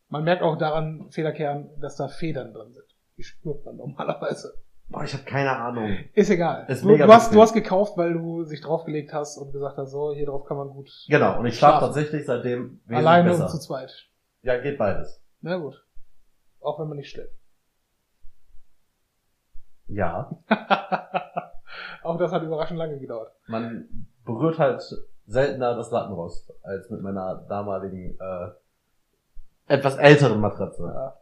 [0.09, 2.85] Man merkt auch daran, Federkern, dass da Federn drin sind.
[3.17, 4.53] Die spürt man normalerweise.
[4.91, 5.97] Boah, ich habe keine Ahnung.
[6.13, 6.65] Ist egal.
[6.67, 9.77] Ist du, mega du, hast, du hast gekauft, weil du sich draufgelegt hast und gesagt
[9.77, 13.29] hast, so, hier drauf kann man gut Genau, und ich schlafe tatsächlich seitdem wesentlich alleine
[13.29, 13.45] besser.
[13.45, 14.09] und zu zweit.
[14.41, 15.23] Ja, geht beides.
[15.39, 15.81] Na gut.
[16.59, 17.33] Auch wenn man nicht schläft.
[19.87, 20.29] Ja.
[22.03, 23.31] Auch das hat überraschend lange gedauert.
[23.47, 24.81] Man berührt halt
[25.25, 28.49] seltener das Lattenrost als mit meiner damaligen äh,
[29.67, 30.83] etwas älteren Matratze.
[30.83, 31.17] Ja.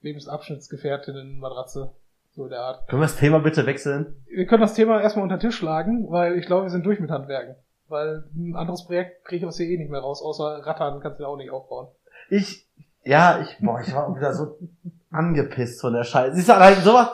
[0.00, 1.94] Lebensabschnittsgefährtinnen, Matratze,
[2.34, 2.88] so der Art.
[2.88, 4.16] Können wir das Thema bitte wechseln?
[4.26, 7.00] Wir können das Thema erstmal unter den Tisch schlagen, weil ich glaube, wir sind durch
[7.00, 7.56] mit Handwerken.
[7.88, 11.18] Weil ein anderes Projekt kriege ich aus hier eh nicht mehr raus, außer Rattern kannst
[11.18, 11.88] du ja auch nicht aufbauen.
[12.30, 12.66] Ich,
[13.04, 14.56] ja, ich, boah, ich war wieder so
[15.10, 16.34] angepisst von der Scheiße.
[16.36, 17.10] Siehst du, allein sowas,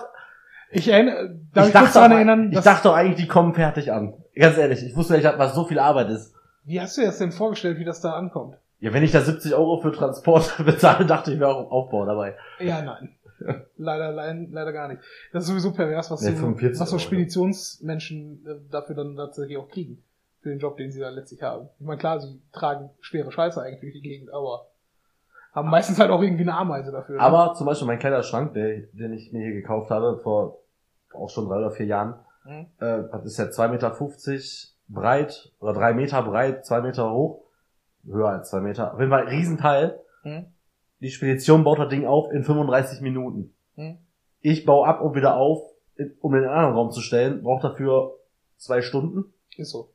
[0.71, 3.91] Ich erinnere, darf ich, ich dachte, daran erinnern, ich dachte doch eigentlich, die kommen fertig
[3.93, 4.15] an.
[4.37, 6.33] Ganz ehrlich, ich wusste nicht, was so viel Arbeit ist.
[6.65, 8.57] wie hast du dir das denn vorgestellt, wie das da ankommt?
[8.81, 12.37] Ja, wenn ich da 70 Euro für Transport bezahle, dachte ich mir auch Aufbau dabei.
[12.61, 13.17] Ja, nein.
[13.77, 15.01] leider, leider, leider gar nicht.
[15.33, 16.99] Das ist sowieso pervers, was Nee, so, 45 was so.
[16.99, 20.03] Speditionsmenschen äh, dafür dann tatsächlich auch kriegen.
[20.41, 21.69] Für den Job, den sie da letztlich haben.
[21.81, 24.67] Ich meine, klar, sie tragen schwere Scheiße eigentlich durch die Gegend, aber
[25.53, 27.17] haben meistens halt auch irgendwie eine Ameise dafür.
[27.17, 27.23] ne?
[27.23, 30.59] Aber zum Beispiel mein kleiner Schrank, der, den ich mir hier gekauft habe, vor
[31.13, 32.15] auch schon drei oder vier Jahren,
[32.45, 32.67] Mhm.
[32.81, 33.97] äh, ist ja 2,50 Meter
[34.89, 37.45] breit oder drei Meter breit, zwei Meter hoch.
[38.07, 38.95] Höher als zwei Meter.
[38.95, 39.99] Auf jeden Fall ein Riesenteil.
[40.23, 40.47] Mhm.
[41.01, 43.55] Die Spedition baut das Ding auf in 35 Minuten.
[43.77, 43.99] Mhm.
[44.41, 45.63] Ich baue ab und wieder auf,
[46.21, 48.15] um in den anderen Raum zu stellen, braucht dafür
[48.57, 49.33] zwei Stunden.
[49.57, 49.91] Ist so.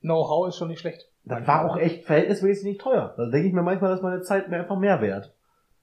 [0.00, 1.08] Know-how ist schon nicht schlecht.
[1.24, 3.14] Das war auch echt verhältnismäßig nicht teuer.
[3.16, 5.32] Da denke ich mir manchmal, dass meine Zeit mir einfach mehr wert.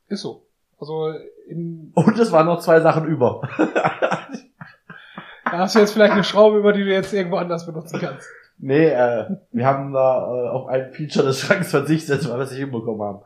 [0.08, 0.46] Ist so.
[0.80, 1.14] Also
[1.48, 3.48] in, Und es waren noch zwei Sachen über.
[5.46, 8.28] da hast du jetzt vielleicht eine Schraube, über die du jetzt irgendwo anders benutzen kannst.
[8.60, 12.52] Nee, äh, wir haben da äh, auf ein Feature des Schranks verzichtet, weil wir es
[12.52, 13.22] nicht hinbekommen haben.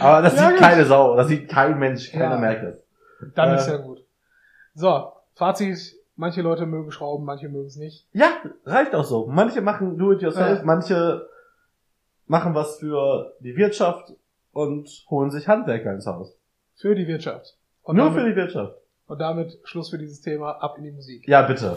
[0.00, 0.58] Aber das Ja, sieht gut.
[0.60, 2.38] keine Sau, das sieht kein Mensch, keiner Ja.
[2.40, 3.32] merkt es.
[3.34, 3.56] Dann Äh.
[3.56, 4.04] ist ja gut.
[4.74, 5.94] So, Fazit.
[6.16, 8.06] Manche Leute mögen Schrauben, manche mögen es nicht.
[8.12, 8.28] Ja,
[8.64, 9.26] reicht auch so.
[9.26, 10.64] Manche machen do-it-yourself, Ja.
[10.64, 11.28] manche
[12.28, 14.12] machen was für die Wirtschaft
[14.52, 16.36] und holen sich Handwerker ins Haus.
[16.76, 17.56] Für die Wirtschaft.
[17.82, 18.76] Und Nur damit, für die Wirtschaft.
[19.08, 20.52] Und damit Schluss für dieses Thema.
[20.52, 21.26] Ab in die Musik.
[21.26, 21.76] Ja, bitte.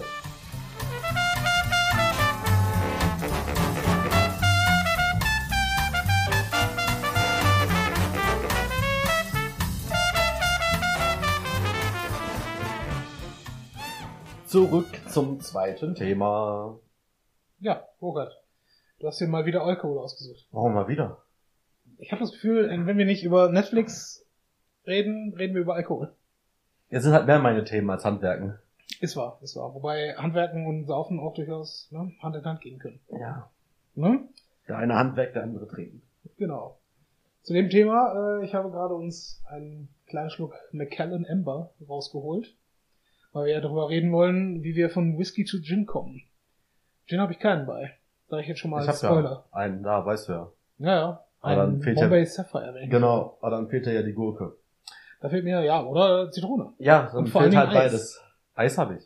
[14.48, 16.80] Zurück zum zweiten Thema.
[17.60, 18.42] Ja, Robert.
[19.00, 20.48] Du hast dir mal wieder Alkohol ausgesucht.
[20.52, 21.22] Warum mal wieder?
[21.98, 24.26] Ich habe das Gefühl, wenn wir nicht über Netflix
[24.86, 26.14] reden, reden wir über Alkohol.
[26.90, 28.58] Jetzt sind halt mehr meine Themen als Handwerken.
[29.02, 29.74] Ist wahr, ist wahr.
[29.76, 33.00] Wobei Handwerken und Saufen auch durchaus ne, Hand in Hand gehen können.
[33.10, 33.50] Ja.
[33.96, 34.22] Ne?
[34.68, 36.02] Der eine handwerkt, der andere trinkt.
[36.38, 36.78] Genau.
[37.44, 42.56] Zu dem Thema, äh, ich habe gerade uns einen kleinen Schluck Macallan Amber rausgeholt,
[43.38, 46.24] weil wir ja darüber reden wollen, wie wir von Whisky zu Gin kommen.
[47.06, 47.94] Gin habe ich keinen bei.
[48.30, 49.46] Sag ich jetzt schon mal ich als Spoiler.
[49.52, 50.52] ja einen da, weißt du ja.
[50.80, 51.24] Ja, ja.
[51.42, 52.74] Aber dann fehlt ja- Bombay Sapphire.
[52.74, 54.58] wenn ich mich Genau, aber dann fehlt ja die Gurke.
[55.22, 56.74] Da fehlt mir, ja, oder Zitrone.
[56.80, 57.74] Ja, dann fehlt halt Eis.
[57.74, 58.22] beides.
[58.56, 59.04] Eis habe ich.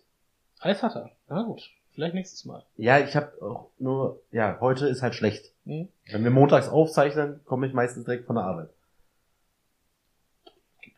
[0.59, 1.11] Eis hat er.
[1.27, 2.63] Na gut, vielleicht nächstes Mal.
[2.77, 5.53] Ja, ich habe auch nur, ja, heute ist halt schlecht.
[5.65, 5.89] Hm?
[6.11, 8.69] Wenn wir montags aufzeichnen, komme ich meistens direkt von der Arbeit.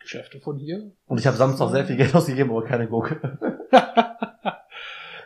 [0.04, 0.91] Geschäfte von hier.
[1.08, 3.39] Und ich habe Samstag sehr viel Geld ausgegeben, aber keine Gurke.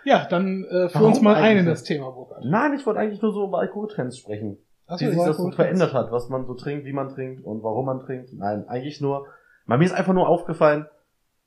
[0.08, 2.46] Ja, dann äh, führ uns mal ein in das Thema, Burkhard.
[2.46, 4.58] Nein, ich wollte eigentlich nur so über Alkoholtrends sprechen.
[4.88, 7.62] Ach wie sich das so verändert hat, was man so trinkt, wie man trinkt und
[7.62, 8.32] warum man trinkt.
[8.32, 9.28] Nein, eigentlich nur,
[9.66, 10.86] bei mir ist einfach nur aufgefallen,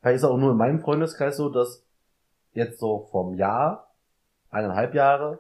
[0.03, 1.87] weil ist auch nur in meinem Freundeskreis so, dass
[2.53, 3.95] jetzt so vom Jahr,
[4.51, 5.39] eineinhalb Jahre,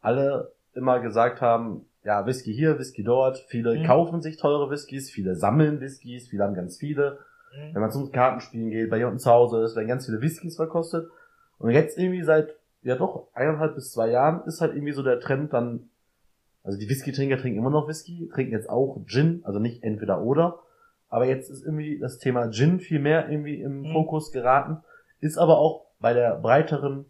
[0.00, 3.82] alle immer gesagt haben, ja, Whisky hier, Whisky dort, viele Mhm.
[3.84, 7.18] kaufen sich teure Whiskys, viele sammeln Whiskys, viele haben ganz viele.
[7.52, 7.74] Mhm.
[7.74, 11.10] Wenn man zum Kartenspielen geht, bei jemandem zu Hause ist, werden ganz viele Whiskys verkostet.
[11.58, 15.18] Und jetzt irgendwie seit, ja doch, eineinhalb bis zwei Jahren ist halt irgendwie so der
[15.18, 15.90] Trend dann,
[16.62, 20.60] also die Whisky-Trinker trinken immer noch Whisky, trinken jetzt auch Gin, also nicht entweder oder.
[21.08, 23.92] Aber jetzt ist irgendwie das Thema Gin viel mehr irgendwie im Mhm.
[23.92, 24.78] Fokus geraten.
[25.18, 27.06] Ist aber auch bei der breiteren,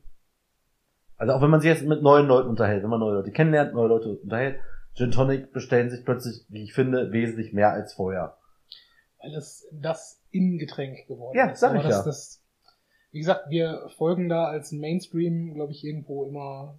[1.18, 3.74] also auch wenn man sich jetzt mit neuen Leuten unterhält, wenn man neue Leute kennenlernt,
[3.74, 4.59] neue Leute unterhält,
[4.97, 8.38] Gin Tonic bestellen sich plötzlich, wie ich finde, wesentlich mehr als vorher.
[9.20, 11.61] Weil es das Innengetränk geworden Ja, ist.
[11.61, 12.05] sag Aber ich das, ja.
[12.05, 12.42] Das,
[13.12, 16.78] wie gesagt, wir folgen da als Mainstream, glaube ich, irgendwo immer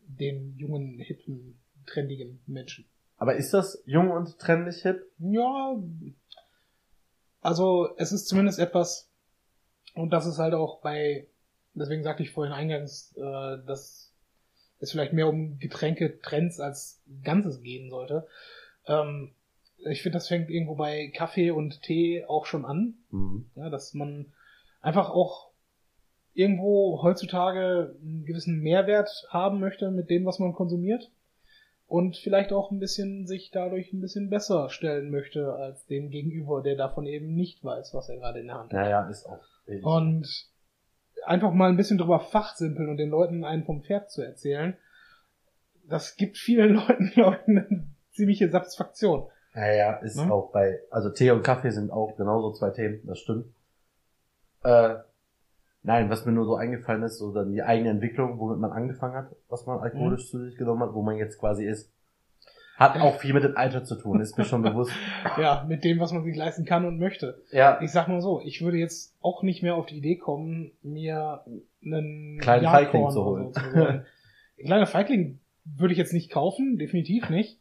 [0.00, 2.84] den jungen, hippen, trendigen Menschen.
[3.16, 5.00] Aber ist das jung und trendig hip?
[5.18, 5.76] Ja,
[7.40, 9.10] also es ist zumindest etwas,
[9.94, 11.28] und das ist halt auch bei,
[11.74, 14.09] deswegen sagte ich vorhin eingangs, äh, dass
[14.80, 18.26] es vielleicht mehr um Getränke-Trends als Ganzes gehen sollte.
[18.86, 19.32] Ähm,
[19.90, 23.46] ich finde, das fängt irgendwo bei Kaffee und Tee auch schon an, Mhm.
[23.54, 24.26] ja, dass man
[24.80, 25.50] einfach auch
[26.34, 31.10] irgendwo heutzutage einen gewissen Mehrwert haben möchte mit dem, was man konsumiert
[31.86, 36.62] und vielleicht auch ein bisschen sich dadurch ein bisschen besser stellen möchte als den Gegenüber,
[36.62, 38.80] der davon eben nicht weiß, was er gerade in der Hand hat.
[38.80, 39.40] Naja, ist auch.
[39.66, 39.82] Ich.
[39.84, 40.49] Und
[41.24, 44.76] einfach mal ein bisschen drüber fachsimpeln und den Leuten einen vom Pferd zu erzählen,
[45.88, 49.28] das gibt vielen Leuten, glaube ich, eine ziemliche Satisfaktion.
[49.54, 50.32] Naja, ist Ne?
[50.32, 53.46] auch bei, also Tee und Kaffee sind auch genauso zwei Themen, das stimmt.
[54.62, 54.96] Äh,
[55.82, 59.14] nein, was mir nur so eingefallen ist, so dann die eigene Entwicklung, womit man angefangen
[59.14, 61.90] hat, was man alkoholisch zu sich genommen hat, wo man jetzt quasi ist.
[62.80, 64.90] Hat auch viel mit dem Alter zu tun, ist mir schon bewusst.
[65.38, 67.42] Ja, mit dem, was man sich leisten kann und möchte.
[67.52, 70.72] Ja, Ich sag mal so, ich würde jetzt auch nicht mehr auf die Idee kommen,
[70.82, 71.44] mir
[71.84, 73.52] einen Kleinen Feigling zu holen.
[73.52, 74.06] so zu holen.
[74.58, 77.58] Ein kleiner Feigling würde ich jetzt nicht kaufen, definitiv nicht.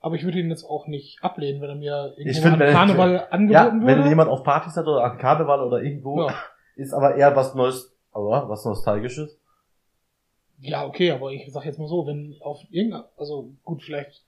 [0.00, 2.72] Aber ich würde ihn jetzt auch nicht ablehnen, wenn er mir Ich irgendwo find, wenn-
[2.72, 4.08] Karneval ja, angeboten wenn würde.
[4.08, 6.34] jemand auf Partys hat oder an Karneval oder irgendwo, ja.
[6.76, 9.38] ist aber eher was Neues, aber was Nostalgisches.
[10.60, 14.24] ja, okay, aber ich sag jetzt mal so, wenn auf irgendeiner, also gut, vielleicht,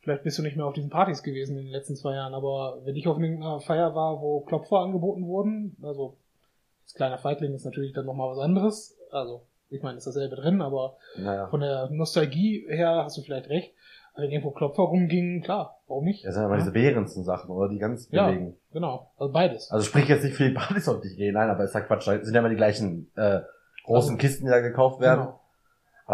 [0.00, 2.80] vielleicht bist du nicht mehr auf diesen Partys gewesen in den letzten zwei Jahren, aber
[2.84, 6.16] wenn ich auf irgendeiner Feier war, wo Klopfer angeboten wurden, also
[6.84, 10.62] als kleiner Feigling ist natürlich dann nochmal was anderes, also ich meine, ist dasselbe drin,
[10.62, 11.46] aber Naja.
[11.48, 13.72] von der Nostalgie her hast du vielleicht recht.
[14.12, 16.24] Aber wenn irgendwo Klopfer rumgingen, klar, warum nicht?
[16.24, 18.26] Das sind aber diese Behrensen Sachen, oder die ganz Ja.
[18.26, 18.56] billigen.
[18.72, 19.70] Genau, also beides.
[19.70, 22.08] Also sprich jetzt nicht für die Partys auf dich gehen, nein, aber ist ja Quatsch.
[22.08, 23.42] Das sind ja immer die gleichen äh,
[23.84, 25.26] großen Also- Kisten, die da gekauft werden.
[25.26, 25.40] Genau.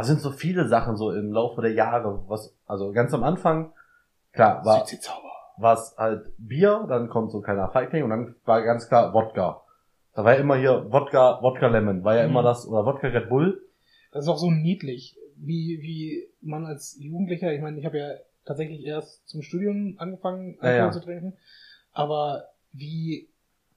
[0.00, 3.72] Es sind so viele Sachen so im Laufe der Jahre, was, also ganz am Anfang,
[4.32, 9.14] klar, war es halt Bier, dann kommt so keiner Feigling und dann war ganz klar
[9.14, 9.62] Wodka.
[10.14, 12.30] Da war ja immer hier Wodka, Wodka Lemon, war ja Mhm.
[12.30, 13.62] immer das, oder Wodka Red Bull.
[14.12, 18.10] Das ist auch so niedlich, wie, wie man als Jugendlicher, ich meine, ich habe ja
[18.44, 20.92] tatsächlich erst zum Studium angefangen, Ja, Alkohol ja.
[20.92, 21.32] zu trinken,
[21.92, 23.28] aber wie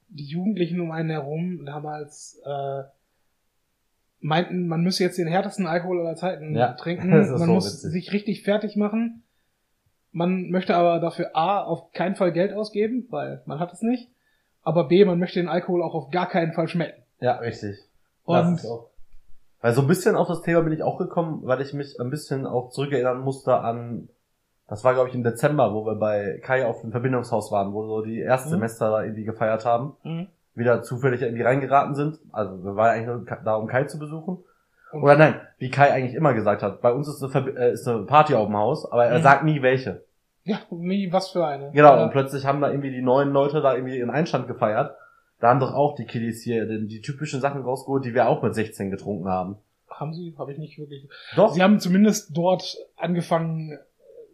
[0.09, 2.83] die Jugendlichen um einen herum damals äh,
[4.21, 7.91] meinten, man müsse jetzt den härtesten Alkohol aller Zeiten Ja, trinken, man so muss witzig.
[7.91, 9.23] sich richtig fertig machen.
[10.11, 14.09] Man möchte aber dafür A, auf keinen Fall Geld ausgeben, weil man hat es nicht.
[14.63, 17.01] Aber B, man möchte den Alkohol auch auf gar keinen Fall schmecken.
[17.19, 17.77] Ja, richtig.
[18.23, 18.61] Und
[19.61, 22.09] Weil so ein bisschen auf das Thema bin ich auch gekommen, weil ich mich ein
[22.09, 24.09] bisschen auch zurückerinnern musste an,
[24.67, 27.85] das war glaube ich im Dezember, wo wir bei Kai auf dem Verbindungshaus waren, wo
[27.85, 28.27] so die Mhm.
[28.27, 29.95] Erstsemester da irgendwie gefeiert haben.
[30.03, 30.27] Mhm.
[30.59, 32.19] Wieder zufällig irgendwie reingeraten sind.
[32.31, 34.37] Also wir waren eigentlich nur da, um Kai zu besuchen.
[34.93, 38.03] Oder nein, wie Kai eigentlich immer gesagt hat, bei uns ist eine, äh, ist eine
[38.03, 39.23] Party auf dem Haus, aber er Mhm.
[39.23, 40.03] sagt nie welche.
[40.43, 41.71] Ja, nie was für eine.
[41.71, 42.03] Genau, Ja.
[42.03, 44.95] und plötzlich haben da irgendwie die neuen Leute da irgendwie ihren Einstand gefeiert.
[45.39, 48.41] Da haben doch auch die Kiddies hier die, die typischen Sachen rausgeholt, die wir auch
[48.41, 49.57] mit 16 getrunken haben.
[49.89, 50.33] Haben sie?
[50.39, 51.07] Habe ich nicht wirklich.
[51.35, 51.53] Doch.
[51.53, 53.77] Sie haben zumindest dort angefangen,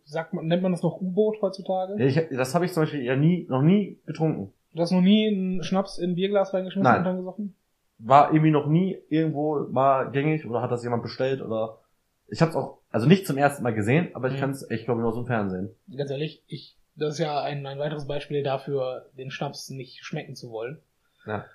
[0.06, 2.02] sagt man, nennt man das noch U-Boot heutzutage?
[2.04, 4.54] Ich, das habe ich zum Beispiel ja nie, noch nie getrunken.
[4.76, 7.00] Du hast noch nie einen Schnaps in ein Bierglas reingeschmissen Nein.
[7.00, 7.56] und dann gesoffen?
[7.98, 11.80] War irgendwie noch nie irgendwo mal gängig oder hat das jemand bestellt oder
[12.28, 14.40] ich habe es auch, also nicht zum ersten Mal gesehen, aber ich Mhm.
[14.40, 15.70] kann es echt, glaube ich, nur aus dem Fernsehen.
[15.96, 20.36] Ganz ehrlich, ich, das ist ja ein, ein weiteres Beispiel dafür, den Schnaps nicht schmecken
[20.36, 20.80] zu wollen.
[21.26, 21.46] Ja.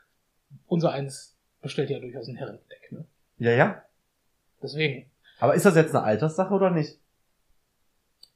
[0.66, 3.04] Unser eins bestellt ja durchaus ein Herrengedeck, ne?
[3.38, 3.82] Ja, ja.
[4.62, 5.10] Deswegen,
[5.40, 6.98] Aber ist das jetzt eine Alterssache oder nicht?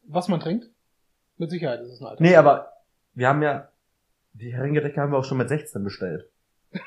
[0.07, 0.69] was man trinkt,
[1.39, 2.23] mit Sicherheit ist es ein Alter.
[2.23, 2.73] Nee, aber
[3.15, 3.69] wir haben ja,
[4.35, 6.29] die Heringedecke haben wir auch schon mit 16 bestellt.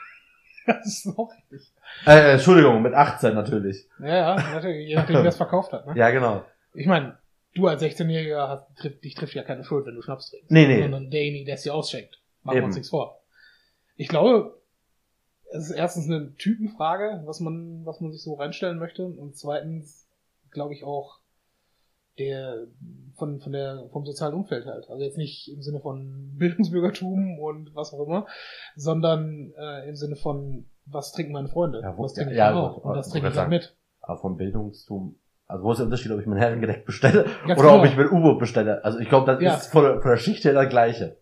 [0.66, 1.72] Das ist auch richtig.
[2.06, 3.88] Äh, Entschuldigung, mit 18 natürlich.
[4.00, 5.94] Ja, ja, natürlich, je nachdem, wer es verkauft hat, ne?
[5.96, 6.44] Ja, genau.
[6.74, 7.18] Ich meine,
[7.56, 10.52] du als 16-Jähriger hast, trifft, dich trifft ja keine Schuld, wenn du Schnaps trinkst.
[10.52, 10.82] Nee, nee.
[10.82, 12.22] Sondern derjenige, der es dir ausschenkt.
[12.44, 13.22] Machen wir uns nichts vor.
[13.96, 14.60] Ich glaube,
[15.52, 19.06] es ist erstens eine Typenfrage, was man, was man sich so reinstellen möchte.
[19.06, 20.06] Und zweitens,
[20.52, 21.20] glaube ich auch,
[22.18, 22.68] der,
[23.16, 24.90] von, von der, vom sozialen Umfeld halt.
[24.90, 28.26] Also jetzt nicht im Sinne von Bildungsbürgertum und was auch immer,
[28.76, 31.82] sondern äh, im Sinne von, was trinken meine Freunde?
[31.82, 32.78] Ja, wo- was trinke ich ja, dann ja, auch?
[32.78, 33.76] Und ich trinke ich wollte dann mit.
[34.02, 37.76] Aber vom Bildungstum, also wo ist der Unterschied, ob ich mein Herrengedeck bestelle Ganz oder
[37.76, 37.86] ob genau.
[37.86, 38.84] ich mir U-Boot bestelle?
[38.84, 39.56] Also ich glaube, das Ja.
[39.56, 41.18] ist von der, von der Schicht her das gleiche.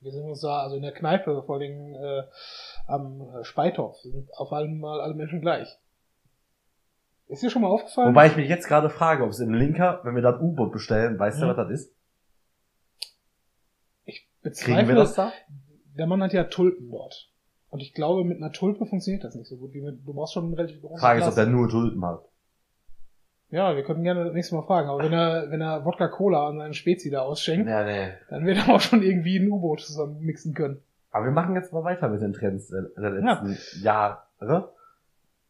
[0.00, 2.22] wir sind uns da, also in der Kneipe, vor allem äh,
[2.88, 5.78] am äh, Speithof, sind auf einmal alle Menschen gleich.
[7.32, 8.10] Ist dir schon mal aufgefallen?
[8.10, 10.70] Wobei ich mich jetzt gerade frage, ob es im Linker, wenn wir da ein U-Boot
[10.72, 11.48] bestellen, weißt du, Mhm.
[11.50, 11.94] was das ist?
[14.04, 15.32] ich Kriegen wir bezweifle, das da?
[15.96, 17.28] der Mann hat ja Tulpen dort.
[17.70, 19.72] Und ich glaube, mit einer Tulpe funktioniert das nicht so gut.
[19.72, 22.22] Wie mit, du brauchst schon ein relativ großes Frage ist, ob der nur Tulpen hat.
[23.48, 24.88] Ja, wir könnten gerne das nächste Mal fragen.
[24.90, 28.12] Aber wenn er, wenn er Wodka Cola an seinen Spezi da ausschenkt, Ja, nee.
[28.28, 30.82] dann wird er auch schon irgendwie ein U-Boot zusammen mixen können.
[31.10, 34.22] Aber wir machen jetzt mal weiter mit den Trends der, der letzten Jahre.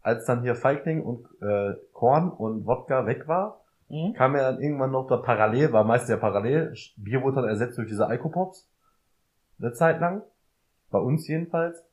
[0.02, 4.14] Als dann hier Feigling und äh, Korn und Wodka weg war, Mhm.
[4.14, 7.76] kam ja dann irgendwann noch da parallel, war meist ja parallel, Bier wurde dann ersetzt
[7.76, 8.66] durch diese Alkopops.
[9.60, 10.22] Eine Zeit lang.
[10.90, 11.84] Bei uns jedenfalls.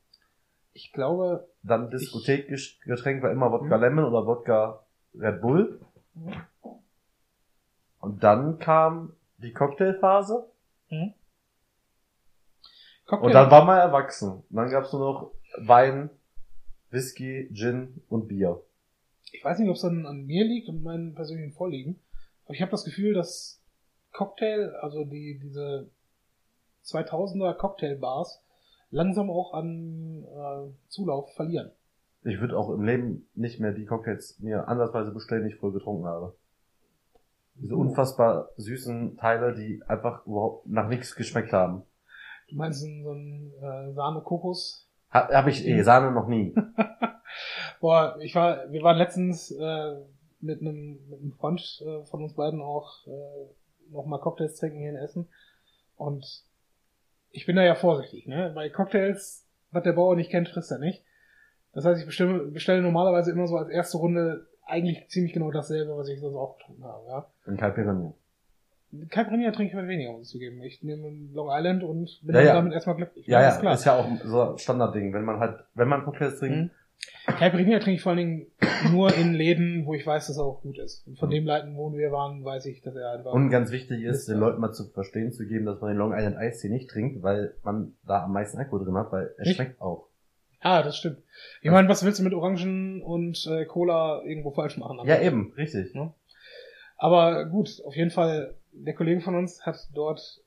[0.72, 4.82] Ich glaube, Dann Diskothekgetränk war immer Wodka Lemon oder Wodka
[5.14, 5.78] Red Bull.
[8.00, 10.48] Und dann kam die Cocktailphase.
[13.06, 14.42] Cocktail, Und dann war man erwachsen.
[14.48, 16.08] Und dann gab's nur noch Wein,
[16.90, 18.62] Whisky, Gin und Bier.
[19.32, 22.00] ich weiß nicht, ob es dann an mir liegt und meinen persönlichen Vorlieben,
[22.44, 23.62] aber ich habe das Gefühl, dass
[24.12, 25.88] Cocktail, also die diese
[26.84, 28.42] 2000er Cocktailbars,
[28.90, 31.70] langsam auch an äh, Zulauf verlieren.
[32.24, 35.72] Ich würde auch im Leben nicht mehr die Cocktails mir andersweise bestellen, die ich früher
[35.72, 36.34] getrunken habe.
[37.54, 37.80] Diese Oh.
[37.80, 41.82] unfassbar süßen Teile, die einfach überhaupt nach nichts geschmeckt haben.
[42.48, 44.89] Du meinst so ein äh, Sahne-Kokos?
[45.12, 46.54] Ha, Habe ich eh, Sahne noch nie.
[47.80, 49.96] Boah, ich war, wir waren letztens äh,
[50.40, 54.78] mit einem mit einem Freund äh, von uns beiden auch äh, noch mal Cocktails trinken
[54.78, 55.28] hier in Essen
[55.96, 56.44] und
[57.32, 58.52] ich bin da ja vorsichtig, ne?
[58.54, 61.04] Bei Cocktails, was der Bauer nicht kennt, frisst er nicht.
[61.72, 65.96] Das heißt, ich bestelle, bestelle normalerweise immer so als erste Runde eigentlich ziemlich genau dasselbe,
[65.96, 67.26] was ich sonst auch getrunken habe, ja.
[67.46, 68.12] Und Caipirinha.
[69.08, 70.60] Caipirinha trinke ich heute weniger, muss ich zugeben.
[70.62, 72.54] Ich nehme Long Island und bin Ja, dann ja.
[72.54, 73.26] damit erstmal glücklich.
[73.26, 73.74] Ja, ja, ist klar.
[73.74, 75.12] ist ja auch so ein Standardding.
[75.12, 76.70] Wenn man halt, wenn man Cocktails trinkt, Mhm.
[77.26, 78.46] Caipirinha trinke ich vor allen Dingen
[78.92, 81.06] nur in Läden, wo ich weiß, dass er auch gut ist.
[81.06, 81.32] Und von Mhm.
[81.34, 83.32] dem Leuten, wo wir waren, weiß ich, dass er einfach.
[83.32, 84.38] Und ganz wichtig ist, den.
[84.38, 87.22] Leuten mal zu verstehen zu geben, dass man den Long Island Ice Tea nicht trinkt,
[87.22, 89.56] weil man da am meisten Alkohol drin hat, weil er Nicht?
[89.56, 90.08] schmeckt auch.
[90.60, 91.18] ah, das stimmt.
[91.62, 94.98] Ich meine, was willst du mit Orangen und äh, Cola irgendwo falsch machen?
[95.04, 95.94] Ja, eben, richtig.
[96.98, 100.40] Aber gut, auf jeden Fall, der Kollege von uns hat dort,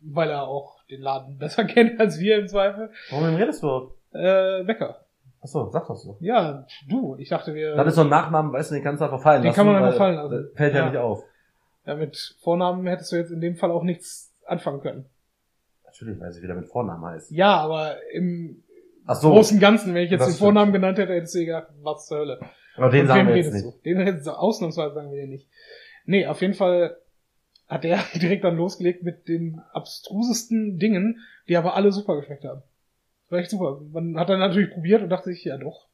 [0.00, 3.92] weil er auch den Laden besser kennt als wir im Zweifel, Warum redest du?
[4.12, 5.04] äh, Bäcker.
[5.42, 6.18] Achso, sag das so.
[6.20, 7.74] Ja, du, ich dachte, wir.
[7.74, 9.56] Das ist so ein Nachnamen, weißt du, den kannst du einfach fallen Den lassen.
[9.56, 10.50] kann man einfach fallen lassen.
[10.54, 10.88] Fällt ja, Ja.
[10.90, 11.22] nicht auf.
[11.86, 15.06] ja, mit Vornamen hättest du jetzt in dem Fall auch nichts anfangen können.
[15.86, 17.30] Natürlich, weil sie wieder mit Vornamen heißt.
[17.30, 18.62] Ja, aber im
[19.06, 20.44] Ach so, großen und Ganzen, wenn ich jetzt Das den stimmt.
[20.46, 22.40] Vornamen genannt hätte, hättest du gedacht, was zur Hölle.
[22.76, 23.64] aber den Von sagen wir jetzt nicht.
[23.64, 23.72] du?
[23.84, 25.48] Den jetzt ausnahmsweise sagen wir dir nicht.
[26.04, 26.96] Nee, auf jeden Fall
[27.70, 32.62] hat der direkt dann losgelegt mit den abstrusesten Dingen, die aber alle super geschmeckt haben.
[33.24, 33.80] Das war echt super.
[33.92, 35.86] Man hat dann natürlich probiert und dachte sich, ja doch.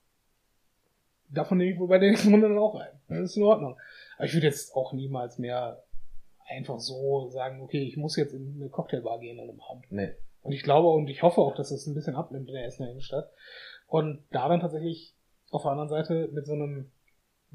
[1.29, 2.89] Davon nehme ich wohl bei der nächsten Runde dann auch ein.
[3.09, 3.77] Das ist in Ordnung.
[4.17, 5.83] Aber ich würde jetzt auch niemals mehr
[6.49, 9.87] einfach so sagen, okay, ich muss jetzt in eine Cocktailbar gehen an einem Abend.
[9.91, 10.15] Nee.
[10.43, 12.91] Und ich glaube und ich hoffe auch, dass es ein bisschen abnimmt in der Essener
[12.91, 13.29] Innenstadt.
[13.89, 15.15] Und da dann tatsächlich
[15.51, 16.91] auf der anderen Seite mit so einem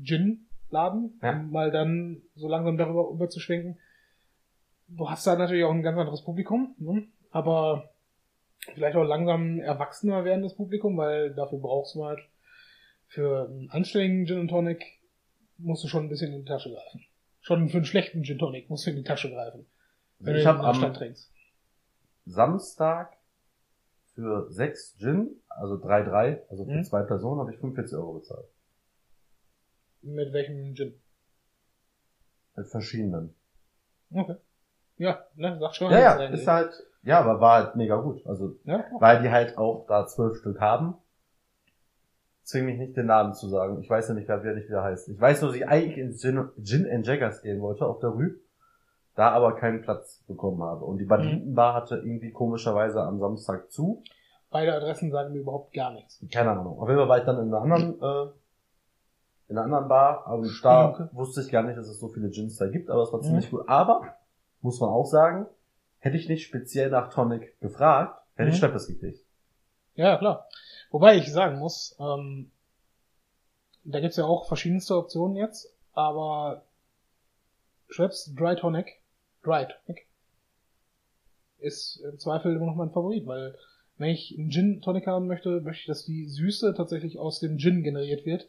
[0.01, 1.31] Gin-Laden, Ja.
[1.31, 3.79] um mal dann so langsam darüber überzuschwenken.
[4.93, 7.07] Du hast da natürlich auch ein ganz anderes Publikum, ne?
[7.31, 7.89] aber
[8.73, 12.19] vielleicht auch langsam erwachsener werdendes Publikum, weil dafür brauchst du halt
[13.07, 14.83] für einen anständigen Gin und Tonic
[15.57, 17.05] musst du schon ein bisschen in die Tasche greifen.
[17.39, 19.65] Schon für einen schlechten Gin Tonic musst du in die Tasche greifen.
[20.19, 21.31] Wenn ich du in der Stadt trinkst.
[22.25, 23.17] Samstag
[24.13, 26.83] für sechs Gin, also 3-3, also für Mhm.
[26.83, 28.45] zwei Personen, habe ich 45 Euro bezahlt.
[30.01, 30.93] Mit welchem Gin?
[32.55, 33.33] Mit verschiedenen.
[34.11, 34.35] Okay.
[35.01, 35.91] Ja, ne, sag schon.
[35.91, 36.71] Ja, ja, ist halt,
[37.01, 38.23] ja, aber war halt mega gut.
[38.27, 40.93] Also, ja, weil die halt auch da zwölf Stück haben.
[42.43, 43.79] Zwing mich nicht den Namen zu sagen.
[43.81, 45.09] Ich weiß ja nicht, wer nicht wieder heißt.
[45.09, 48.11] Ich weiß nur, dass ich eigentlich ins Gin, Gin and Jaggers gehen wollte auf der
[48.11, 48.35] Rue,
[49.15, 50.85] da aber keinen Platz bekommen habe.
[50.85, 54.03] Und die Banditenbar hatte irgendwie komischerweise am Samstag zu.
[54.51, 56.23] Beide Adressen sagen mir überhaupt gar nichts.
[56.31, 56.77] Keine Ahnung.
[56.79, 58.31] Auf jeden Fall war ich dann in einer anderen, äh,
[59.47, 61.07] in einer anderen Bar, und da Okay.
[61.13, 63.23] wusste ich gar nicht, dass es so viele Gins da gibt, aber es war Mhm.
[63.23, 63.63] ziemlich gut.
[63.67, 64.15] Aber,
[64.61, 65.45] muss man auch sagen,
[65.99, 68.59] hätte ich nicht speziell nach Tonic gefragt, hätte ich Mhm.
[68.59, 69.19] Schweppes gekriegt.
[69.95, 70.47] Ja, klar.
[70.89, 72.51] Wobei ich sagen muss, ähm,
[73.83, 76.63] da gibt's ja auch verschiedenste Optionen jetzt, aber
[77.89, 79.01] Schweppes Dry Tonic,
[79.43, 80.07] Dry Tonic,
[81.59, 83.55] ist im Zweifel immer noch mein Favorit, weil
[83.97, 87.57] wenn ich einen Gin Tonic haben möchte, möchte ich, dass die Süße tatsächlich aus dem
[87.59, 88.47] Gin generiert wird.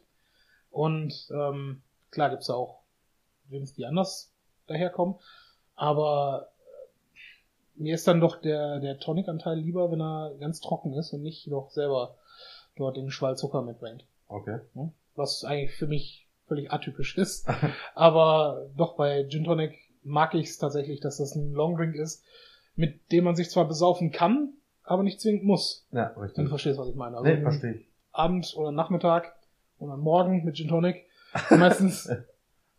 [0.71, 2.81] Und ähm, klar gibt's da auch
[3.49, 4.31] Gins, die anders
[4.65, 5.15] daherkommen,
[5.75, 6.49] aber
[7.15, 11.21] äh, mir ist dann doch der, der Tonic-Anteil lieber, wenn er ganz trocken ist und
[11.23, 12.15] nicht noch selber
[12.75, 14.05] dort den Schwall Zucker mitbringt.
[14.27, 14.59] Okay.
[15.15, 17.47] Was eigentlich für mich völlig atypisch ist.
[17.95, 22.23] Aber doch bei Gin Tonic mag ich es tatsächlich, dass das ein Long Drink ist,
[22.75, 24.53] mit dem man sich zwar besaufen kann,
[24.83, 25.85] aber nicht zwingend muss.
[25.91, 26.49] Ja, Wenn du richtig.
[26.49, 27.15] verstehst, was ich meine.
[27.17, 27.87] Also Nee, verstehe ich.
[28.11, 29.33] Abend oder Nachmittag
[29.79, 31.05] oder Morgen mit Gin Tonic.
[31.51, 32.09] Meistens,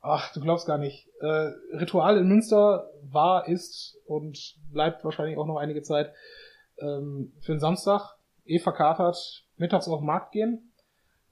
[0.04, 1.08] ach, du glaubst gar nicht.
[1.20, 6.12] Äh, Ritual in Münster war, ist und bleibt wahrscheinlich auch noch einige Zeit
[6.78, 10.70] ähm, für den Samstag eh verkatert, mittags auf den Markt gehen,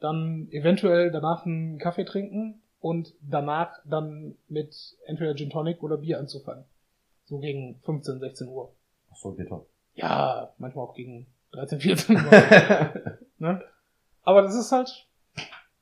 [0.00, 4.74] dann eventuell danach einen Kaffee trinken und danach dann mit
[5.06, 6.64] entweder Gin Tonic oder Bier anzufangen.
[7.24, 8.72] So gegen 15, 16 Uhr.
[9.12, 9.66] Ach so, geht doch.
[9.94, 13.18] Ja, manchmal auch gegen 13, 14 Uhr.
[13.38, 13.60] Ne?
[14.22, 15.08] Aber das ist halt,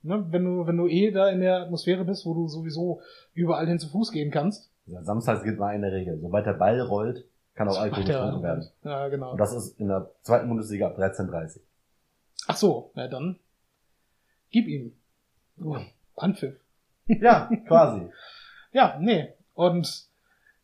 [0.03, 3.01] ne, wenn du, wenn du eh da in der Atmosphäre bist, wo du sowieso
[3.34, 4.70] überall hin zu Fuß gehen kannst.
[4.86, 6.18] Ja, samstags gilt mal eine Regel.
[6.20, 7.24] Sobald der Ball rollt,
[7.55, 8.68] kann auch Alkohol getrunken werden.
[8.84, 9.32] Ja, genau.
[9.32, 11.61] Und das ist in der zweiten Bundesliga ab 13.30
[12.46, 13.38] Ach so, na dann
[14.51, 14.92] gib ihm.
[15.62, 15.76] Oh,
[16.16, 16.57] Anpfiff.
[17.20, 18.09] Ja, quasi.
[18.72, 19.34] Ja, nee.
[19.55, 20.07] Und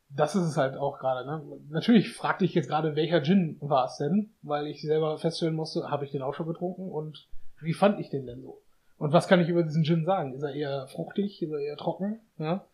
[0.09, 1.27] das ist es halt auch gerade.
[1.27, 1.43] Ne?
[1.71, 5.91] Natürlich fragte ich jetzt gerade, welcher Gin war es denn, weil ich selber feststellen musste,
[5.91, 7.29] habe ich den auch schon getrunken und
[7.61, 8.63] wie fand ich den denn so?
[8.99, 10.35] Und was kann ich über diesen Gin sagen?
[10.35, 11.43] Ist er eher fruchtig?
[11.43, 12.21] Ist er eher trocken?
[12.39, 12.65] Ja?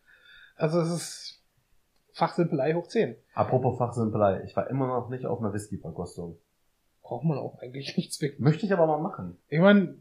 [0.55, 1.43] Also es ist
[2.13, 3.15] Fachsimpelei hoch 10.
[3.33, 6.37] Apropos Fachsimpelei, ich war immer noch nicht auf einer Whisky-Verkostung.
[7.01, 8.39] Braucht man auch eigentlich nicht zwingend.
[8.39, 9.37] Möchte ich aber mal machen.
[9.49, 9.97] Ich meine,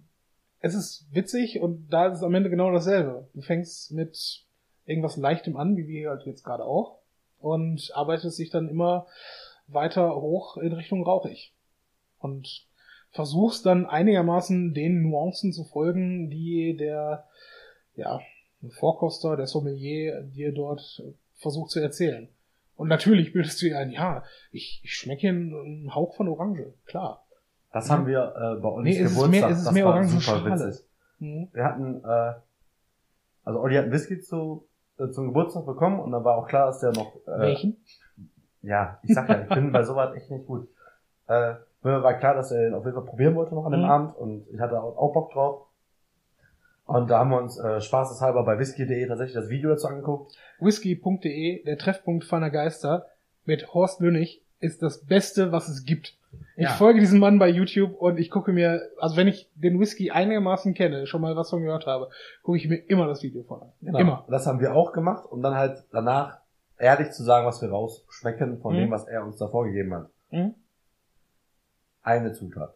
[0.61, 3.29] es ist witzig und da ist es am Ende genau dasselbe.
[3.35, 4.45] Du fängst mit
[4.85, 6.99] irgendwas Leichtem an, wie wir halt jetzt gerade auch,
[7.41, 9.07] und arbeitest dich dann immer
[9.66, 11.53] weiter hoch in Richtung rauchig.
[12.18, 12.66] Und
[13.12, 17.24] versuchst dann einigermaßen den Nuancen zu folgen, die der,
[17.94, 18.20] ja,
[18.78, 21.02] Vorkoster, der Sommelier dir dort
[21.36, 22.28] versucht zu erzählen.
[22.76, 26.72] Und natürlich bildest du dir ein, ja, ich, ich schmecke hier einen, Hauch von Orange,
[26.86, 27.24] klar.
[27.72, 29.30] Das haben wir äh, bei Ollis Nee, es ist Geburtstag.
[29.40, 30.78] mehr- es ist das mehr Orangenschale.
[31.18, 31.48] Mhm.
[31.52, 32.32] Wir hatten, äh,
[33.44, 34.66] also Olli hat einen Whisky zu,
[34.98, 37.76] äh, zum Geburtstag bekommen und dann war auch klar, dass der noch, äh, Welchen?
[38.62, 40.68] ja, ich sag ja, ich bin bei sowas echt nicht gut.
[41.28, 43.80] Äh, mir war klar, dass er den auf jeden Fall probieren wollte noch an dem
[43.83, 43.87] Mhm.
[43.91, 45.66] Abend und ich hatte auch, Bock drauf.
[46.87, 50.33] Und da haben wir uns äh, spaßeshalber bei whisky.de tatsächlich das Video dazu angeguckt.
[50.61, 53.07] whisky.de, der Treffpunkt feiner Geister,
[53.45, 56.16] mit Horst Lünnig, ist das Beste, was es gibt.
[56.57, 56.70] Ich Ja.
[56.70, 60.74] folge diesem Mann bei YouTube und ich gucke mir, also wenn ich den Whisky einigermaßen
[60.74, 62.09] kenne, schon mal was von gehört habe,
[62.43, 63.72] gucke ich mir immer das Video von an.
[63.80, 63.99] Genau.
[63.99, 64.24] Immer.
[64.28, 66.39] Das haben wir auch gemacht, um dann halt danach
[66.78, 68.78] ehrlich zu sagen, was wir rausschmecken von Mhm.
[68.78, 70.09] dem, was er uns da vorgegeben hat.
[70.30, 70.55] Mhm.
[72.03, 72.74] Eine Zutat.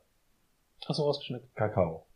[0.86, 1.48] Hast du rausgeschnitten.
[1.54, 2.06] Kakao.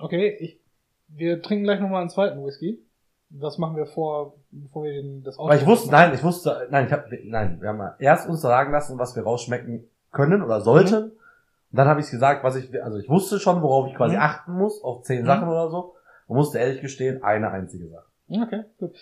[0.00, 0.60] Okay, ich,
[1.08, 2.82] wir trinken gleich nochmal einen zweiten Whisky.
[3.28, 6.06] Das machen wir vor, bevor wir den, das Aber ich wusste, machen.
[6.10, 9.16] nein, ich wusste, nein, ich hab, nein, wir haben mal erst uns sagen lassen, was
[9.16, 11.10] wir rausschmecken können oder sollten.
[11.72, 14.20] Und dann habe ich gesagt, was ich, also ich wusste schon, worauf ich quasi Mhm.
[14.22, 15.26] achten muss, auf zehn Mhm.
[15.26, 15.94] Sachen oder so.
[16.28, 18.06] Und musste ehrlich gestehen, eine einzige Sache.
[18.28, 18.96] Okay, gut.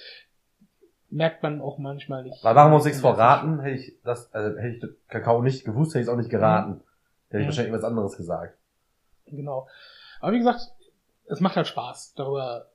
[1.11, 2.43] merkt man auch manchmal nicht.
[2.43, 5.93] Weil machen wir uns nichts verraten, hätte ich das, also hätte ich Kakao nicht gewusst,
[5.95, 6.81] hätte ich es auch nicht geraten.
[7.35, 7.51] Hätte ich Mhm.
[7.51, 8.57] wahrscheinlich was anderes gesagt.
[9.27, 9.67] Genau.
[10.21, 10.61] Aber wie gesagt,
[11.27, 12.67] es macht halt Spaß, darüber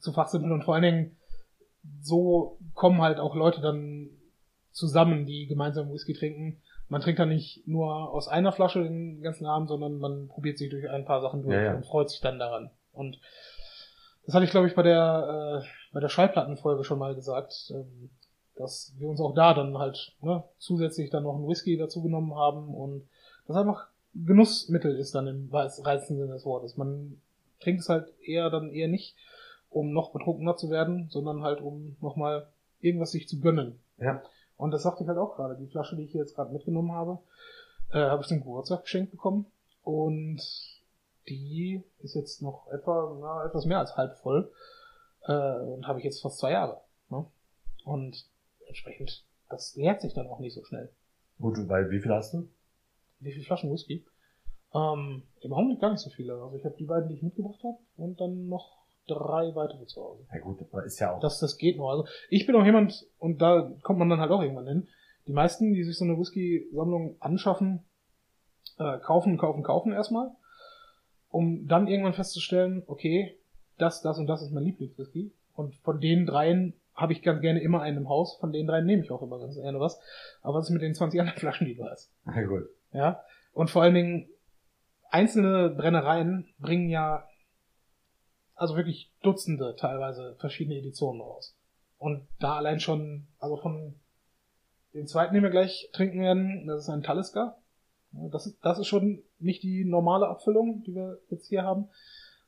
[0.00, 1.16] zu fachsimpeln und vor allen Dingen
[2.00, 4.10] so kommen halt auch Leute dann
[4.72, 6.60] zusammen, die gemeinsam Whisky trinken.
[6.88, 10.70] Man trinkt dann nicht nur aus einer Flasche den ganzen Abend, sondern man probiert sich
[10.70, 11.74] durch ein paar Sachen durch Ja, ja.
[11.74, 12.70] und freut sich dann daran.
[12.92, 13.20] Und
[14.24, 18.10] das hatte ich, glaube ich, bei der, äh, bei der Schallplattenfolge schon mal gesagt, ähm,
[18.56, 22.34] dass wir uns auch da dann halt ne, zusätzlich dann noch einen Whisky dazu genommen
[22.34, 23.08] haben und
[23.46, 26.76] das einfach Genussmittel ist dann im reißenden Sinne des Wortes.
[26.76, 27.20] Man
[27.60, 29.16] trinkt es halt eher dann eher nicht,
[29.70, 32.48] um noch betrunkener zu werden, sondern halt um nochmal
[32.80, 33.80] irgendwas sich zu gönnen.
[33.98, 34.22] Ja.
[34.56, 35.56] Und das sagte ich halt auch gerade.
[35.56, 37.18] Die Flasche, die ich hier jetzt gerade mitgenommen habe,
[37.90, 39.46] äh, habe ich zum Geburtstag geschenkt bekommen.
[39.82, 40.40] Und
[41.28, 44.50] die ist jetzt noch etwa, na, etwas mehr als halb voll.
[45.26, 46.80] Äh, und habe ich jetzt fast zwei Jahre.
[47.10, 47.24] Ne?
[47.84, 48.26] Und
[48.66, 50.90] entsprechend, das leert sich dann auch nicht so schnell.
[51.40, 52.48] Gut, weil wie viel hast du?
[53.20, 54.04] Wie viele Flaschen Whisky?
[54.74, 56.34] Ähm, Im Augenblick gar nicht so viele.
[56.34, 60.02] Also ich habe die beiden, die ich mitgebracht habe, und dann noch drei weitere zu
[60.02, 60.26] Hause.
[60.32, 61.20] Ja gut, aber ist ja auch.
[61.20, 61.88] Das, das geht noch.
[61.88, 64.88] Also ich bin auch jemand, und da kommt man dann halt auch irgendwann hin.
[65.26, 67.84] Die meisten, die sich so eine Whisky-Sammlung anschaffen,
[68.78, 70.30] äh, kaufen, kaufen, kaufen erstmal,
[71.30, 73.38] um dann irgendwann festzustellen, okay,
[73.78, 75.32] das, das und das ist mein Lieblingswhisky.
[75.54, 78.36] Und von den dreien habe ich ganz gerne immer einen im Haus.
[78.38, 80.00] Von den dreien nehme ich auch immer ganz gerne was.
[80.42, 82.12] Aber was ist mit den 20 anderen Flaschen, die du hast?
[82.26, 82.68] Ja gut.
[82.92, 83.22] Ja.
[83.52, 84.28] Und vor allen Dingen,
[85.10, 87.26] einzelne Brennereien bringen ja
[88.54, 91.56] also wirklich Dutzende teilweise verschiedene Editionen raus.
[91.98, 93.94] Und da allein schon, also von
[94.94, 97.56] den zweiten, den wir gleich trinken werden, das ist ein Talisker.
[98.10, 101.88] Das ist, das ist schon nicht die normale Abfüllung, die wir jetzt hier haben.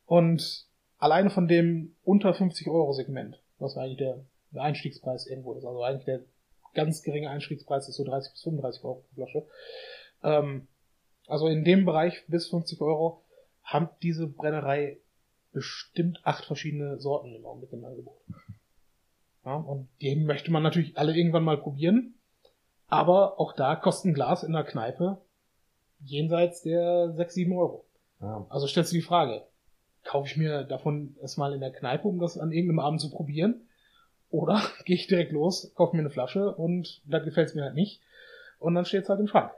[0.06, 0.66] Und
[0.98, 5.82] alleine von dem unter 50 Euro Segment, was eigentlich der, der Einstiegspreis irgendwo ist, also
[5.82, 6.22] eigentlich der
[6.74, 9.46] ganz geringe Einstiegspreis ist so 30 bis 35 Euro pro Flasche.
[10.22, 10.66] Ähm,
[11.26, 13.22] also in dem Bereich bis 50 Euro
[13.62, 14.98] haben diese Brennerei
[15.52, 18.20] bestimmt acht verschiedene Sorten im Augenblick im Angebot.
[19.44, 22.14] Ja, und die möchte man natürlich alle irgendwann mal probieren.
[22.88, 25.18] Aber auch da kostet ein Glas in der Kneipe
[26.00, 27.84] jenseits der 6, 7 Euro.
[28.20, 28.46] Ja.
[28.48, 29.44] Also stellst du die Frage,
[30.04, 33.68] kaufe ich mir davon erstmal in der Kneipe, um das an irgendeinem Abend zu probieren?
[34.30, 37.74] Oder gehe ich direkt los, kaufe mir eine Flasche und dann gefällt es mir halt
[37.74, 38.00] nicht.
[38.58, 39.52] Und dann steht es halt im Schrank.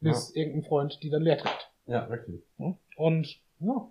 [0.00, 1.70] Bis irgendein Freund die dann leer trinkt.
[1.86, 2.42] Ja, richtig.
[2.58, 2.76] Ja?
[2.96, 3.88] Und ja,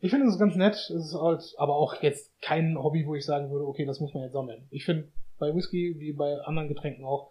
[0.00, 0.74] ich finde es ganz nett.
[0.74, 4.14] Es ist halt aber auch jetzt kein Hobby, wo ich sagen würde, okay, das muss
[4.14, 4.66] man jetzt sammeln.
[4.70, 5.08] Ich finde
[5.38, 7.30] bei Whisky, wie bei anderen Getränken auch,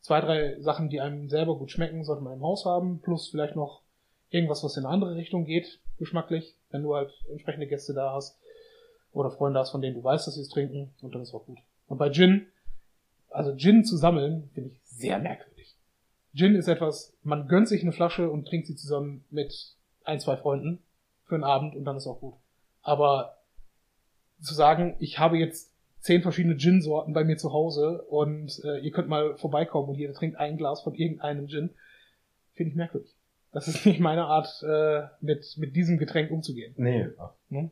[0.00, 3.56] zwei, drei Sachen, die einem selber gut schmecken, sollte man im Haus haben, plus vielleicht
[3.56, 3.82] noch
[4.30, 8.38] irgendwas, was in eine andere Richtung geht, geschmacklich, wenn du halt entsprechende Gäste da hast
[9.12, 11.46] oder Freunde hast, von denen du weißt, dass sie es trinken und dann ist auch
[11.46, 11.58] gut.
[11.86, 12.48] Und bei Gin,
[13.30, 15.53] also Gin zu sammeln, finde ich sehr merkwürdig.
[16.34, 20.36] Gin ist etwas, man gönnt sich eine Flasche und trinkt sie zusammen mit ein, zwei
[20.36, 20.82] Freunden
[21.24, 22.34] für einen Abend und dann ist auch gut.
[22.82, 23.38] Aber
[24.40, 28.90] zu sagen, ich habe jetzt zehn verschiedene Gin-Sorten bei mir zu Hause und äh, ihr
[28.90, 31.70] könnt mal vorbeikommen und jeder trinkt ein Glas von irgendeinem Gin,
[32.52, 33.14] finde ich merkwürdig.
[33.52, 36.74] Das ist nicht meine Art, äh, mit, mit diesem Getränk umzugehen.
[36.76, 37.08] Nee.
[37.18, 37.32] ach.
[37.48, 37.70] Hm?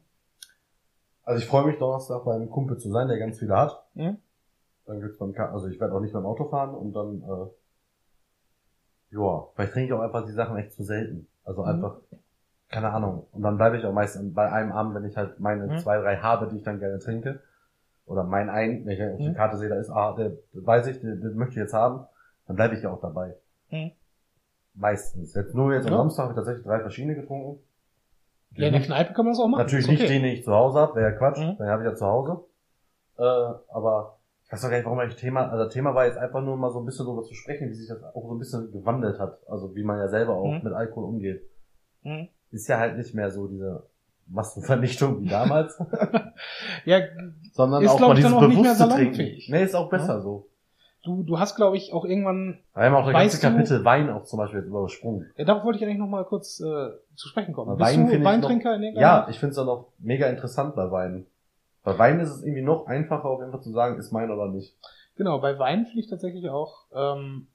[1.25, 3.85] Also ich freue mich Donnerstag beim Kumpel zu sein, der ganz viele hat.
[3.95, 4.17] Hm?
[4.87, 7.51] Dann gibt's beim Ka also ich werde auch nicht beim Auto fahren und dann äh,
[9.13, 11.29] ja, vielleicht trinke ich auch einfach die Sachen echt zu selten.
[11.45, 11.69] Also Mhm.
[11.69, 11.97] einfach
[12.69, 13.27] keine Ahnung.
[13.33, 15.79] Und dann bleibe ich auch meistens bei einem Abend, wenn ich halt meine Mhm.
[15.79, 17.41] zwei, drei habe, die ich dann gerne trinke.
[18.07, 19.35] Oder mein einen, wenn ich auf die Mhm.
[19.35, 22.07] Karte sehe, da ist, ah, der, der weiß ich, den, den möchte ich jetzt haben,
[22.47, 23.37] dann bleibe ich ja auch dabei.
[23.71, 23.93] Mhm.
[24.75, 25.35] Meistens.
[25.35, 25.99] Jetzt nur jetzt am Ja.
[25.99, 27.63] Samstag habe ich tatsächlich drei verschiedene getrunken.
[28.55, 29.63] Ja, in der Kneipe kann man das auch machen.
[29.63, 30.13] Natürlich Ist nicht okay.
[30.13, 31.57] den, den ich zu Hause habe, wäre ja Quatsch, Mhm.
[31.59, 32.45] den habe ich ja zu Hause.
[33.19, 34.19] Äh, aber
[34.53, 36.71] ich weiß doch gar nicht, warum eigentlich Thema, also Thema war jetzt einfach nur mal
[36.71, 39.39] so ein bisschen darüber zu sprechen, wie sich das auch so ein bisschen gewandelt hat.
[39.49, 40.61] Also wie man ja selber auch Mhm.
[40.65, 41.43] mit Alkohol umgeht.
[42.03, 42.29] Mhm.
[42.51, 43.85] Ist ja halt nicht mehr so diese
[44.29, 45.79] Massenvernichtung wie damals,
[46.85, 47.01] Ja,
[47.53, 49.39] sondern Ist, auch mal dieses auch bewusste Trinken.
[49.49, 50.49] Nee, ist auch besser so.
[51.03, 54.11] du, du hast, glaube ich, auch irgendwann Wir haben auch das ganze du- Kapitel Wein
[54.11, 55.31] auch zum Beispiel jetzt übersprungen.
[55.37, 57.77] Ja, darauf wollte ich eigentlich noch mal kurz äh, zu sprechen kommen.
[57.79, 60.91] Bist Wein du Weintrinker noch, in Ja, ich finde es auch noch mega interessant bei
[60.91, 61.25] Wein.
[61.83, 64.49] Bei Wein ist es irgendwie noch einfacher, auf jeden Fall zu sagen, ist mein oder
[64.49, 64.77] nicht.
[65.17, 67.49] Genau, bei Wein finde ich tatsächlich auch, ähm,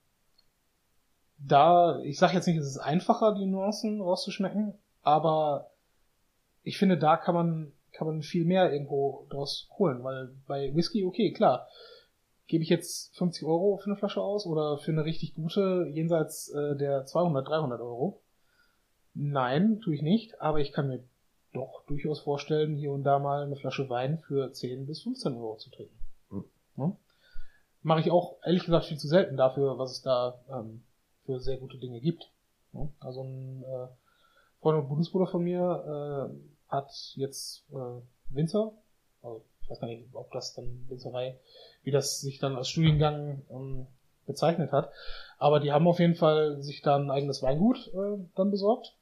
[1.37, 5.71] da, ich sage jetzt nicht, es ist einfacher, die Nuancen rauszuschmecken, aber
[6.63, 11.05] ich finde, da kann man, kann man viel mehr irgendwo draus holen, weil bei Whisky,
[11.05, 11.67] okay, klar,
[12.47, 16.49] gebe ich jetzt 50 Euro für eine Flasche aus oder für eine richtig gute jenseits
[16.49, 18.21] äh, der 200, 300 Euro?
[19.13, 21.03] Nein, tue ich nicht, aber ich kann mir
[21.53, 25.57] doch durchaus vorstellen, hier und da mal eine Flasche Wein für 10 bis 15 Euro
[25.57, 25.97] zu trinken.
[26.29, 26.45] Hm.
[26.75, 26.95] Ne?
[27.83, 30.83] Mache ich auch ehrlich gesagt viel zu selten dafür, was es da ähm,
[31.25, 32.29] für sehr gute Dinge gibt.
[32.73, 32.87] Ja?
[32.99, 33.87] Also ein äh,
[34.61, 38.73] Freund und Bundesbruder von mir äh, hat jetzt äh, Winzer,
[39.21, 41.37] also ich weiß gar nicht, ob das dann Winzerei,
[41.83, 43.87] wie das sich dann als Studiengang ähm,
[44.25, 44.91] bezeichnet hat.
[45.37, 48.95] Aber die haben auf jeden Fall sich da ein eigenes Weingut äh, dann besorgt.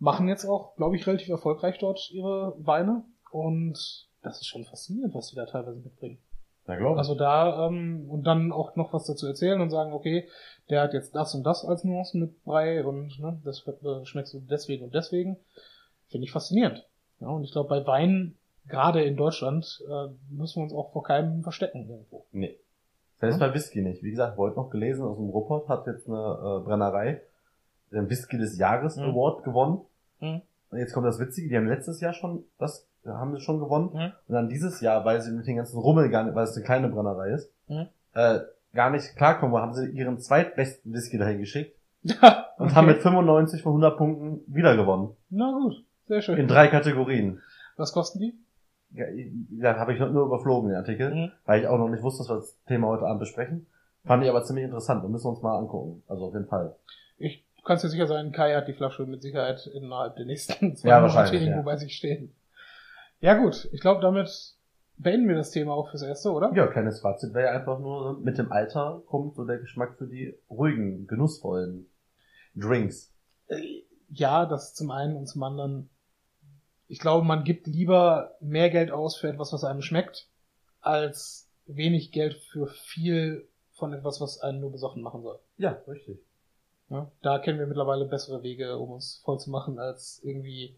[0.00, 3.04] Machen jetzt auch, glaube ich, relativ erfolgreich dort ihre Weine.
[3.30, 6.18] Und das ist schon faszinierend, was sie da teilweise mitbringen.
[6.66, 10.26] Ja, glaube Also da, ähm, und dann auch noch was dazu erzählen und sagen, okay,
[10.68, 14.34] der hat jetzt das und das als Nuancen mit Brei und ne, das äh, schmeckst
[14.34, 15.36] du deswegen und deswegen.
[16.08, 16.86] Finde ich faszinierend.
[17.20, 18.36] Ja, und ich glaube, bei Wein,
[18.68, 22.24] gerade in Deutschland, äh, müssen wir uns auch vor keinem verstecken irgendwo.
[22.32, 22.56] Nee.
[23.20, 23.40] Selbst Hm?
[23.40, 24.02] bei Whisky nicht.
[24.02, 27.20] Wie gesagt, heute noch gelesen aus dem Ruppert hat jetzt eine äh, Brennerei
[27.92, 29.10] den Whisky des Jahres Hm.
[29.10, 29.80] Award gewonnen.
[30.20, 30.40] Hm.
[30.70, 33.90] Und jetzt kommt das Witzige, die haben letztes Jahr schon das haben sie schon gewonnen.
[33.92, 34.12] Hm.
[34.28, 36.64] Und dann dieses Jahr, weil sie mit den ganzen Rummel gar nicht, weil es eine
[36.64, 37.86] kleine Brennerei ist, Hm.
[38.14, 38.40] äh,
[38.74, 42.16] gar nicht klarkommen, haben sie ihren zweitbesten Whisky dahin geschickt und
[42.58, 42.74] Okay.
[42.74, 45.16] haben mit 95 von 100 Punkten wieder gewonnen.
[45.30, 46.36] Na gut, sehr schön.
[46.38, 47.40] In drei Kategorien.
[47.76, 48.34] Was kosten die?
[48.92, 49.06] Ja,
[49.58, 51.32] ja habe ich nur nur überflogen, den Artikel, Mhm.
[51.46, 53.66] weil ich auch noch nicht wusste, dass wir das Thema heute Abend besprechen.
[54.04, 56.02] Fand ich aber ziemlich interessant und müssen wir uns mal angucken.
[56.08, 56.74] Also auf jeden Fall.
[57.60, 60.88] Du kannst dir sicher sein, Kai hat die Flasche mit Sicherheit innerhalb der nächsten zwei
[60.88, 61.62] Ja, Monate irgendwo ja.
[61.62, 62.34] bei sich stehen.
[63.20, 64.54] Ja gut, ich glaube, damit
[64.96, 66.52] beenden wir das Thema auch fürs Erste, oder?
[66.54, 70.06] Ja, kleines Fazit wäre ja einfach nur, mit dem Alter kommt so der Geschmack für
[70.06, 71.86] die ruhigen, genussvollen
[72.56, 73.12] Drinks.
[73.48, 75.90] Äh, Ja, das zum einen und zum anderen.
[76.88, 80.28] Ich glaube, man gibt lieber mehr Geld aus für etwas, was einem schmeckt,
[80.80, 85.38] als wenig Geld für viel von etwas, was einen nur besoffen machen soll.
[85.58, 86.18] Ja, richtig.
[86.90, 90.76] Ja, da kennen wir mittlerweile bessere Wege, um uns voll zu machen, als irgendwie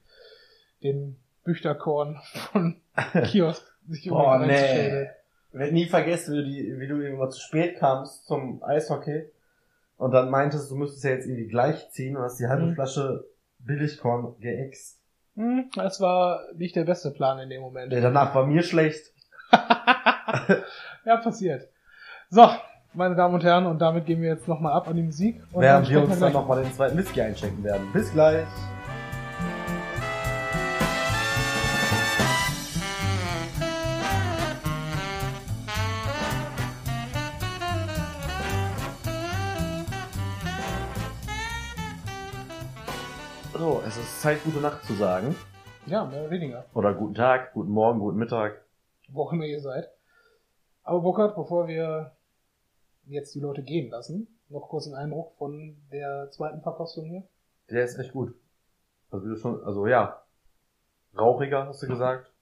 [0.83, 2.21] den Büchterkorn
[2.53, 2.81] von
[3.25, 5.09] Kiosk sich Boah, reinzuschädeln.
[5.53, 9.25] Ich werde nie vergessen, wie du, die, wie du irgendwann zu spät kamst zum Eishockey
[9.97, 12.75] und dann meintest, du müsstest ja jetzt irgendwie gleich ziehen und hast die halbe Mhm.
[12.75, 13.25] Flasche
[13.59, 14.99] Billigkorn geäxt.
[15.35, 17.93] Hm, das war nicht der beste Plan in dem Moment.
[17.93, 19.13] Ja, danach war mir schlecht.
[21.05, 21.69] ja, passiert.
[22.31, 22.49] So,
[22.95, 25.43] meine Damen und Herren, und damit gehen wir jetzt nochmal ab an die Musik.
[25.53, 27.91] Und Während wir uns dann nochmal den zweiten Whisky einschenken werden.
[27.93, 28.45] Bis gleich.
[43.55, 45.35] So, es ist Zeit, gute Nacht zu sagen.
[45.87, 46.65] Ja, mehr oder weniger.
[46.75, 48.61] Oder guten Tag, guten Morgen, guten Mittag.
[49.09, 49.89] Wo auch immer ihr seid.
[50.85, 52.13] Aber Burkhard, bevor wir
[53.07, 57.23] jetzt die Leute gehen lassen, noch kurz einen Eindruck von der zweiten Verkostung hier.
[57.71, 58.35] Der ist echt gut.
[59.11, 60.23] Also, wie du schon, also ja.
[61.17, 62.33] Rauchiger, hast du gesagt.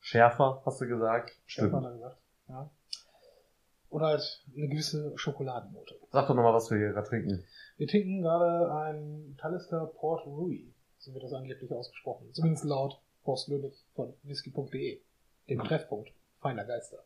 [0.00, 1.38] Schärfer, hast du gesagt.
[1.46, 2.16] Stefan hat er gesagt.
[2.48, 2.70] Ja.
[3.90, 5.96] Oder halt eine gewisse Schokoladennote.
[6.10, 7.44] Sag doch nochmal, was wir hier gerade trinken.
[7.76, 10.72] Wir trinken gerade ein Talisker Port Rui.
[10.98, 12.32] So wird das angeblich ausgesprochen.
[12.32, 15.00] Zumindest laut Horst Lönig von whisky.de.
[15.48, 16.98] Dem Treffpunkt feiner Geister.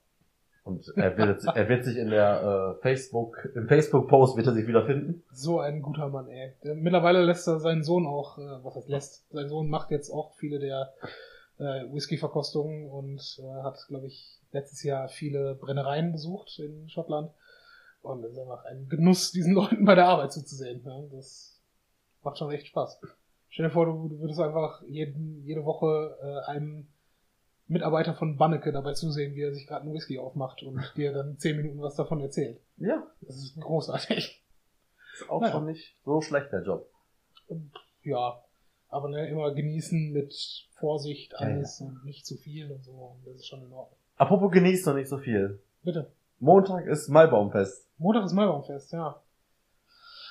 [0.64, 4.66] Und er wird, er wird sich in der äh, Facebook, im Facebook-Post wird er sich
[4.66, 5.22] wiederfinden.
[5.30, 6.54] So ein guter Mann, ey.
[6.74, 10.32] Mittlerweile lässt er seinen Sohn auch, äh, was heißt lässt, sein Sohn macht jetzt auch
[10.36, 10.94] viele der
[11.58, 17.30] äh, Whisky-Verkostungen und äh, hat, glaube ich, letztes Jahr viele Brennereien besucht in Schottland.
[18.00, 20.82] Und es ist einfach ein Genuss, diesen Leuten bei der Arbeit zuzusehen.
[20.82, 21.10] Ne?
[21.12, 21.60] Das
[22.22, 23.00] macht schon echt Spaß.
[23.50, 26.88] Stell dir vor, du, du würdest einfach jeden, jede Woche äh, einem
[27.66, 31.38] Mitarbeiter von Banneke dabei zusehen, wie er sich gerade einen Whisky aufmacht und dir dann
[31.38, 32.60] zehn Minuten was davon erzählt.
[32.76, 33.06] Ja.
[33.22, 34.42] Das ist großartig.
[35.14, 35.52] Ist auch Naja.
[35.52, 36.90] schon nicht so schlecht, der Job.
[38.02, 38.42] Ja,
[38.88, 40.34] aber ne, immer genießen mit
[40.78, 42.92] Vorsicht Ja, alles und nicht zu viel und so.
[42.92, 43.98] Und das ist schon in Ordnung.
[44.16, 45.60] Apropos genießt noch nicht so viel.
[45.82, 46.12] Bitte.
[46.40, 47.88] Montag ist Maibaumfest.
[47.98, 49.20] Montag ist Maibaumfest, ja.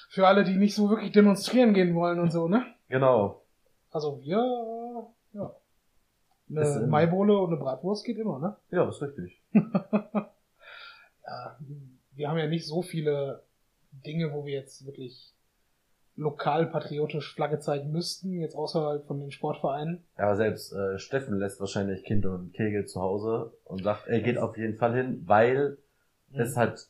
[0.10, 2.66] Für alle, die nicht so wirklich demonstrieren gehen wollen und so, ne?
[2.90, 3.42] Genau.
[3.90, 5.56] Also wir, äh, ja.
[6.50, 8.56] Eine in- Maibohle und eine Bratwurst geht immer, ne?
[8.72, 9.42] Ja, ist richtig.
[11.26, 11.58] Ja,
[12.16, 13.44] wir haben ja nicht so viele
[14.06, 15.34] Dinge, wo wir jetzt wirklich
[16.16, 20.04] lokal patriotisch Flagge zeigen müssten, jetzt außerhalb von den Sportvereinen.
[20.18, 24.20] Ja, aber selbst äh, Steffen lässt wahrscheinlich Kind und Kegel zu Hause und sagt, er
[24.22, 25.78] geht auf jeden Fall hin, weil
[26.34, 26.88] es halt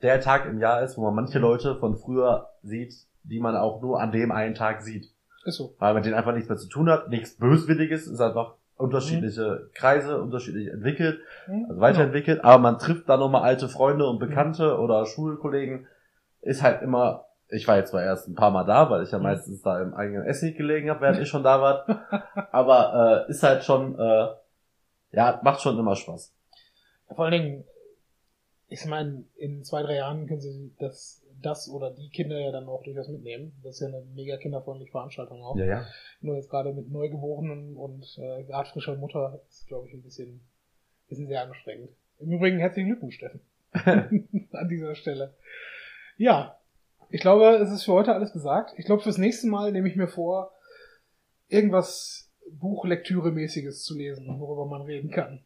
[0.00, 3.82] der Tag im Jahr ist, wo man manche Leute von früher sieht, die man auch
[3.82, 5.12] nur an dem einen Tag sieht.
[5.44, 5.74] Ist so.
[5.78, 10.20] Weil man denen einfach nichts mehr zu tun hat, nichts Böswilliges, ist einfach unterschiedliche Kreise,
[10.20, 11.66] unterschiedlich entwickelt, Hm?
[11.68, 15.86] also weiterentwickelt, aber man trifft da nochmal alte Freunde und Bekannte oder Schulkollegen,
[16.40, 19.18] ist halt immer, ich war jetzt zwar erst ein paar Mal da, weil ich ja
[19.18, 19.24] Mhm.
[19.24, 21.86] meistens da im eigenen Essig gelegen habe, während ich schon da war,
[22.52, 24.28] aber äh, ist halt schon, äh,
[25.12, 26.34] ja, macht schon immer Spaß.
[27.14, 27.64] Vor allen Dingen,
[28.68, 32.68] ich meine, in zwei, drei Jahren können sie das, das oder die Kinder ja dann
[32.68, 33.52] auch durchaus mitnehmen.
[33.62, 35.56] Das ist ja eine mega kinderfreundliche Veranstaltung auch.
[35.56, 35.86] Ja, ja.
[36.20, 40.40] Nur jetzt gerade mit Neugeborenen und äh, gerade frischer Mutter ist, glaube ich, ein bisschen,
[41.08, 41.90] bisschen sehr anstrengend.
[42.18, 43.40] Im Übrigen herzlichen Glückwunsch, Steffen.
[44.52, 45.34] An dieser Stelle.
[46.16, 46.58] Ja,
[47.08, 48.74] ich glaube, es ist für heute alles gesagt.
[48.78, 50.52] Ich glaube, fürs nächste Mal nehme ich mir vor,
[51.48, 55.44] irgendwas Buchlektüre-mäßiges zu lesen, worüber man reden kann.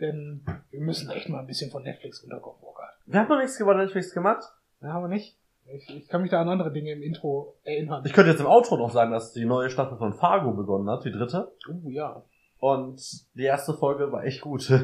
[0.00, 2.94] Denn wir müssen echt mal ein bisschen von Netflix runterkommen, Burkhard.
[3.06, 4.44] Wir haben noch nichts über Netflix gemacht.
[4.82, 5.36] Ja, haben wir nicht.
[5.66, 8.02] Ich, ich kann mich da an andere Dinge im Intro erinnern.
[8.04, 11.04] Ich könnte jetzt im Outro noch sagen, dass die neue Staffel von Fargo begonnen hat,
[11.04, 11.52] die dritte.
[11.68, 12.22] Oh ja.
[12.58, 13.00] Und
[13.34, 14.70] die erste Folge war echt gut.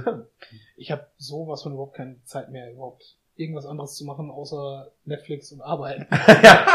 [0.79, 5.51] Ich habe sowas von überhaupt keine Zeit mehr, überhaupt irgendwas anderes zu machen, außer Netflix
[5.51, 6.07] und arbeiten.
[6.43, 6.67] ja.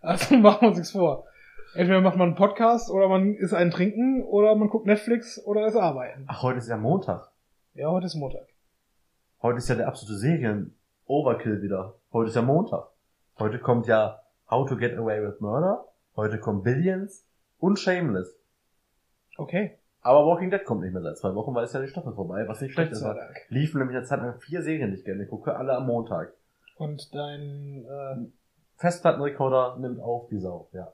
[0.00, 1.26] Also machen wir uns nichts vor.
[1.74, 5.66] Entweder macht man einen Podcast oder man ist ein Trinken oder man guckt Netflix oder
[5.66, 6.24] ist arbeiten.
[6.26, 7.30] Ach, heute ist ja Montag.
[7.74, 8.46] Ja, heute ist Montag.
[9.42, 11.99] Heute ist ja der absolute Serien-Overkill wieder.
[12.12, 12.88] Heute ist ja Montag.
[13.38, 14.20] Heute kommt ja
[14.50, 15.84] How to Get Away with Murder.
[16.16, 17.24] Heute kommt Billions
[17.60, 18.36] und Shameless.
[19.36, 19.78] Okay.
[20.00, 22.48] Aber Walking Dead kommt nicht mehr seit zwei Wochen, weil es ja die Staffel vorbei,
[22.48, 23.06] was nicht schlecht ist.
[23.48, 26.32] Liefen nämlich eine Zeit lang vier Serien, die ich gerne gucke, alle am Montag.
[26.78, 28.16] Und dein, äh,
[28.74, 30.92] Festplattenrekorder nimmt auf wie Sau, ja.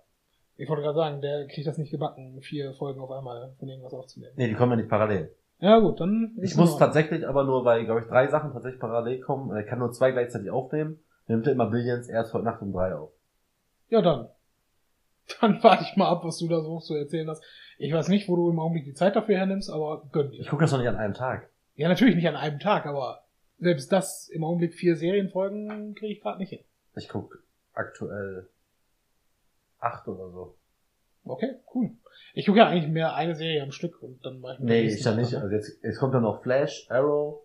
[0.59, 3.95] ich wollte gerade sagen, der kriegt das nicht gebacken, vier Folgen auf einmal von irgendwas
[3.95, 4.35] aufzunehmen.
[4.37, 5.35] Nee, die kommen ja nicht parallel.
[5.61, 8.81] Ja gut, dann Ich in muss tatsächlich aber nur, weil, glaube ich, drei Sachen tatsächlich
[8.81, 9.57] parallel kommen.
[9.57, 10.99] Er kann nur zwei gleichzeitig aufnehmen.
[11.29, 13.11] Nimmt er immer Billions erst heute Nacht um drei auf.
[13.89, 14.29] Ja, dann.
[15.41, 17.43] Dann warte ich mal ab, was du da so zu erzählen hast.
[17.79, 20.41] Ich weiß nicht, wo du im Augenblick die Zeit dafür hernimmst, aber gönn dir.
[20.41, 21.49] Ich gucke das noch nicht an einem Tag.
[21.75, 23.25] Ja, natürlich nicht an einem Tag, aber
[23.59, 26.61] selbst das im Augenblick vier Serienfolgen kriege ich gerade nicht hin.
[26.95, 27.39] Ich gucke
[27.75, 28.49] aktuell
[29.81, 30.55] acht oder so.
[31.25, 31.91] Okay, cool.
[32.35, 34.77] Ich gucke ja eigentlich mehr eine Serie am Stück und dann mache ich mit der
[34.83, 35.35] Nee, ich ja nicht.
[35.35, 37.41] Also jetzt, jetzt kommt dann noch Flash, Arrow,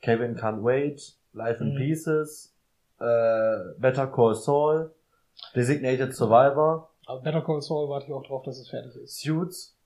[0.00, 1.76] Kevin Can't Wait, Life in Mhm.
[1.76, 2.54] Pieces,
[3.00, 4.92] äh, Better Call Saul,
[5.54, 9.20] Designated Survivor, Aber Better Call Saul warte ich auch drauf, dass es fertig ist.
[9.20, 9.76] Suits.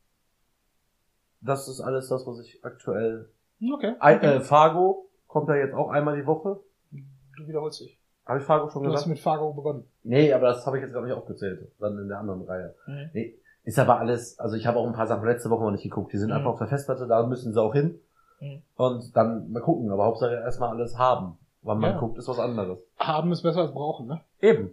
[1.40, 3.28] Das ist alles das, was ich aktuell...
[3.74, 3.94] Okay.
[4.01, 6.60] Ein, äh, Fargo kommt ja jetzt auch einmal die Woche.
[7.36, 7.98] Du wiederholst dich.
[8.26, 9.09] Habe ich Fargo schon Du hast gesagt?
[9.09, 9.84] mit Fargo begonnen.
[10.05, 11.70] Nee, aber das habe ich jetzt gar nicht aufgezählt.
[11.80, 12.74] Dann in der anderen Reihe.
[12.86, 13.10] Mhm.
[13.12, 13.34] Nee,
[13.64, 16.12] ist aber alles, also ich habe auch ein paar Sachen letzte Woche noch nicht geguckt.
[16.12, 16.36] Die sind Mhm.
[16.36, 17.98] einfach auf der Festplatte, da müssen sie auch hin.
[18.40, 18.62] Mhm.
[18.76, 21.39] Und dann mal gucken, aber Hauptsache erstmal alles haben.
[21.62, 21.98] Wann man Ja.
[21.98, 22.78] guckt, ist was anderes.
[22.98, 24.20] Haben ist besser als brauchen, ne?
[24.40, 24.72] Eben.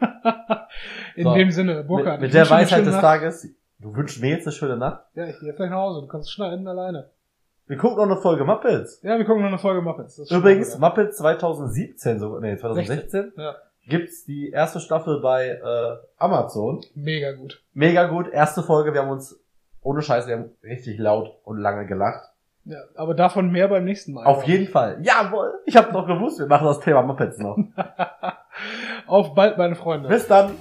[1.16, 1.34] In So.
[1.34, 2.20] dem Sinne, Mit, Burkhard.
[2.20, 3.02] mit ich der Weisheit des Nacht.
[3.02, 3.48] Tages,
[3.78, 5.04] du wünschst mir jetzt eine schöne Nacht.
[5.14, 6.00] Ja, ich gehe gleich nach Hause.
[6.02, 7.10] Du kannst schneiden alleine.
[7.66, 9.00] Wir gucken noch eine Folge Muppets.
[9.02, 10.18] Ja, wir gucken noch eine Folge Muppets.
[10.30, 13.54] Übrigens, Muppets 2017, so, nee, 2016, Ja.
[13.86, 16.84] gibt's die erste Staffel bei äh, Amazon.
[16.94, 17.62] Mega gut.
[17.72, 19.38] Mega gut, erste Folge, wir haben uns,
[19.80, 22.28] ohne Scheiß, wir haben richtig laut und lange gelacht.
[22.64, 24.24] Ja, aber davon mehr beim nächsten Mal.
[24.24, 24.98] Auf jeden Fall.
[25.02, 25.54] Jawohl.
[25.66, 27.58] Ich habe doch gewusst, wir machen das Thema Muppets noch.
[29.06, 30.08] Auf bald, meine Freunde.
[30.08, 30.52] Bis dann.